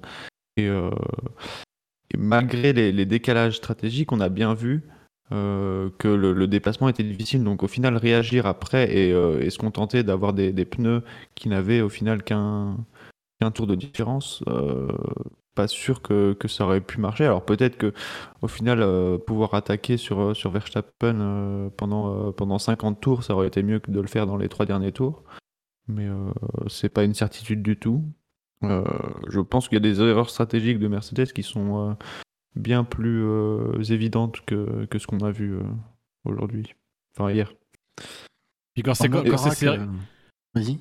[0.56, 0.92] Et, euh,
[2.18, 4.84] malgré les, décalages stratégiques, on a bien vu
[5.32, 7.44] euh, que le, le déplacement était difficile.
[7.44, 11.04] Donc au final, réagir après et, se contenter d'avoir des, pneus
[11.36, 12.78] qui n'avaient au final qu'un
[13.54, 14.44] tour de différence,
[15.54, 17.26] pas sûr que, que ça aurait pu marcher.
[17.26, 17.94] Alors peut-être que
[18.42, 18.84] au final,
[19.28, 24.00] pouvoir attaquer sur, sur Verstappen pendant, pendant 50 tours, ça aurait été mieux que de
[24.00, 25.24] le faire dans les trois derniers tours.
[25.88, 26.30] Mais euh,
[26.68, 28.04] c'est pas une certitude du tout.
[28.64, 28.84] Euh,
[29.30, 31.94] je pense qu'il y a des erreurs stratégiques de Mercedes qui sont euh,
[32.56, 35.64] bien plus euh, évidentes que, que ce qu'on a vu euh,
[36.26, 36.74] aujourd'hui.
[37.16, 37.54] Enfin, hier.
[38.74, 39.10] Puis quand c'est
[39.52, 39.80] serré,
[40.54, 40.80] Vas-y.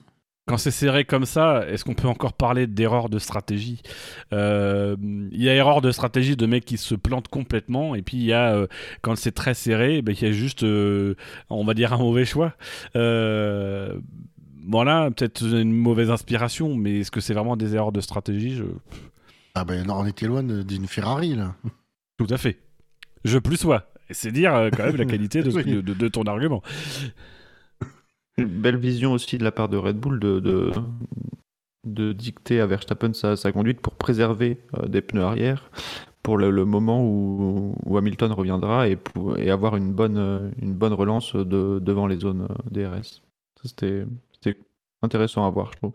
[0.49, 3.83] quand c'est serré comme ça, est-ce qu'on peut encore parler d'erreur de stratégie?
[4.33, 8.17] Euh, Il y a erreur de stratégie de mecs qui se plantent complètement, et puis
[8.17, 8.67] il y a euh,
[9.03, 11.15] quand c'est très serré, ben, il y a juste, euh,
[11.51, 12.55] on va dire, un mauvais choix.
[14.69, 18.65] Voilà, peut-être une mauvaise inspiration, mais est-ce que c'est vraiment des erreurs de stratégie Je-
[19.55, 21.55] Ah ben on était loin d'une Ferrari là.
[22.19, 22.59] Tout à fait.
[23.25, 23.87] Je plus sois.
[24.11, 25.65] C'est dire euh, quand même la qualité de, ce- Oui.
[25.65, 26.63] de- de- de ton argument.
[28.39, 30.71] Une belle vision aussi de la part de Red Bull de, de,
[31.87, 35.71] de dicter à Verstappen sa, sa conduite pour préserver euh, des pneus arrière
[36.23, 40.51] pour le, le moment où, où Hamilton reviendra et, pour, et avoir une bonne, euh,
[40.61, 43.23] une bonne relance de, devant les zones DRS.
[43.65, 44.05] C'était
[45.07, 45.93] intéressant à voir, je trouve.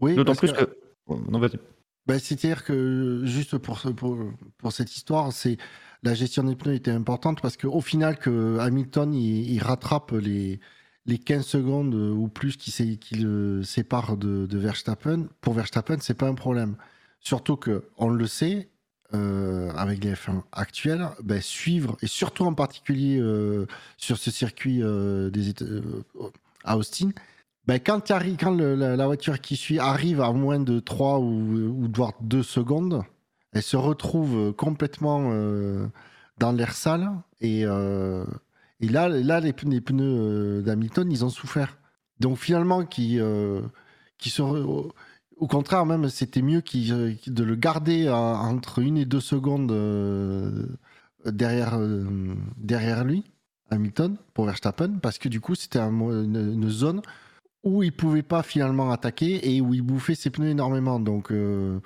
[0.00, 0.76] Oui, D'autant plus que...
[1.28, 1.58] Non, vas-y.
[2.06, 4.16] Ben, C'est-à-dire que, juste pour, ce- pour,
[4.58, 5.58] pour cette histoire, c'est
[6.02, 10.60] la gestion des pneus était importante parce qu'au final, que Hamilton il, il rattrape les,
[11.06, 16.14] les 15 secondes ou plus qui, qui le séparent de, de Verstappen, pour Verstappen, c'est
[16.14, 16.76] pas un problème.
[17.20, 18.70] Surtout que, on le sait,
[19.12, 23.66] euh, avec les F1 actuels, ben, suivre, et surtout en particulier euh,
[23.98, 25.82] sur ce circuit euh, des euh,
[26.64, 27.10] à Austin,
[27.66, 32.14] ben, quand, quand la, voiture qui suit arrive à moins de 3 ou, ou voire
[32.22, 33.02] 2 secondes,
[33.52, 35.86] elle se retrouve complètement euh,
[36.38, 37.10] dans l'air sale.
[37.40, 38.24] Et, euh,
[38.80, 41.78] et là, là, les pneus, euh, d'Hamilton, ils ont souffert.
[42.18, 43.62] Donc finalement, qui, euh,
[44.18, 49.20] qui se au, contraire, même, c'était mieux euh, de le garder entre une et deux
[49.20, 50.66] secondes euh,
[51.24, 52.04] derrière, euh,
[52.58, 53.24] derrière lui,
[53.70, 57.00] Hamilton, pour Verstappen, parce que du coup, c'était une zone
[57.62, 60.98] où il pouvait pas finalement attaquer et où il bouffait ses pneus énormément.
[61.00, 61.78] Donc, euh,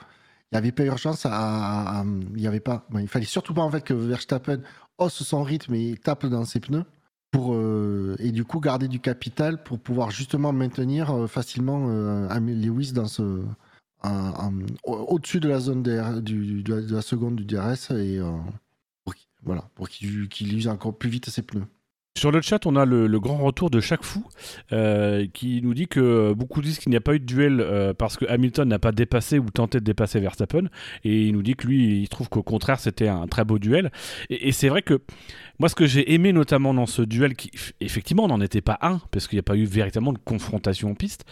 [0.51, 2.05] il n'y avait pas urgence à.
[2.37, 2.87] il avait pas.
[3.01, 4.61] il fallait surtout pas en fait que Verstappen
[4.99, 6.85] hausse son rythme et tape dans ses pneus
[7.33, 12.29] pour euh, et du coup garder du capital pour pouvoir justement maintenir euh, facilement euh,
[12.41, 13.43] Lewis dans ce
[14.85, 18.31] au-dessus de la zone de, la, de la seconde du DRS et euh,
[19.03, 21.67] pour voilà pour qu'il use encore plus vite ses pneus.
[22.25, 24.27] Sur le chat, on a le, grand retour de chaque fou
[24.73, 27.93] euh, qui nous dit que beaucoup disent qu'il n'y a pas eu de duel euh,
[27.93, 30.71] parce que Hamilton n'a pas dépassé ou tenté de dépasser Verstappen.
[31.05, 33.93] Et il nous dit que lui, il trouve qu'au contraire, c'était un très beau duel.
[34.31, 35.03] Et, c'est vrai que
[35.59, 37.51] moi, ce que j'ai aimé notamment dans ce duel, qui
[37.83, 40.95] effectivement n'en était pas un, parce qu'il n'y a pas eu véritablement de confrontation en
[40.95, 41.27] piste,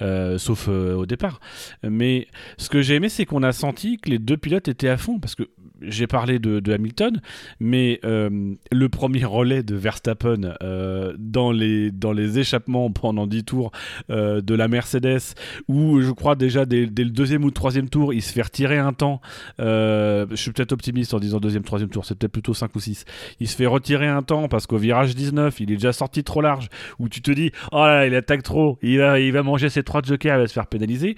[0.00, 1.40] euh, sauf au départ.
[1.82, 2.26] Mais
[2.56, 5.18] ce que j'ai aimé, c'est qu'on a senti que les deux pilotes étaient à fond,
[5.18, 5.42] parce que
[5.82, 7.20] j'ai parlé de, Hamilton,
[7.60, 13.44] mais euh, le premier relais de Verstappen euh, dans, les, dans les échappements pendant 10
[13.44, 13.70] tours
[14.10, 15.34] euh, de la Mercedes,
[15.68, 18.92] où je crois déjà dès, le deuxième ou troisième tour, il se fait retirer un
[18.92, 19.20] temps.
[19.58, 23.04] je suis peut-être optimiste en disant deuxième, troisième tour, c'est peut-être plutôt 5 ou 6.
[23.40, 26.40] Il se fait retirer un temps parce qu'au virage 19, il est déjà sorti trop
[26.40, 26.68] large,
[26.98, 30.02] où tu te dis, oh il attaque trop, il va, il va manger ses trois
[30.02, 31.16] jokers, il va se faire pénaliser.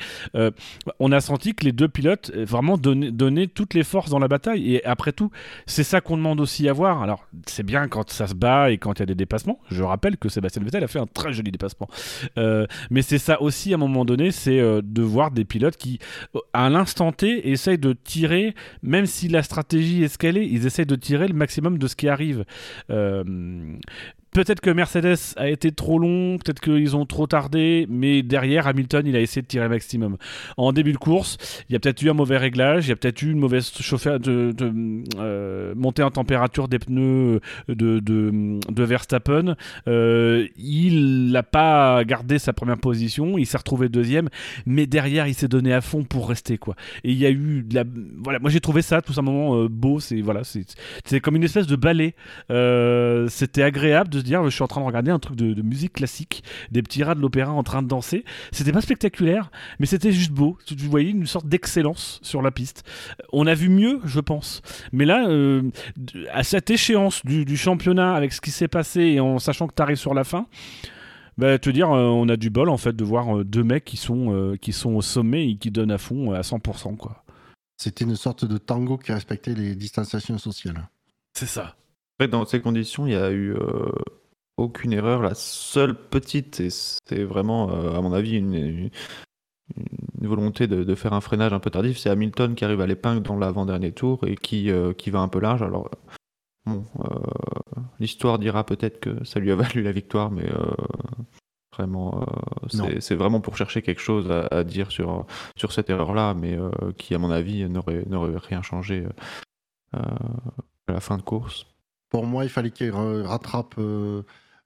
[0.98, 4.28] on a senti que les deux pilotes vraiment donnaient, donnaient toutes les forces dans la
[4.28, 4.49] bataille.
[4.56, 5.30] Et après tout,
[5.66, 7.02] c'est ça qu'on demande aussi à voir.
[7.02, 9.58] Alors, c'est bien quand ça se bat et quand il y a des dépassements.
[9.70, 11.88] Je rappelle que Sébastien Vettel a fait un très joli dépassement.
[12.38, 15.76] Euh, mais c'est ça aussi, à un moment donné, c'est euh, de voir des pilotes
[15.76, 15.98] qui,
[16.52, 20.66] à l'instant T, essayent de tirer, même si la stratégie est ce qu'elle est, ils
[20.66, 22.44] essayent de tirer le maximum de ce qui arrive.
[22.90, 23.24] Euh,
[24.32, 29.04] Peut-être que Mercedes a été trop long, peut-être qu'ils ont trop tardé, mais derrière, Hamilton,
[29.06, 30.16] il a essayé de tirer maximum.
[30.56, 31.36] En début de course,
[31.68, 33.72] il y a peut-être eu un mauvais réglage, il y a peut-être eu une mauvaise
[33.80, 34.54] chauffeur de,
[35.18, 39.56] euh, montée en température des pneus de, de, Verstappen.
[39.88, 44.28] Euh, il n'a pas gardé sa première position, il s'est retrouvé deuxième,
[44.64, 46.56] mais derrière, il s'est donné à fond pour rester.
[46.56, 46.76] quoi.
[47.02, 47.66] Et il y a eu.
[48.22, 51.66] Voilà, moi j'ai trouvé ça tout simplement euh, beau, c'est voilà, c'est comme une espèce
[51.66, 52.14] de ballet.
[53.28, 56.42] C'était agréable de dire je suis en train de regarder un truc de, musique classique,
[56.70, 58.24] des petits rats de l'opéra en train de danser.
[58.52, 60.58] C'était pas spectaculaire, mais c'était juste beau.
[60.66, 62.84] Tu, voyais une sorte d'excellence sur la piste.
[63.32, 64.62] On a vu mieux, je pense.
[64.92, 65.62] Mais là, euh,
[66.32, 69.82] à cette échéance du, championnat, avec ce qui s'est passé et en sachant que tu
[69.82, 70.46] arrives sur la fin,
[71.38, 73.84] bah, te dire, euh, on a du bol en fait de voir euh, deux mecs
[73.84, 76.96] qui sont, qui sont au sommet et qui donnent à fond à 100%.
[76.96, 77.24] quoi.
[77.76, 80.88] C'était une sorte de tango qui respectait les distanciations sociales.
[81.32, 81.76] C'est ça
[82.28, 83.90] dans ces conditions, il n'y a eu euh,
[84.56, 85.22] aucune erreur.
[85.22, 88.90] La seule petite, et c'est vraiment, euh, à mon avis, une,
[90.20, 93.36] volonté de, faire un freinage un peu tardif, c'est Hamilton qui arrive à l'épingle dans
[93.36, 95.62] l'avant-dernier tour et qui, euh, qui va un peu large.
[95.62, 95.90] Alors,
[96.66, 96.84] bon,
[97.98, 100.48] l'histoire dira peut-être que ça lui a valu la victoire, mais
[101.72, 102.26] vraiment,
[102.68, 105.26] c'est vraiment pour chercher quelque chose à, dire sur,
[105.56, 106.58] sur cette erreur-là, mais
[106.98, 108.04] qui, à mon avis, n'aurait
[108.36, 109.06] rien changé
[109.92, 111.69] à la fin de course.
[112.10, 114.22] Pour moi, il fallait qu'il rattrape euh,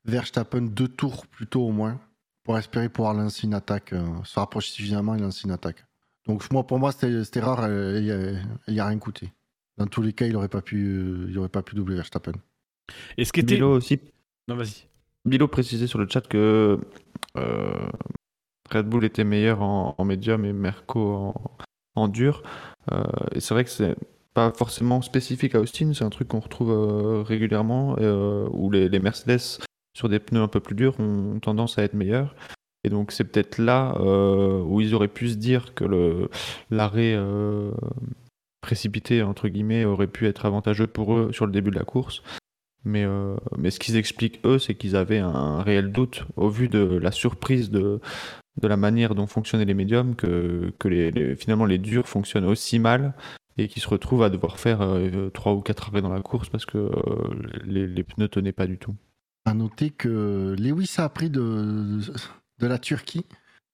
[0.07, 2.01] Verstappen deux tours plus tôt au moins
[2.43, 5.85] pour espérer pouvoir lancer une attaque, euh, se rapprocher suffisamment et lancer une attaque.
[6.27, 9.31] Donc moi, pour moi, c'était rare, il n'y a, rien coûté.
[9.77, 12.33] Dans tous les cas, il n'aurait pas, pu, il aurait pas pu doubler Verstappen.
[13.19, 13.57] Et ce qui était...
[13.57, 14.01] Bilo aussi...
[14.49, 14.87] Non, vas-y.
[15.27, 16.79] Bilo précisait sur le chat que
[17.37, 17.89] euh,
[18.71, 21.57] Red Bull était meilleur en, médium et Merco en,
[21.95, 22.43] en dur.
[23.33, 23.97] et c'est vrai que c'est
[24.35, 28.91] pas forcément spécifique à Austin, c'est un truc qu'on retrouve euh, régulièrement, euh, où les,
[28.99, 29.61] Mercedes
[29.97, 32.35] sur des pneus un peu plus durs ont tendance à être meilleurs.
[32.83, 36.29] Et donc c'est peut-être là euh, où ils auraient pu se dire que
[36.71, 37.17] l'arrêt
[38.61, 42.23] précipité, entre guillemets, aurait pu être avantageux pour eux sur le début de la course.
[42.87, 47.13] Mais, ce qu'ils expliquent, eux, c'est qu'ils avaient un réel doute au vu de la
[47.13, 48.01] surprise de,
[48.63, 50.73] la manière dont fonctionnaient les médiums, que
[51.39, 53.15] finalement les durs fonctionnent aussi mal
[53.57, 56.49] et qui se retrouve à devoir faire euh, trois ou quatre arrêts dans la course
[56.49, 56.91] parce que euh,
[57.65, 58.95] les, les, pneus tenaient pas du tout.
[59.45, 62.01] À noter que Lewis a appris de,
[62.59, 63.27] de la Turquie,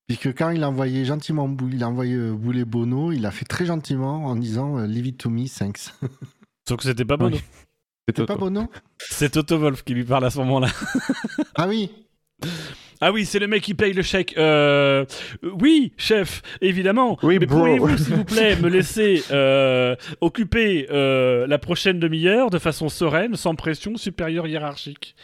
[0.06, 3.44] puisque quand il a envoyé gentiment il a envoyé euh, bouler Bono, il a fait
[3.44, 5.94] très gentiment en disant Leave it to me, thanks.
[6.68, 7.38] Sauf que c'était pas Bono.
[8.08, 10.68] C'était pas Bono C'est Toto Wolf qui lui parle à ce moment-là.
[11.54, 11.90] ah oui
[13.02, 14.34] ah oui, c'est le mec qui paye le chèque.
[14.36, 15.06] Euh,
[15.42, 17.18] oui, chef, évidemment.
[17.22, 22.58] Oui, Mais pourriez-vous, s'il vous plaît, me laisser euh, occuper euh, la prochaine demi-heure de
[22.58, 25.16] façon sereine, sans pression supérieure hiérarchique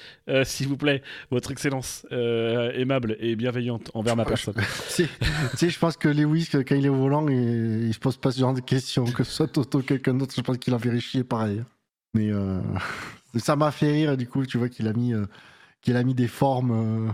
[0.44, 4.55] S'il vous plaît, votre excellence aimable et bienveillante envers ma personne.
[4.97, 5.06] tu
[5.56, 8.30] sais, je pense que Lewis, quand il est au volant, il, il se pose pas
[8.30, 9.05] ce genre de questions.
[9.05, 11.62] Que ce soit Toto ou quelqu'un d'autre, je pense qu'il a vérifié pareil.
[12.14, 12.30] Mais
[13.36, 15.12] ça m'a fait rire, du coup, tu vois qu'il a mis,
[15.86, 17.12] qu'il a mis des formes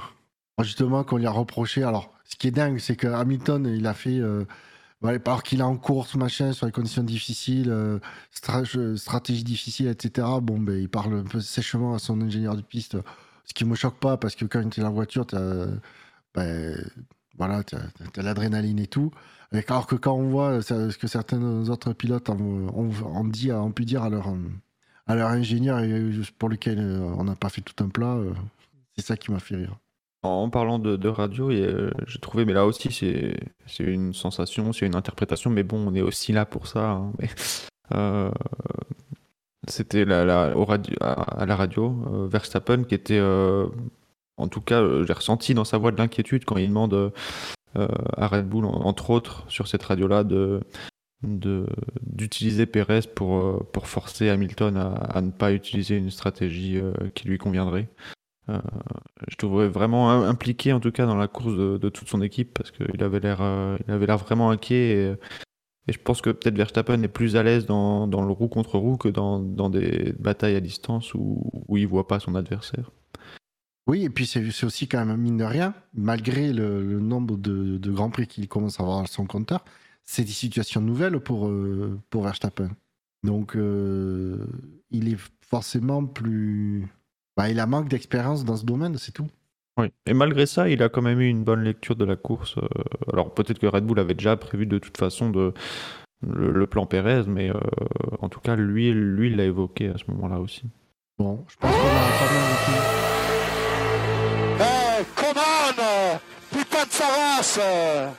[0.62, 1.82] justement qu'on lui a reproché.
[1.82, 4.46] Alors, ce qui est dingue, c'est que Hamilton, il a fait, euh,
[5.02, 7.98] alors qu'il est en course, machin, sur les conditions difficiles, euh,
[8.96, 10.26] stratégie difficile, etc.
[10.40, 12.96] Bon, ben, il parle un peu sèchement à son ingénieur de piste,
[13.44, 15.66] ce qui me choque pas parce que quand tu es dans la voiture, tu as,
[16.34, 16.74] ben,
[17.36, 17.62] voilà,
[18.16, 19.10] l'adrénaline et tout.
[19.68, 24.02] alors que quand on voit ce que certains autres pilotes ont, dit, ont pu dire
[24.02, 24.28] à leur,
[25.06, 25.82] ingénieur
[26.38, 28.16] pour lequel euh, on n'a pas fait tout un plat,
[28.96, 29.78] c'est ça qui m'a fait rire.
[30.22, 34.94] En parlant de, radio, euh, j'ai trouvé, mais là aussi, c'est une sensation, c'est une
[34.94, 36.90] interprétation, mais bon, on est aussi là pour ça.
[36.90, 37.12] Hein,
[37.92, 38.30] euh,
[39.68, 40.20] c'était la,
[41.00, 45.90] à, la radio, euh, Verstappen, qui était, en tout cas, j'ai ressenti dans sa voix
[45.90, 47.12] de l'inquiétude quand il demande
[47.74, 50.22] à Red Bull, entre autres, sur cette radio-là,
[51.22, 57.38] d'utiliser Perez pour, euh, forcer Hamilton à, ne pas utiliser une stratégie euh, qui lui
[57.38, 57.88] conviendrait.
[58.48, 58.60] Euh,
[59.28, 62.54] je trouvais vraiment im- impliqué en tout cas dans la course de, toute son équipe
[62.54, 65.14] parce qu'il avait l'air euh, il avait l'air vraiment inquiet et,
[65.88, 68.96] et je pense que peut-être Verstappen est plus à l'aise dans, le roue contre roue
[68.96, 72.90] que dans, des batailles à distance où, où il voit pas son adversaire.
[73.88, 77.90] Oui, et puis c'est aussi quand même, mine de rien, malgré le, nombre de, de
[77.90, 79.64] Grands Prix qu'il commence à avoir à son compteur,
[80.04, 82.70] c'est des situations nouvelles pour, euh, Verstappen.
[83.24, 84.46] Donc, euh,
[84.90, 86.86] il est forcément plus...
[87.36, 89.28] Bah, il a manque d'expérience dans ce domaine, c'est tout.
[89.78, 89.88] Oui.
[90.06, 92.58] Et malgré ça, il a quand même eu une bonne lecture de la course.
[92.58, 92.66] euh,
[93.12, 95.54] Alors peut-être que Red Bull avait déjà prévu de toute façon de,
[96.26, 97.54] le, le plan Pérez, mais euh,
[98.20, 100.64] en tout cas, lui, lui, il l'a évoqué à ce moment-là aussi.
[101.18, 103.02] Bon, je pense qu'on a pas mal.
[104.60, 108.10] Eh, come on Putain de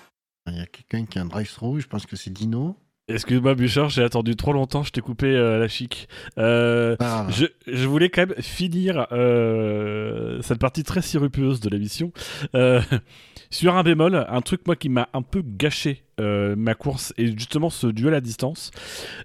[0.51, 2.75] Il y a quelqu'un qui a un drive-through, je pense que c'est Dino.
[3.09, 6.07] Excuse-moi, Bouchard, j'ai attendu trop longtemps, je t'ai coupé euh, la chic.
[6.37, 12.13] Euh, Ah, je, je voulais quand même finir euh, cette partie très sirupeuse de l'émission
[13.49, 17.69] sur un bémol, un truc moi qui m'a un peu gâché ma course et justement
[17.69, 18.71] ce duel à distance.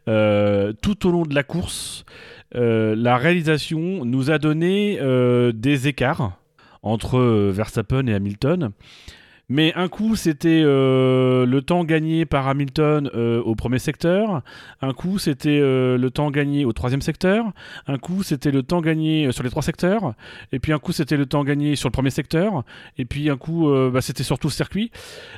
[0.07, 2.05] Tout au long de la course,
[2.53, 4.99] la réalisation nous a donné
[5.55, 6.37] des écarts
[6.83, 8.73] entre Verstappen et Hamilton.
[9.51, 14.43] Mais un coup, c'était euh, le temps gagné par Hamilton euh, au premier secteur.
[14.83, 17.47] Un coup, c'était euh, le temps gagné au troisième secteur.
[17.87, 20.13] Un coup, c'était le temps gagné sur les trois secteurs.
[20.53, 22.63] Et puis un coup, c'était le temps gagné sur le premier secteur.
[22.99, 24.91] Et puis un coup, bah, c'était surtout le circuit.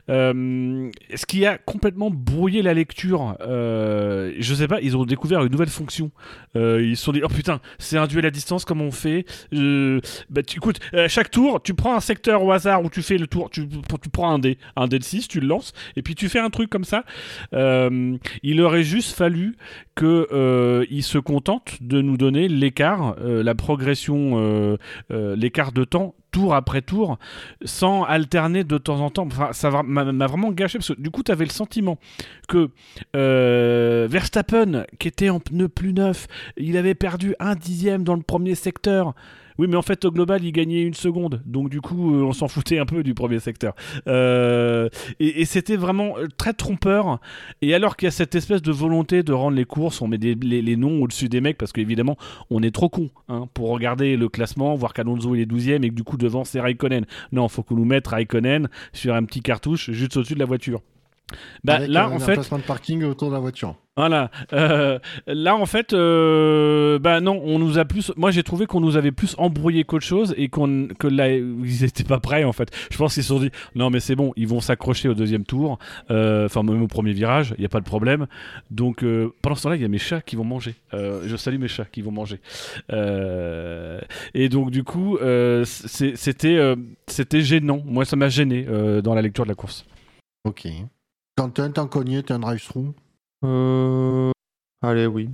[0.08, 3.36] Ce qui a complètement brouillé la lecture.
[3.40, 6.10] Je sais pas, ils ont découvert une nouvelle fonction.
[6.54, 9.24] Ils se sont dit, oh putain, c'est un duel à distance, comment on fait?
[9.52, 13.50] Bah, Écoute, chaque tour, tu prends un secteur au hasard où tu fais le tour,
[13.50, 13.68] tu,
[14.00, 16.40] tu prends un dé, un dé de 6, tu le lances, et puis tu fais
[16.40, 17.04] un truc comme ça.
[17.54, 19.56] Euh, il aurait juste fallu
[20.00, 24.76] que euh, il se contente de nous donner l'écart, euh, la progression, euh,
[25.36, 27.18] l'écart de temps tour après tour,
[27.64, 29.26] sans alterner de temps en temps.
[29.26, 31.98] Enfin, ça m'a vraiment gâché parce que du coup, tu avais le sentiment
[32.48, 32.70] que
[33.12, 38.54] Verstappen, qui était en pneu plus neuf, il avait perdu un dixième dans le premier
[38.54, 39.14] secteur.
[39.60, 41.42] Oui, mais en fait, au global, il gagnait une seconde.
[41.44, 43.74] Donc, du coup, euh, on s'en foutait un peu du premier secteur.
[44.08, 44.88] Euh,
[45.18, 47.20] et c'était vraiment euh, très trompeur.
[47.60, 50.16] Et alors qu'il y a cette espèce de volonté de rendre les courses, on met
[50.16, 52.16] les noms au-dessus des mecs parce qu'évidemment,
[52.48, 55.90] on est trop con hein, pour regarder le classement, voir qu'Alonso il est 12ème et
[55.90, 57.04] que du coup, devant, c'est Raikkonen.
[57.32, 60.80] Non, faut qu'on nous mette Raikkonen sur un petit cartouche juste au-dessus de la voiture.
[61.64, 63.74] Bah, Avec, là, euh, en un fait, placement de parking autour de la voiture.
[63.96, 64.30] voilà.
[64.52, 68.12] Euh, là, en fait, euh, bah non, on nous a plus.
[68.16, 71.84] Moi, j'ai trouvé qu'on nous avait plus embrouillé qu'autre chose et qu'on que là, ils
[71.84, 72.70] étaient pas prêts en fait.
[72.90, 75.44] Je pense qu'ils se sont dit, non, mais c'est bon, ils vont s'accrocher au deuxième
[75.44, 75.78] tour,
[76.10, 78.26] Euh, enfin même au premier virage, il y a pas de problème.
[78.70, 80.74] Donc euh, pendant ce temps-là, il y a mes chats qui vont manger.
[80.92, 82.40] Je salue mes chats qui vont manger.
[84.34, 85.18] Et donc du coup,
[85.64, 86.74] c'était
[87.06, 87.82] c'était gênant.
[87.84, 88.66] Moi, ça m'a gêné
[89.02, 89.84] dans la lecture de la course.
[90.44, 90.66] Ok.
[91.48, 92.92] T'as un cogné, t'as un drive-through.
[93.44, 94.30] Euh...
[94.82, 95.30] Allez, oui.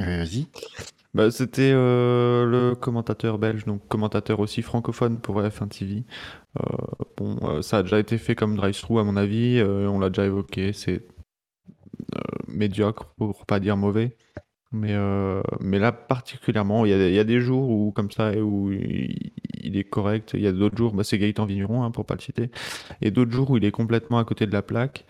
[0.00, 0.46] Euh, Vas-y.
[1.12, 6.04] Bah, C'était euh, le commentateur belge, donc commentateur aussi francophone pour F1 TV.
[6.58, 6.62] Euh,
[7.18, 10.24] bon, euh, ça a déjà été fait comme drive-through à mon avis, on l'a déjà
[10.24, 11.06] évoqué, c'est
[12.48, 14.16] médiocre pour pas dire mauvais.
[14.72, 19.76] Mais, euh, mais là particulièrement, il y, a, des jours où comme ça où il,
[19.76, 22.20] est correct, il y a d'autres jours, bah, c'est Gaëtan Vigneron hein, pour pas le
[22.20, 22.50] citer,
[23.02, 25.04] et d'autres jours où il est complètement à côté de la plaque.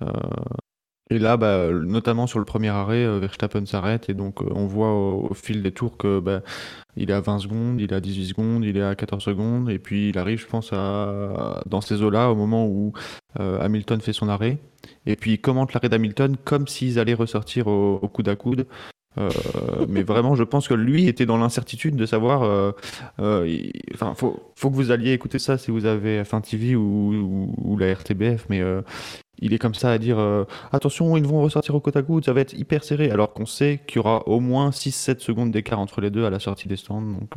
[0.00, 0.06] Euh,
[1.10, 4.92] et là, bah, notamment sur le premier arrêt, euh, Verstappen s'arrête et donc on voit
[4.94, 6.42] au, fil des tours que bah,
[6.96, 9.70] il est à 20 secondes, il est à 18 secondes, il est à 14 secondes
[9.70, 12.92] et puis il arrive, je pense, à, dans ces eaux-là au moment où
[13.36, 14.58] Hamilton fait son arrêt
[15.06, 18.66] et puis il commente l'arrêt d'Hamilton comme s'ils allaient ressortir au, au coude à coude.
[19.18, 19.28] Euh,
[19.88, 22.42] mais vraiment, je pense que lui était dans l'incertitude de savoir.
[22.42, 22.72] euh,
[23.20, 27.92] euh, Enfin, faut, que vous alliez écouter ça si vous avez F1 TV ou, la
[27.94, 28.62] RTBF, mais
[29.42, 30.18] il est comme ça à dire
[30.72, 33.46] attention, ils vont ressortir au côte à côte, ça va être hyper serré, alors qu'on
[33.46, 36.68] sait qu'il y aura au moins 6-7 secondes d'écart entre les deux à la sortie
[36.68, 37.02] des stands.
[37.02, 37.34] Donc,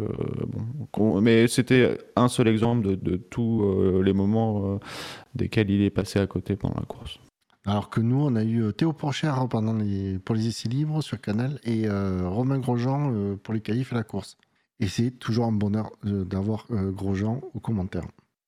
[0.94, 4.80] bon, mais c'était un seul exemple de, de tous les moments
[5.36, 7.20] desquels il est passé à côté pendant la course.
[7.66, 11.02] Alors que nous, on a eu euh, Théo Porcher pendant les, pour les essais libres
[11.02, 14.38] sur Canal et euh, Romain Grosjean euh, pour les qualifs et la course.
[14.82, 18.08] Et c'est toujours un bonheur d'avoir Grosjean aux commentaires.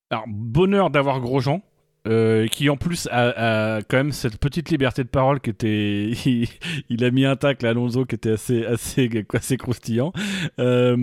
[0.10, 1.62] Alors, bonheur d'avoir Grosjean.
[2.08, 6.12] Euh, qui en plus a, a, quand même cette petite liberté de parole qui était.
[6.26, 6.48] Il,
[6.90, 10.12] il a mis un tacle à Alonso qui était assez, assez, assez croustillant.
[10.60, 10.96] Euh,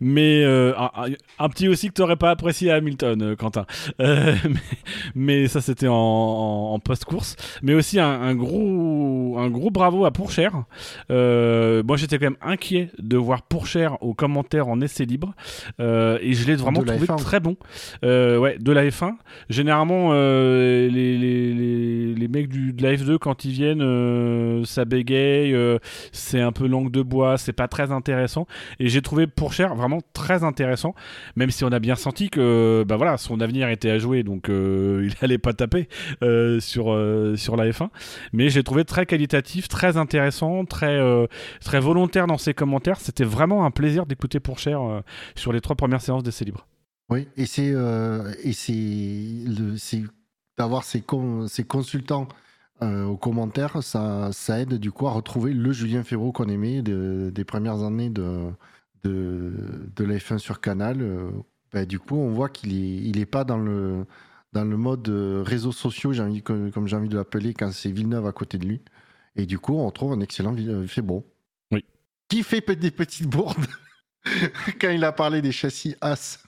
[0.00, 0.90] mais euh, un,
[1.38, 3.66] un petit aussi que tu n'aurais pas apprécié à Hamilton, euh, Quentin.
[4.00, 4.60] Euh, mais,
[5.14, 7.36] mais ça, c'était en, en, en post-course.
[7.62, 10.64] Mais aussi un, un, gros, un gros bravo à Pourchère.
[11.10, 15.34] Euh, moi, j'étais quand même inquiet de voir Pourchère aux commentaires en essai libre.
[15.80, 17.16] Euh, et je l'ai vraiment trouvé F1.
[17.16, 17.56] très bon.
[18.04, 19.12] Euh, ouais, de la F1.
[19.48, 25.78] Généralement, euh, les, mecs du, de la F2, quand ils viennent, euh, ça bégaye, euh,
[26.12, 28.46] c'est un peu langue de bois, c'est pas très intéressant.
[28.78, 30.94] Et j'ai trouvé Pourchère vraiment très intéressant,
[31.36, 34.48] même si on a bien senti que bah voilà, son avenir était à jouer, donc
[34.48, 35.88] il allait pas taper
[36.60, 36.98] sur,
[37.36, 37.88] sur la F1.
[38.32, 40.98] Mais j'ai trouvé très qualitatif, très intéressant, très,
[41.60, 43.00] très volontaire dans ses commentaires.
[43.00, 45.00] C'était vraiment un plaisir d'écouter Pourchère euh,
[45.34, 46.66] sur les trois premières séances d'essai libre.
[47.12, 48.32] Oui, et c'est euh,
[50.56, 52.26] d'avoir ces, con- ces consultants
[52.82, 56.80] euh, aux commentaires, ça, ça aide du coup à retrouver le Julien Févreau qu'on aimait
[56.80, 58.50] de- des premières années de,
[59.04, 59.52] de,
[59.94, 61.02] de la F1 sur Canal.
[61.72, 64.06] Ben, du coup, on voit qu'il est, il est pas dans le,
[64.52, 67.90] dans le mode euh, réseaux sociaux, envie, comme, comme j'ai envie de l'appeler, quand c'est
[67.90, 68.80] Villeneuve à côté de lui.
[69.36, 70.54] Et du coup, on retrouve un excellent
[70.86, 71.26] Févreau.
[71.70, 71.84] Oui.
[72.28, 73.66] Qui fait des petites bourdes
[74.80, 76.42] quand il a parlé des châssis As.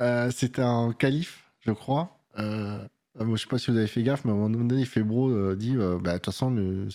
[0.00, 2.18] Euh, C'était un calife, je crois.
[2.38, 2.78] Euh,
[3.18, 5.30] moi, je sais pas si vous avez fait gaffe, mais à un moment donné, Fébro
[5.30, 6.88] euh, dit euh, bah, de toute façon, le-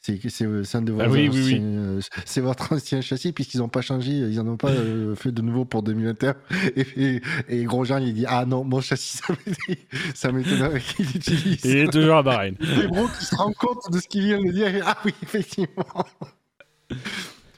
[0.00, 3.32] c'est c'est- c'est un de vos Ah oui, oui, anciens- euh, c'est votre ancien châssis,
[3.32, 4.72] puisqu'ils n'ont pas changé, ils n'en ont pas
[5.16, 6.34] fait de nouveau pour 2021.
[6.76, 9.76] Et, et, et Grosjean, il dit Ah non, mon châssis, ça m'étonne-
[10.14, 11.64] ça m'étonnerait qu'il l'utilise.
[11.64, 12.54] Il est toujours à Bahreïn.
[12.60, 14.82] Fébro qui se rend compte de ce qu'il vient de dire.
[14.84, 15.84] Ah oui, effectivement.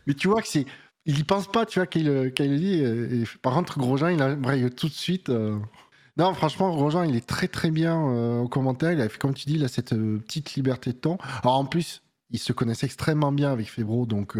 [0.07, 0.67] Mais tu vois que c'est.
[1.07, 2.81] Il y pense pas, tu vois, qu'il euh, le dit.
[2.85, 5.29] euh, par contre, Grosjean, il embraye tout de suite.
[5.31, 5.59] euh.
[6.17, 8.93] Non, franchement, Grosjean, il est très très bien euh, commentaire.
[8.93, 11.19] Il fait, comme tu dis, il a cette petite liberté de ton.
[11.45, 14.37] En plus, ils se connaissent extrêmement bien avec Fébro, donc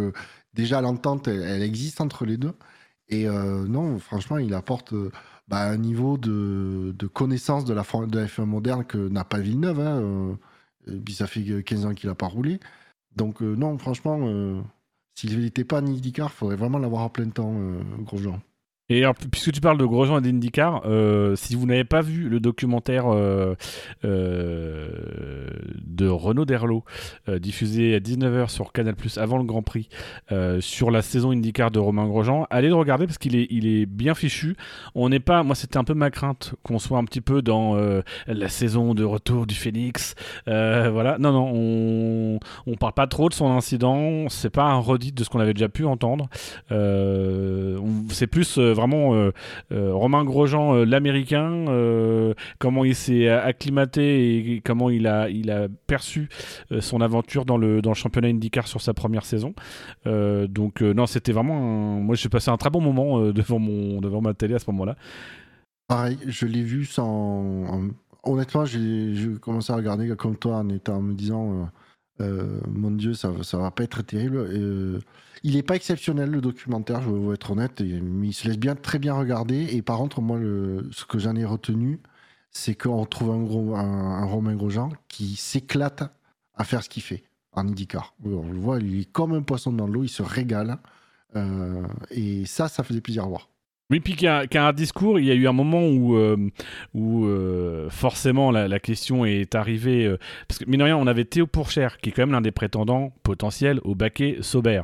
[0.55, 2.55] déjà l'entente, elle, existe entre les deux.
[3.09, 4.95] Et non, franchement, il apporte
[5.49, 9.39] bah, un niveau de, connaissance de la, for- de la F1 moderne que n'a pas
[9.41, 9.81] Villeneuve.
[9.81, 10.39] Hein,
[11.05, 12.61] puis ça fait que 15 ans qu'il n'a pas roulé.
[13.17, 14.19] Donc non, franchement,
[15.15, 18.41] s'il n'était pas IndyCar, il faudrait vraiment l'avoir à plein temps, euh, Grosjean.
[18.91, 22.41] Et puisque tu parles de Grosjean et d'IndyCar, euh, si vous n'avez pas vu le
[22.41, 23.55] documentaire euh,
[24.05, 24.89] euh,
[25.87, 26.85] de Renaud Derlot,
[27.39, 29.89] diffusé à 19h sur Canal+, avant le Grand Prix,
[30.59, 33.87] sur la saison IndyCar de Romain Grosjean, allez le regarder parce qu'il est, il est
[33.87, 34.57] bien fichu.
[34.97, 37.77] On n'est pas, moi c'était un peu ma crainte qu'on soit un petit peu dans
[38.27, 40.17] la saison de retour du Phoenix.
[40.47, 45.13] Voilà, non, non, on, on parle pas trop de son incident, c'est pas un redit
[45.13, 46.29] de ce qu'on avait déjà pu entendre.
[46.69, 49.31] C'est plus vraiment euh,
[49.73, 51.67] euh, Romain Grosjean, euh, l'américain,
[52.59, 55.29] comment il s'est acclimaté et comment il a,
[55.87, 56.29] perçu
[56.81, 59.55] son aventure dans le, championnat IndyCar sur sa première saison.
[60.07, 61.57] Donc, non, c'était vraiment.
[61.57, 63.61] un- Moi, j'ai passé un très bon moment devant,
[64.01, 64.97] devant ma télé à ce moment-là.
[65.89, 67.07] Pareil, je l'ai vu sans.
[67.07, 67.89] en-
[68.23, 71.71] Honnêtement, j'ai commencé à regarder comme toi en étant en me disant
[72.21, 74.37] euh, Mon Dieu, ça, ça va pas être terrible.
[74.39, 75.01] Euh,
[75.43, 78.75] il est pas exceptionnel le documentaire, je vais être honnête, mais il se laisse bien,
[78.75, 79.69] très bien regarder.
[79.75, 82.01] Et par contre, moi, ce que j'en ai retenu,
[82.51, 83.75] c'est qu'on trouve un, gros,
[84.27, 86.03] Romain Grosjean qui s'éclate
[86.55, 88.15] à faire ce qu'il fait en IndyCar.
[88.25, 90.79] On le voit, il est comme un poisson dans l'eau, il se régale.
[91.37, 93.50] Euh, et ça, ça faisait plaisir à voir.
[93.91, 95.53] Oui, puis qu'il y, a- qu'il y a un discours, il y a eu un
[95.53, 96.37] moment où, euh,
[96.95, 100.05] où euh, forcément la, la question est arrivée.
[100.07, 100.17] euh,
[100.49, 102.51] parce que, mine de rien, on avait Théo Pourchère, qui est quand même l'un des
[102.53, 104.83] prétendants potentiels au baquet Sauber.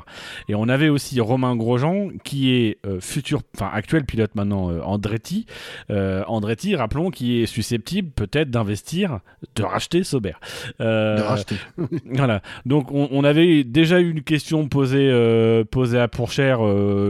[0.49, 5.47] Et on avait aussi Romain Grosjean, qui est futur, enfin actuel pilote maintenant, Andretti.
[5.91, 9.21] Andretti, rappelons, qui est susceptible peut-être d'investir,
[9.55, 10.33] de racheter Sauber.
[10.81, 11.57] De racheter.
[12.07, 12.43] voilà.
[12.65, 15.11] Donc on, on avait déjà eu une question posée,
[15.71, 16.59] posée à Pourchère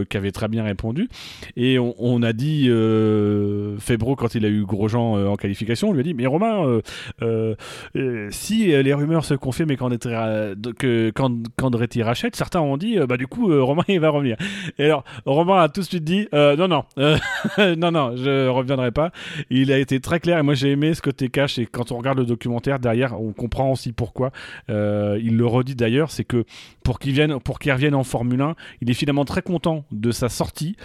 [0.09, 1.09] qui avait très bien répondu.
[1.57, 5.91] Et on, on a dit, euh, Febro, quand il a eu Grosjean euh, en qualification,
[5.91, 6.81] on lui a dit Mais Romain,
[7.23, 7.55] euh,
[7.95, 10.09] euh, si les rumeurs se confirment et qu'Andretti
[12.03, 14.37] rachète, certains ont dit Bah du coup, Romain, il va revenir.
[14.79, 16.85] Et alors, Romain a tout de suite dit Non, non,
[17.77, 19.11] non, non, je reviendrai pas.
[19.51, 21.59] Il a été très clair et moi j'ai aimé ce côté cash.
[21.59, 24.31] Et quand on regarde le documentaire derrière, on comprend aussi pourquoi.
[24.69, 26.45] Il le redit d'ailleurs, c'est que
[26.83, 30.11] pour qu'il vienne, pour qu'il revienne en Formule 1, il est finalement très content de
[30.11, 30.77] sa sortie.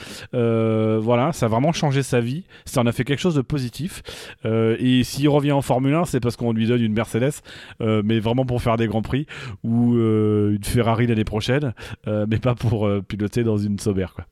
[1.00, 2.44] Voilà, ça a vraiment changé sa vie.
[2.66, 4.02] Ça en a fait quelque chose de positif.
[4.46, 7.32] Euh, et s'il revient en Formule 1, c'est parce qu'on lui donne une Mercedes,
[7.82, 9.26] euh, mais vraiment pour faire des grands prix
[9.64, 11.74] ou euh, une Ferrari l'année prochaine,
[12.08, 14.08] euh, mais pas pour euh, piloter dans une Sauber.
[14.16, 14.26] Quoi.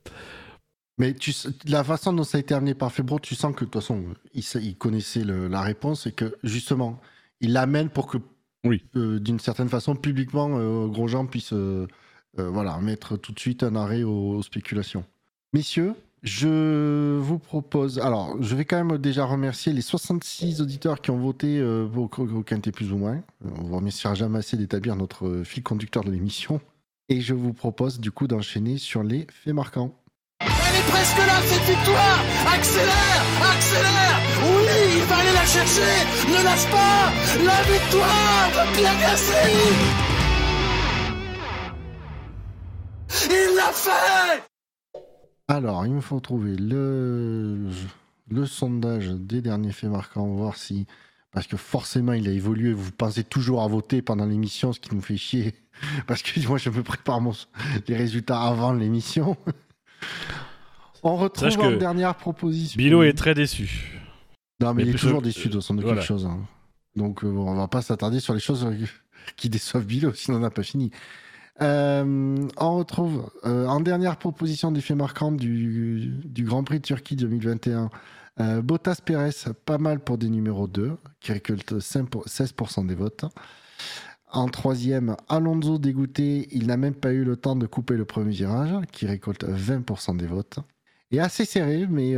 [0.98, 1.32] Mais tu,
[1.66, 4.04] la façon dont ça a été amené par Febro, tu sens que de toute façon,
[4.34, 7.00] il, sa- il connaissait le- la réponse et que justement,
[7.40, 8.18] il l'amène pour que,
[8.66, 8.84] Oui.
[8.98, 11.88] euh, d'une certaine façon, publiquement, euh, Grosjean puisse euh,
[12.38, 15.06] euh, voilà, mettre tout de suite un arrêt aux, aux spéculations.
[15.54, 18.00] Messieurs, je vous propose.
[18.00, 22.10] Alors, je vais quand même déjà remercier les 66 auditeurs qui ont voté euh, au,
[22.18, 23.22] au plus ou moins.
[23.44, 26.60] On ne remerciera jamais assez d'établir notre euh, fil conducteur de l'émission.
[27.08, 29.96] Et je vous propose du coup d'enchaîner sur les faits marquants.
[30.42, 32.20] Elle est presque là, cette victoire
[32.54, 37.12] Accélère Accélère Oui, il va aller la chercher Ne lâche pas
[37.46, 39.58] La victoire de Pierre Gasly
[43.30, 44.49] Il l'a fait
[45.50, 47.70] Alors, il me faut trouver le,
[48.30, 50.86] le sondage des derniers faits marquants, voir si.
[51.32, 52.72] Parce que forcément, il a évolué.
[52.72, 55.54] Vous pensez toujours à voter pendant l'émission, ce qui nous fait chier.
[56.08, 57.34] Parce que moi, je me prépare mon-
[57.88, 59.38] les résultats avant l'émission.
[61.04, 62.78] On retrouve Sache en dernière proposition.
[62.78, 64.00] Bilo est très déçu.
[64.60, 65.96] Non, mais, mais il est toujours déçu de, de voilà.
[65.98, 66.26] quelque chose.
[66.26, 66.40] hein.
[66.96, 68.76] Donc, euh, bon, on va pas s'attarder sur les choses euh,
[69.38, 70.92] qui déçoivent Bilo, sinon on n'a pas fini.
[71.62, 77.16] Euh, on retrouve euh, en dernière proposition des faits marquants du, Grand Prix de Turquie
[77.16, 77.90] 2021.
[78.40, 79.32] euh, Bottas Pérez,
[79.66, 83.26] pas mal pour des numéros 2, qui récolte 5 pour- 16% des votes.
[84.32, 88.32] En troisième, Alonso dégoûté, il n'a même pas eu le temps de couper le premier
[88.32, 90.60] virage, qui récolte 20% des votes.
[91.12, 92.14] Et assez serré, mais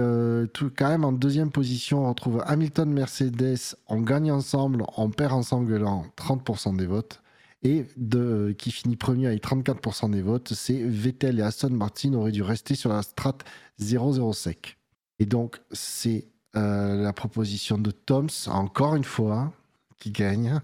[0.54, 5.32] tout, quand même en deuxième position, on retrouve Hamilton Mercedes, on gagne ensemble, on perd
[5.32, 7.22] ensemble en 30% des votes.
[7.64, 12.32] Et de, qui finit premier avec 34% des votes, c'est Vettel et Aston Martin auraient
[12.32, 13.38] dû rester sur la strat
[13.80, 14.78] 0-0 sec.
[15.20, 16.26] Et donc, c'est
[16.56, 19.54] euh, la proposition de Toms, encore une fois,
[20.00, 20.60] qui gagne.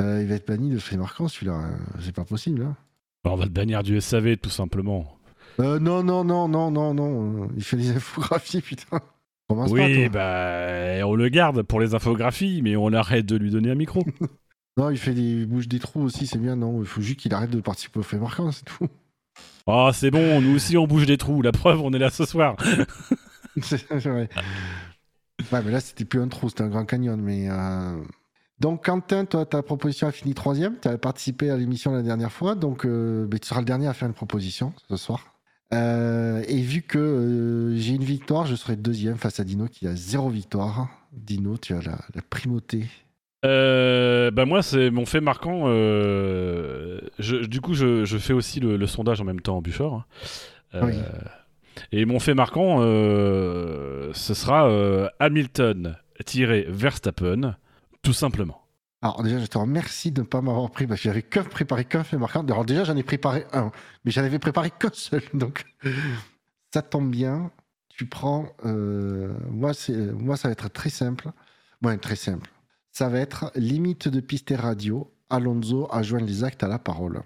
[0.00, 1.52] Euh, il va être banni de fait marquant, celui-là.
[1.66, 2.62] Euh, C'est pas possible.
[2.62, 2.76] hein.
[3.24, 5.16] On va le bannir du SAV, tout simplement.
[5.60, 7.48] Euh, non, non, non, non, non, non.
[7.56, 9.00] Il fait des infographies, putain.
[9.48, 13.50] Commence oui, pas, bah, on le garde pour les infographies, mais on arrête de lui
[13.50, 14.02] donner un micro.
[14.76, 16.56] Non, il fait des il bouge des trous aussi, c'est bien.
[16.56, 18.88] Non, il faut juste qu'il arrête de participer au fait marquant, c'est tout.
[19.66, 21.42] Ah, c'est bon, nous aussi on bouge des trous.
[21.42, 22.56] La preuve, on est là ce soir.
[23.62, 24.28] c'est vrai.
[25.52, 27.20] Ouais, mais là, c'était plus un trou, c'était un grand canyon.
[27.20, 28.00] Mais euh,
[28.58, 30.78] donc, Quentin, toi, ta proposition a fini troisième.
[30.80, 33.94] Tu as participé à l'émission la dernière fois, donc euh, tu seras le dernier à
[33.94, 35.34] faire une proposition ce soir.
[35.72, 39.94] Euh, et vu que j'ai une victoire, je serai deuxième face à Dino qui a
[39.94, 40.88] zéro victoire.
[41.12, 42.86] Dino, tu as la, la primauté.
[43.44, 45.62] Euh, bah moi, c'est mon fait marquant.
[45.66, 49.62] euh, je- du coup, je, je fais aussi le, le sondage en même temps en
[49.62, 49.94] Buford.
[49.94, 50.04] hein.
[50.74, 50.94] Euh, Oui.
[51.92, 57.56] Et mon fait marquant, ce sera euh, Hamilton-Verstappen,
[58.02, 58.60] tout simplement.
[59.02, 61.86] Alors déjà, je te remercie de ne pas m'avoir pris, parce que j'avais que préparé
[61.86, 62.44] qu'un fait marquant.
[62.44, 63.72] Alors déjà, j'en ai préparé un,
[64.04, 65.22] mais j'en avais préparé qu'un seul.
[65.34, 65.64] Donc
[66.74, 67.50] ça tombe bien.
[67.88, 68.46] Tu prends...
[68.62, 69.72] moi,
[70.18, 71.28] moi, ça va être très simple.
[71.82, 72.50] Ouais, très simple.
[73.00, 75.10] Ça va être limite de piste et radio.
[75.30, 77.22] Alonso a joint les actes à la parole.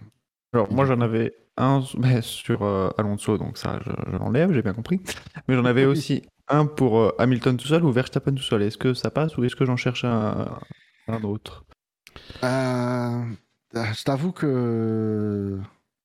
[0.53, 1.83] Alors, moi, j'en avais un
[2.21, 5.01] sur euh, Alonso, donc ça, je, je l'enlève, j'ai bien compris.
[5.49, 8.63] Mais j'en avais aussi un pour euh, Hamilton tout seul ou Verstappen tout seul.
[8.63, 10.61] Est-ce que ça passe ou est-ce que j'en cherche un,
[11.09, 11.65] un autre?
[12.45, 13.25] Euh,
[13.75, 15.59] je t'avoue que...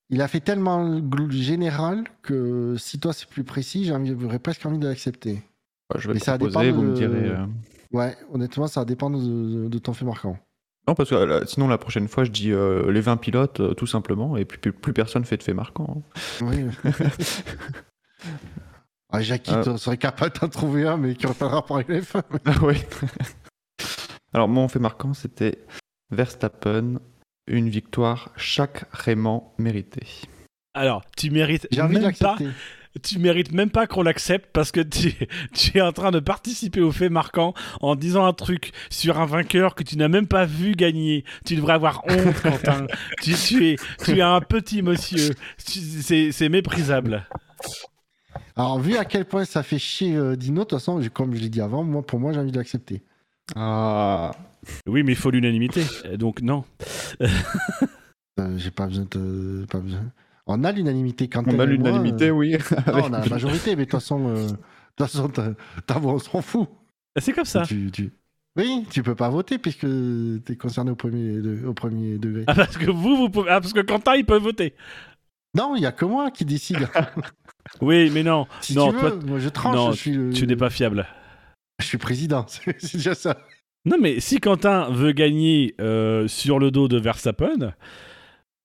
[0.10, 4.88] Il a fait tellement général que si toi c'est plus précis, j'aurais presque envie de
[4.88, 5.44] l'accepter.
[5.94, 7.36] Ouais, Je vais Mais le ça proposer, dépend vous me direz.
[7.92, 10.38] Ouais, honnêtement, ça va dépendre de, de- de ton fait marquant.
[10.88, 13.74] Non, parce que euh, sinon, la prochaine fois, je dis euh, les 20 pilotes, euh,
[13.74, 16.04] tout simplement, et puis plus, plus personne fait de fait marquant.
[16.16, 16.20] hein.
[16.42, 16.66] Oui.
[19.12, 19.64] ah, Jackie Euh.
[19.74, 22.24] tu serait capable d'en trouver un, mais qui aurait pas de rapport avec les femmes.
[22.46, 22.76] Ah oui.
[24.34, 25.60] Alors, mon fait marquant, c'était
[26.12, 27.00] Verstappen,
[27.48, 30.06] une victoire chaque Raymond mérité.
[30.76, 32.38] Alors, tu mérites J'ai envie de même pas.
[33.04, 35.14] Tu mérites même pas qu'on l'accepte parce que tu,
[35.54, 39.26] tu es en train de participer au fait marquant en disant un truc sur un
[39.26, 41.24] vainqueur que tu n'as même pas vu gagner.
[41.46, 42.88] Tu devrais avoir honte, Quentin.
[43.22, 45.32] tu, tu es, tu es un petit monsieur.
[45.58, 47.28] C'est méprisable.
[48.56, 51.40] Alors, vu à quel point ça fait chier euh, Dino, de toute façon, comme je
[51.40, 53.04] l'ai dit avant, moi, pour moi, j'ai envie de l'accepter.
[53.56, 54.32] Ah.
[54.86, 55.84] Oui, mais il faut l'unanimité.
[56.18, 56.66] Donc, non.
[57.22, 59.66] Euh, j'ai pas besoin de.
[59.70, 60.12] Pas besoin.
[60.52, 62.58] On a l'unanimité quand On a l'unanimité, euh, oui.
[62.88, 64.58] Non, on a la majorité, mais de toute façon, euh, de toute
[64.98, 65.50] façon, ta,
[65.86, 66.68] ta voix, on s'en fout.
[67.20, 67.64] C'est comme ça.
[67.66, 68.12] Tu, tu-
[68.58, 72.44] Oui, tu peux pas voter puisque tu es concerné au premier, de- au premier degré.
[72.48, 73.50] Ah, parce que vous, vous pouvez.
[73.52, 74.74] Ah, parce que Quentin, il peut voter.
[75.56, 76.88] Non, il y a que moi qui décide.
[77.82, 78.48] Oui, mais non.
[78.62, 79.76] Si non, tu toi, moi je tranche.
[79.76, 81.06] non, je suis, le- tu n'es pas fiable.
[81.80, 83.38] Je suis président, c'est c'est déjà ça.
[83.86, 87.74] Non, mais si Quentin veut gagner euh, sur le dos de Verstappen,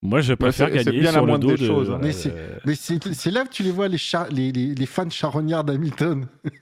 [0.04, 1.66] Moi, je préfère c'est gagner bien la sur le moindre dos des de...
[1.66, 1.98] choses, hein.
[2.00, 2.34] Mais c'est-
[2.66, 5.64] Mais c'est c'est là que tu les vois, les, char- les, les, les fans charognards
[5.64, 6.26] d'Hamilton.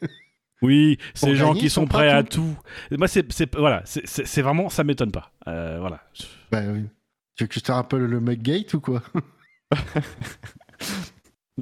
[0.64, 2.56] Oui, ces gens qui sont prêts à tout.
[2.93, 5.32] Moi, c'est voilà, c'est vraiment, ça m'étonne pas.
[5.48, 6.05] Euh, voilà.
[6.52, 6.85] Bah oui.
[7.35, 9.02] Tu veux que je te rappelle le McGate ou quoi?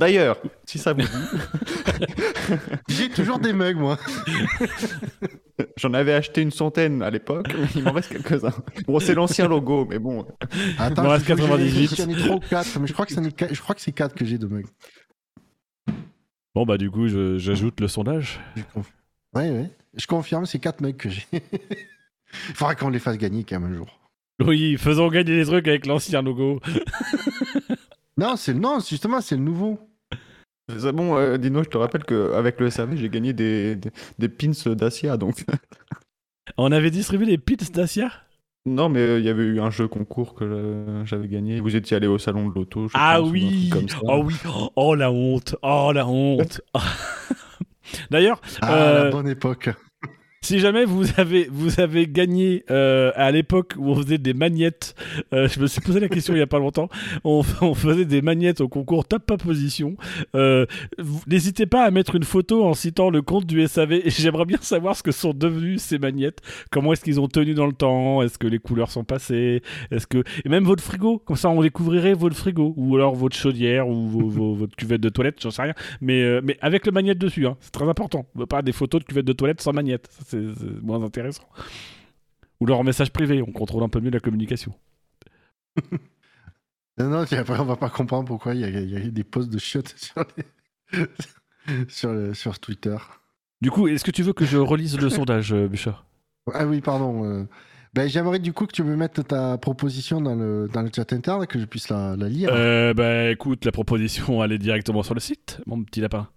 [0.00, 1.08] D'ailleurs, si ça vous dit,
[2.88, 3.98] J'ai toujours des mugs, moi.
[5.76, 8.54] j'en avais acheté une centaine à l'époque, il m'en reste quelques-uns.
[8.86, 10.26] Bon, c'est l'ancien logo, mais bon.
[10.78, 11.94] Attends, Il en reste je- je- 98.
[11.96, 13.80] J'en ai 3 ou 4, mais je crois que c'en est quatre- je crois que
[13.82, 14.66] c'est 4 que j'ai de mugs.
[16.54, 18.40] Bon, bah, du coup, je- j'ajoute le sondage.
[19.34, 19.70] Ouais, ouais.
[19.94, 21.26] Je confirme, c'est 4 mugs que j'ai.
[21.32, 21.40] Il
[22.54, 24.00] faudra qu'on les fasse gagner quand même un jour.
[24.42, 26.58] Oui, faisons gagner des trucs avec l'ancien logo.
[28.16, 29.78] Non, c'est non, justement, c'est le nouveau.
[30.78, 34.28] C'est bon, euh, Dino, je te rappelle qu'avec le SAV, j'ai gagné des, des, des
[34.28, 35.44] pins Dacia, donc.
[36.56, 38.10] On avait distribué les pits Dacia?
[38.66, 41.60] Non, mais euh, il y avait eu un jeu concours que euh, j'avais gagné.
[41.60, 42.88] Vous étiez allé au salon de l'auto.
[42.88, 43.98] je Ah pense, oui truc comme ça.
[44.02, 44.34] Oh oui
[44.76, 46.60] Oh la honte Oh la honte
[48.10, 49.70] D'ailleurs, Ah, Euh, la bonne époque.
[50.42, 54.94] Si jamais vous avez, vous avez gagné euh, à l'époque où on faisait des magnettes,
[55.34, 56.88] euh, je me suis posé la question il y a pas longtemps,
[57.24, 59.96] on, on faisait des magnettes au concours Top Pas Position.
[60.34, 60.64] Euh,
[61.26, 64.00] N'hésitez pas à mettre une photo en citant le compte du SAV.
[64.06, 66.38] J'aimerais bien savoir ce que sont devenus ces magnettes.
[66.70, 68.22] Comment est-ce qu'ils ont tenu dans le temps?
[68.22, 69.62] Est-ce que les couleurs sont passées?
[69.90, 73.36] Est-ce que et même votre frigo, comme ça on découvrirait votre frigo ou alors votre
[73.36, 75.74] chaudière ou vos- vos- votre cuvette de toilette, j'en sais rien.
[76.00, 77.58] Mais, euh, mais avec le magnète dessus, hein.
[77.60, 78.24] c'est très important.
[78.48, 81.44] Pas des photos de cuvette de toilette sans magnète, Ça, c'est moins intéressant.
[82.60, 84.74] Ou leur message privé, on contrôle un peu mieux la communication.
[86.98, 89.48] Non, non, puis après, on va pas comprendre pourquoi il y y a des posts
[89.50, 91.06] de chiottes sur, les-
[91.88, 92.96] sur, le- sur Twitter.
[93.62, 96.04] Du coup, est-ce que tu veux que je relise le sondage, euh, Bouchard?
[96.52, 97.24] Ah oui, pardon.
[97.24, 97.44] euh.
[97.94, 101.10] Ben, J'aimerais du coup que tu me mettes ta proposition dans le, dans le chat
[101.12, 102.50] interne, que je puisse la, la lire.
[102.52, 106.28] euh, Bah écoute, la proposition, elle est directement sur le site, mon petit lapin.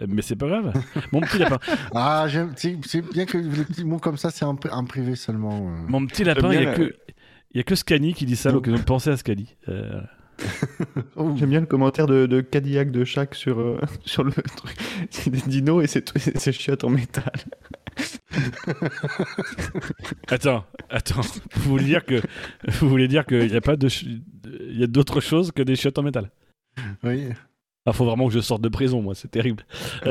[0.00, 0.72] Euh, Mais c'est pas grave.
[1.12, 1.58] Mon petit lapin.
[1.94, 5.68] Ah, j'aime- c'est bien que les petits mots comme ça, c'est en, en privé seulement.
[5.68, 5.86] euh.
[5.88, 6.94] Mon petit lapin, il bien y a la- que.
[7.72, 9.56] A Scani qui dit ça, donc je pensais à Scani.
[9.68, 10.00] Euh,
[11.16, 14.74] Oh, J'aime bien le commentaire de, de Cadillac de chaque sur, euh, sur le truc.
[15.10, 17.30] C'est des dinos et c'est c'est chiottes en métal.
[20.28, 21.20] Attends, attends.
[21.56, 22.22] Vous voulez dire que
[22.68, 25.76] vous voulez dire qu'il n'y a pas de il y a d'autres choses que des
[25.76, 26.30] chiottes en métal?
[27.02, 27.24] oui.
[27.86, 29.64] Ah, faut vraiment que je sorte de prison, moi, c'est terrible.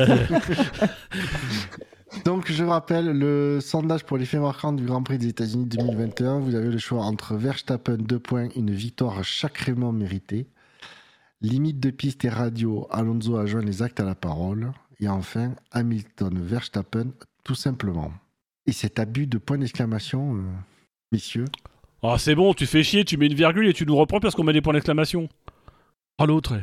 [2.26, 6.40] Donc, je rappelle le sondage pour les faits marquants du Grand Prix des États-Unis 2021.
[6.40, 10.48] Vous avez le choix entre Verstappen, 2 points, une victoire sacrément méritée.
[11.42, 14.72] Limite de piste et radio, Alonso a joint les actes à la parole.
[15.00, 17.12] Et enfin, Hamilton, Verstappen,
[17.44, 18.12] tout simplement.
[18.66, 20.42] Et cet abus de point d'exclamation, euh,
[21.12, 21.46] messieurs.
[22.02, 24.36] Oh, c'est bon, tu fais chier, tu mets une virgule et tu nous reprends parce
[24.36, 25.30] qu'on met des points d'exclamation.
[26.18, 26.56] Oh, l'autre.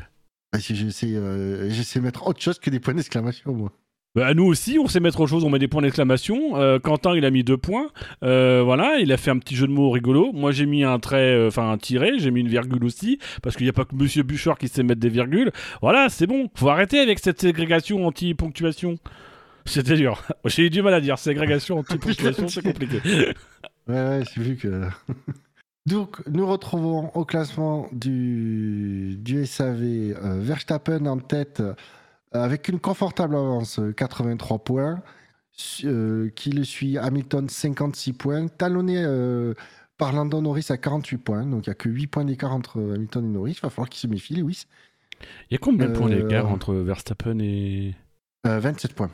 [0.53, 3.73] Bah, si j'essaie euh, mettre autre chose que des points d'exclamation, moi.
[4.17, 6.57] Bah, nous aussi, on sait mettre autre chose, on met des points d'exclamation.
[6.57, 7.89] Euh, Quentin, il a mis deux points.
[8.23, 10.33] Euh, voilà, il a fait un petit jeu de mots rigolo.
[10.33, 13.57] Moi, j'ai mis un trait, euh, enfin un tiret, j'ai mis une virgule aussi, parce
[13.57, 15.53] qu'il n'y a pas que Monsieur Bouchard qui sait mettre des virgules.
[15.83, 16.49] Voilà, c'est bon.
[16.55, 18.97] Faut arrêter avec cette ségrégation anti-ponctuation.
[19.67, 20.23] C'était dur.
[20.47, 23.03] J'ai eu du mal à dire ségrégation anti-ponctuation, c'est compliqué.
[23.87, 24.85] Ouais, ouais, j'ai vu que.
[25.87, 31.75] Donc, nous retrouvons au classement du, du SAV euh, Verstappen en tête euh,
[32.33, 35.01] avec une confortable avance, euh, 83 points.
[35.53, 38.49] Su- euh, qui le suit Hamilton, 56 points.
[38.49, 39.05] Talonné
[39.97, 41.47] par Landon Norris à 48 points.
[41.47, 43.53] Donc, il n'y a que 8 points d'écart entre Hamilton et Norris.
[43.53, 44.65] Il va falloir qu'il se méfie, Lewis.
[45.51, 47.95] Il y a combien de points d'écart entre Verstappen et.
[48.47, 49.11] Euh, 27 points.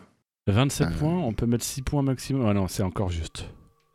[0.48, 2.44] 27 Euh, points, on peut mettre 6 points maximum.
[2.48, 3.44] Ah non, c'est encore juste.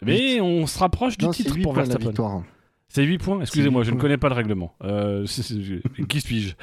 [0.02, 2.10] Mais on se rapproche du Non, titre 8 pour points la Verstappen.
[2.10, 2.44] victoire.
[2.89, 4.76] C'est 8 points Excusez-moi, je ne connais pas le règlement.
[4.84, 5.26] Euh,
[6.09, 6.53] Qui suis-je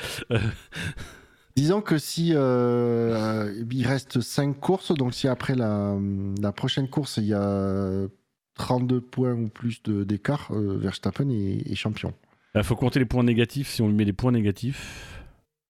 [1.57, 5.97] Disons que si euh, il reste 5 courses, donc si après la,
[6.41, 8.07] la prochaine course il y a
[8.55, 12.13] 32 points ou plus de- d'écart, euh, Verstappen est, est champion.
[12.57, 15.21] Il faut compter les points négatifs si on lui met les points négatifs.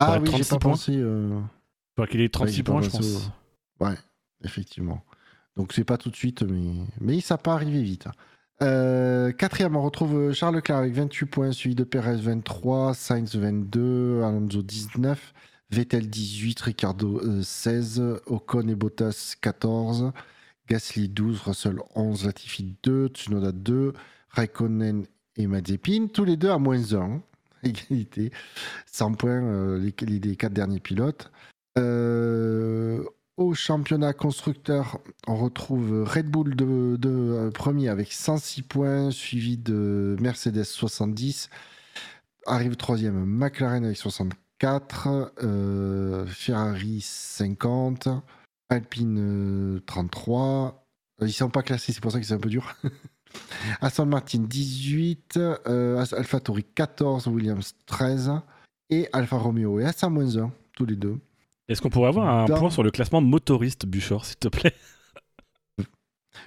[0.00, 0.70] Ah oui, j'ai 36 pas points.
[0.72, 0.92] pensé.
[0.96, 1.38] euh,
[1.98, 3.30] Il faut qu'il ait 36 j'ai pas points, je pense.
[3.80, 3.94] Ouais,
[4.42, 5.02] effectivement.
[5.56, 8.08] Donc c'est pas tout de suite, mais, mais ça peut arriver vite.
[8.62, 14.22] Euh, quatrième, on retrouve Charles Leclerc avec 28 points, suivi de Perez 23, Sainz 22,
[14.22, 15.34] Alonso 19,
[15.70, 20.12] Vettel 18, Ricardo euh, 16, Ocon et Bottas 14,
[20.68, 23.92] Gasly 12, Russell 11, Latifi 2, Tsunoda 2,
[24.30, 25.04] Raikkonen
[25.36, 27.20] et Mazepin, tous les deux à moins 1.
[27.64, 28.30] Égalité,
[28.86, 31.30] 100 points euh, les, quatre derniers pilotes.
[31.78, 33.02] Euh,
[33.36, 40.16] au championnat constructeur, on retrouve Red Bull de, euh, premier avec 106 points, suivi de
[40.20, 41.50] Mercedes 70,
[42.46, 48.08] arrive troisième McLaren avec 64, euh, Ferrari 50,
[48.68, 50.86] Alpine euh, 33.
[51.22, 52.76] Euh, Ils sont pas classés, c'est pour ça que c'est un peu dur.
[53.80, 58.30] Aston Martin 18, euh, As- AlphaTauri 14, Williams 13
[58.90, 61.18] et Alfa Romeo et moins 1, tous les deux.
[61.68, 64.74] Est-ce qu'on pourrait avoir un Dans- point sur le classement motoriste, Buchor, s'il te plaît?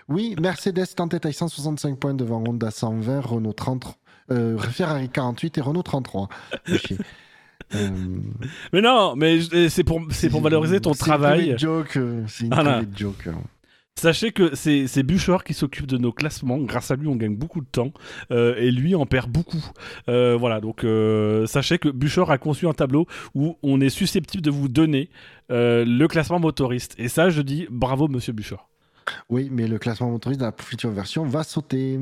[0.10, 3.98] Oui, Mercedes est en tête avec 165 points devant Honda 120, Renault 30,
[4.32, 6.30] euh, Ferrari 48 et Renault 33.
[6.66, 6.98] Fais chier.
[7.76, 7.90] Euh,
[8.72, 9.40] Mais non, mais
[9.70, 11.56] c'est pour, pour valoriser ton c'est une travail.
[11.58, 13.28] joke, euh, C'est une joke.
[13.98, 15.04] Sachez que c'est c'est
[15.44, 16.60] qui s'occupe de nos classements.
[16.60, 17.92] Grâce à lui, on gagne beaucoup de temps.
[18.30, 19.66] euh, et lui en perd beaucoup.
[20.08, 24.44] Euh, voilà, donc euh, sachez que Buchor a conçu un tableau où on est susceptible
[24.44, 25.10] de vous donner
[25.50, 26.94] le classement motoriste.
[27.00, 28.70] Et ça, je dis bravo, monsieur Buchor.
[29.30, 32.00] Oui, mais le classement motoriste de la future version va sauter.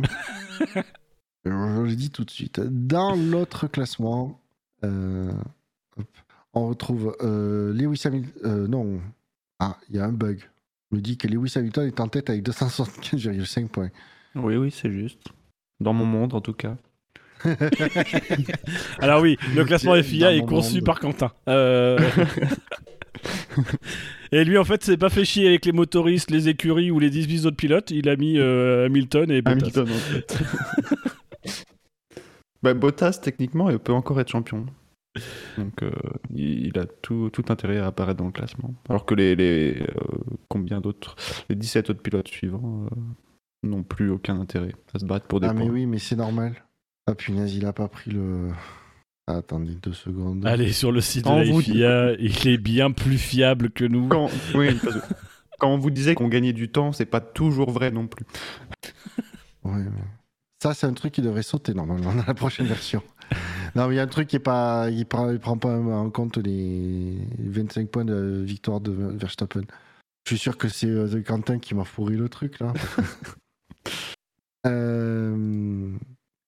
[1.46, 2.60] je le dis tout de suite.
[2.60, 4.42] Dans l'autre classement,
[4.84, 8.68] on retrouve Lewis Hamilton.
[8.68, 9.00] non.
[9.60, 10.42] Ah, il y a un bug.
[10.92, 13.90] Me dit que Lewis Hamilton est en tête avec 275,5 points.
[14.36, 15.22] Oui, oui, c'est juste.
[15.80, 16.78] Dans mon monde, en tout cas.
[19.00, 20.84] Alors oui, le classement FIA est conçu monde.
[20.86, 21.32] par Quentin.
[21.50, 22.00] Euh,
[24.32, 27.10] et lui, en fait, s'est pas fait chier avec les motoristes, les écuries ou les
[27.10, 27.92] 18 autres pilotes.
[27.92, 29.82] Il a mis euh, Hamilton et Bottas.
[29.82, 30.40] Hamilton, en fait.
[32.64, 34.66] bah, Bottas, techniquement, il peut encore être champion.
[35.58, 35.92] Donc, euh,
[36.34, 38.74] il il a tout, tout intérêt à apparaître dans le classement.
[38.90, 39.86] Alors que les, les euh,
[40.50, 41.16] combien d'autres
[41.50, 42.96] Les 17 autres pilotes suivants euh,
[43.68, 45.72] n'ont plus aucun intérêt à se battre pour des Ah, mais points.
[45.72, 46.56] oui, mais c'est normal.
[47.08, 48.50] Ah, punaise, il a pas pris le.
[49.28, 50.46] Ah, attendez deux secondes.
[50.46, 53.86] Allez sur le site de Quand la vous- FIA, il est bien plus fiable que
[53.86, 54.08] nous.
[54.08, 54.78] Quand, oui,
[55.60, 58.26] quand on vous disait qu'on gagnait du temps, c'est pas toujours vrai non plus.
[59.64, 60.02] Ouais, mais
[60.62, 63.02] Ça, c'est un truc qui devrait sauter normalement dans la prochaine version.
[63.76, 64.90] Non, mais il y a un truc qui est pas.
[64.90, 69.64] Il prend, pas en compte les 25 points de victoire de Verstappen.
[70.26, 72.74] Je suis sûr que c'est euh, Quentin qui m'a pourri le truc là.
[74.68, 75.92] Euh,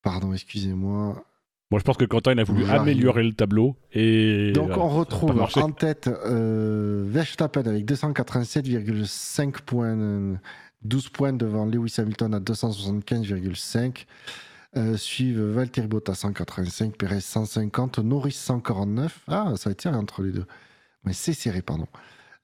[0.02, 1.24] Pardon, excusez-moi.
[1.70, 2.82] Bon, je pense que Quentin il a voulu J'arrive.
[2.82, 9.98] améliorer le tableau et Donc voilà, on retrouve en tête euh, Verstappen avec 287,5 points,
[9.98, 10.36] euh,
[10.84, 14.06] 12 points devant Lewis Hamilton à 275,5.
[14.78, 19.22] Euh, suivent Valtteri Bottas 185, Perez 150, Norris 149.
[19.28, 20.46] Ah, ça serré entre les deux.
[21.04, 21.88] Mais c'est serré, pardon.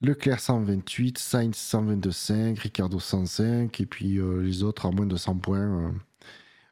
[0.01, 5.35] Leclerc 128, Sainz 122,5, Ricardo 105, et puis euh, les autres à moins de 100
[5.38, 5.60] points.
[5.60, 5.91] euh.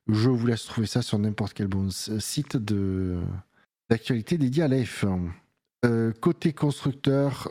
[0.08, 5.30] Je vous laisse trouver ça sur n'importe quel bon site d'actualité dédié à la F1.
[5.86, 7.50] Euh, côté constructeur,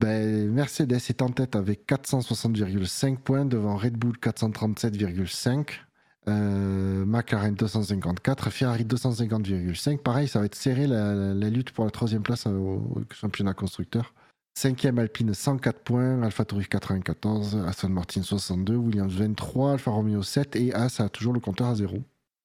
[0.00, 5.80] ben, Mercedes est en tête avec 460,5 points devant Red Bull 437,5.
[6.28, 9.98] Euh, McLaren 254, Ferrari 250,5.
[9.98, 12.82] Pareil, ça va être serré la, lutte pour la troisième place au,
[13.12, 14.12] championnat constructeur.
[14.54, 20.74] Cinquième Alpine 104 points, AlphaTauri 94, Aston Martin 62, Williams 23, Alfa Romeo 7 et
[20.74, 21.98] As a toujours le compteur à zéro.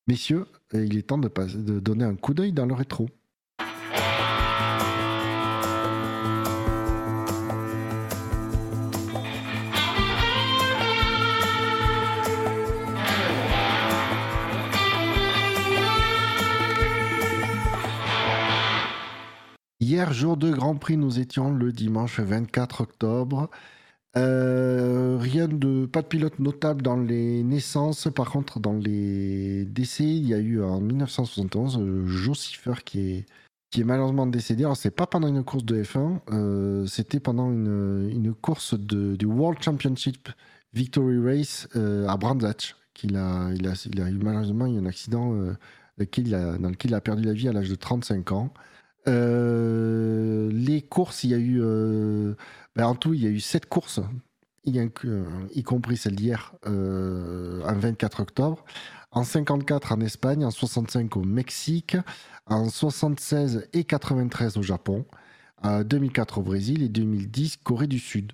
[0.07, 3.09] Messieurs, euh, il est temps de donner un coup d'œil dans le rétro.
[19.87, 23.51] Hier, jour de Grand Prix, nous étions le dimanche 24 octobre.
[24.17, 28.07] Euh, rien de pas de pilote notable dans les naissances.
[28.15, 32.99] Par contre, dans les décès, il y a eu en 1971 euh, Joe Siffer qui
[33.11, 33.25] est
[33.69, 34.63] qui est malheureusement décédé.
[34.63, 39.15] Alors c'est pas pendant une course de F1, euh, c'était pendant une, une course de,
[39.15, 40.29] du World Championship
[40.73, 42.39] Victory Race euh, à Brands
[42.95, 47.21] qu'il a il a il a eu malheureusement un accident dans lequel il a perdu
[47.21, 48.51] la vie à l'âge de 35 ans.
[49.07, 51.61] Euh, les courses, il y a eu.
[51.61, 52.33] euh,
[52.75, 54.01] ben, en tout, il y a eu sept courses,
[54.65, 54.79] y,
[55.53, 58.65] y compris celle d'hier, euh, en 24 octobre.
[59.11, 61.95] En 54 en Espagne, en 65 au Mexique,
[62.47, 65.05] en 76 et 93 au Japon,
[65.63, 68.33] en 2004 au Brésil et 2010 Corée du Sud.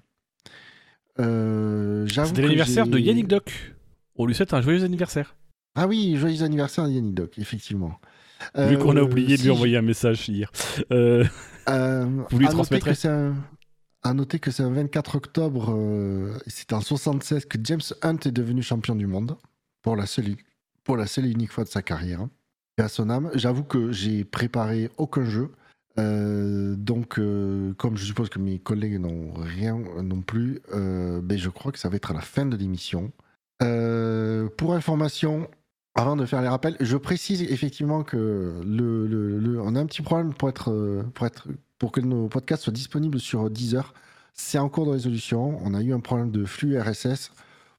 [1.17, 3.75] C'était l'anniversaire de Yannick Doc.
[4.15, 5.35] On lui souhaite un joyeux anniversaire.
[5.75, 7.99] Ah oui, joyeux anniversaire à Yannick Doc, effectivement.
[8.57, 10.51] Vu qu'on a Euh, oublié de si lui envoyer un message hier.
[10.91, 11.23] Euh,
[11.69, 12.93] Euh, Vous lui transmettrez
[14.03, 18.31] À noter que c'est un 24 octobre, euh, c'est en 76 que James Hunt est
[18.31, 19.37] devenu champion du monde
[19.83, 20.35] pour la seule,
[20.83, 22.27] pour la seule et unique fois de sa carrière.
[22.79, 25.51] Et à son âme, j'avoue que j'ai préparé aucun jeu.
[25.99, 31.37] Euh, donc, euh, comme je suppose que mes collègues n'ont rien non plus, euh, ben,
[31.37, 33.11] je crois que ça va être à la fin de l'émission.
[33.61, 35.47] Euh, pour information,
[35.95, 39.85] Avant de faire les rappels, je précise effectivement que le, le- le- on a un
[39.85, 41.47] petit problème pour être, euh, pour être,
[41.79, 43.93] pour que nos podcasts soient disponibles sur Deezer.
[44.33, 45.59] C'est en cours de résolution.
[45.63, 47.31] On a eu un problème de flux RSS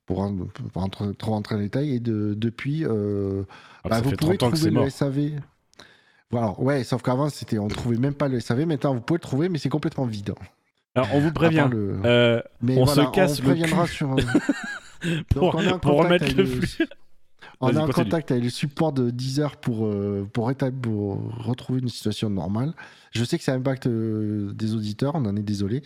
[0.04, 0.30] pour,
[0.72, 3.44] pour entrer- trop dans les détails et de, depuis, euh,
[3.84, 4.90] Ah, bah, vous pouvez 30 ans que trouver le.
[4.90, 5.30] SAV.
[6.30, 8.66] Voilà, ouais, sauf qu'avant c'était, on trouvait même pas le SAV.
[8.66, 10.34] Maintenant, vous pouvez le trouver, mais c'est complètement vide.
[10.94, 11.68] Alors, on vous prévient.
[11.70, 14.14] le- euh, Mais on voilà, se casse on le préviendra cul sur.
[15.30, 16.86] pour, Donc, on pour remettre le- flux.
[17.60, 21.80] On est en contact avec le support de Deezer pour, euh, pour, rétablir, pour retrouver
[21.80, 22.72] une situation normale.
[23.12, 25.82] Je sais que ça impacte euh, des auditeurs, on en est désolé.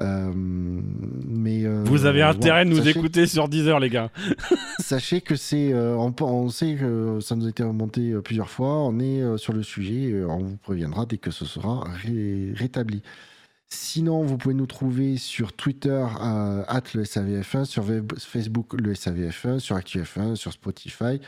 [0.00, 4.10] Euh, mais Vous avez intérêt de nous Sachez- écouter sur Deezer, les gars.
[4.80, 8.80] Sachez que c'est, on, sait que ça nous a été remonté plusieurs fois.
[8.82, 10.24] On est sur le sujet.
[10.28, 13.02] on vous préviendra dès que ce sera ré- rétabli.
[13.68, 17.84] Sinon, vous pouvez nous trouver sur Twitter euh, at le SAVF1, sur
[18.18, 21.20] Facebook le SAVF1, sur ActuF1, sur Spotify,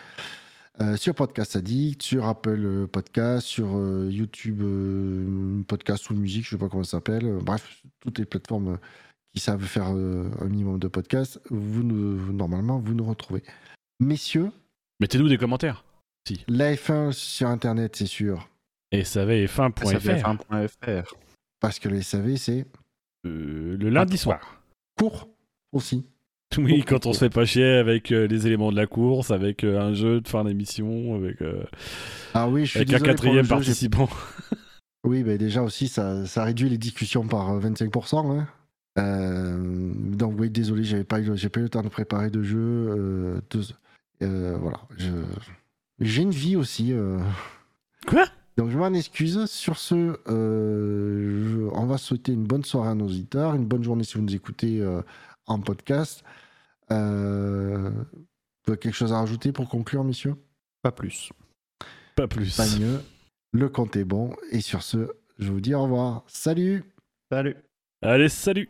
[0.80, 6.54] euh, sur Podcast Addict, sur Apple Podcast, sur euh, YouTube euh, Podcast ou musique, je
[6.54, 7.24] ne sais pas comment ça s'appelle.
[7.26, 8.78] Euh, Bref, toutes les plateformes
[9.34, 13.42] qui savent faire euh, un minimum de podcasts, vous nous, normalement, vous nous retrouvez.
[13.98, 14.50] Messieurs,
[15.00, 15.84] Mettez-nous des commentaires.
[16.48, 18.48] la F1 sur Internet, c'est sûr,
[18.92, 21.14] Et savf1.fr.
[21.56, 21.60] SAVF1.fr.
[21.60, 22.66] parce que le SAV, c'est
[23.26, 24.60] Euh, le lundi soir.
[24.98, 25.28] court
[25.72, 26.04] aussi.
[26.58, 29.64] Oui, quand on se fait pas chier avec euh, les éléments de la course, avec
[29.64, 31.38] euh, un jeu de fin d'émission, avec,
[32.34, 34.08] Ah oui, je suis avec un quatrième jeu, participant.
[35.04, 38.38] Oui, bah déjà aussi, ça, ça réduit les discussions par euh, 25%.
[38.40, 38.48] hein.
[38.98, 42.58] Euh, donc oui, désolé, j'avais pas j'ai pas eu le temps de préparer de jeu.
[42.58, 43.62] euh, de-
[44.24, 45.10] euh, voilà, je,
[46.00, 46.92] j'ai une vie aussi.
[48.08, 48.24] Quoi?
[48.56, 49.44] Donc je m'en excuse.
[49.46, 53.82] Sur ce, euh, je- on va souhaiter une bonne soirée à nos auditeurs, une bonne
[53.84, 55.02] journée si vous nous écoutez euh,
[55.46, 56.24] en podcast.
[56.90, 60.36] Euh, vous avez quelque chose à rajouter pour conclure, messieurs?
[60.82, 61.30] Pas plus.
[62.14, 62.56] Pas plus.
[62.56, 63.00] Pas mieux.
[63.52, 64.34] Le compte est bon.
[64.52, 66.22] Et sur ce, je vous dis au revoir.
[66.26, 66.84] Salut
[67.30, 67.56] Salut.
[68.02, 68.68] Allez, salut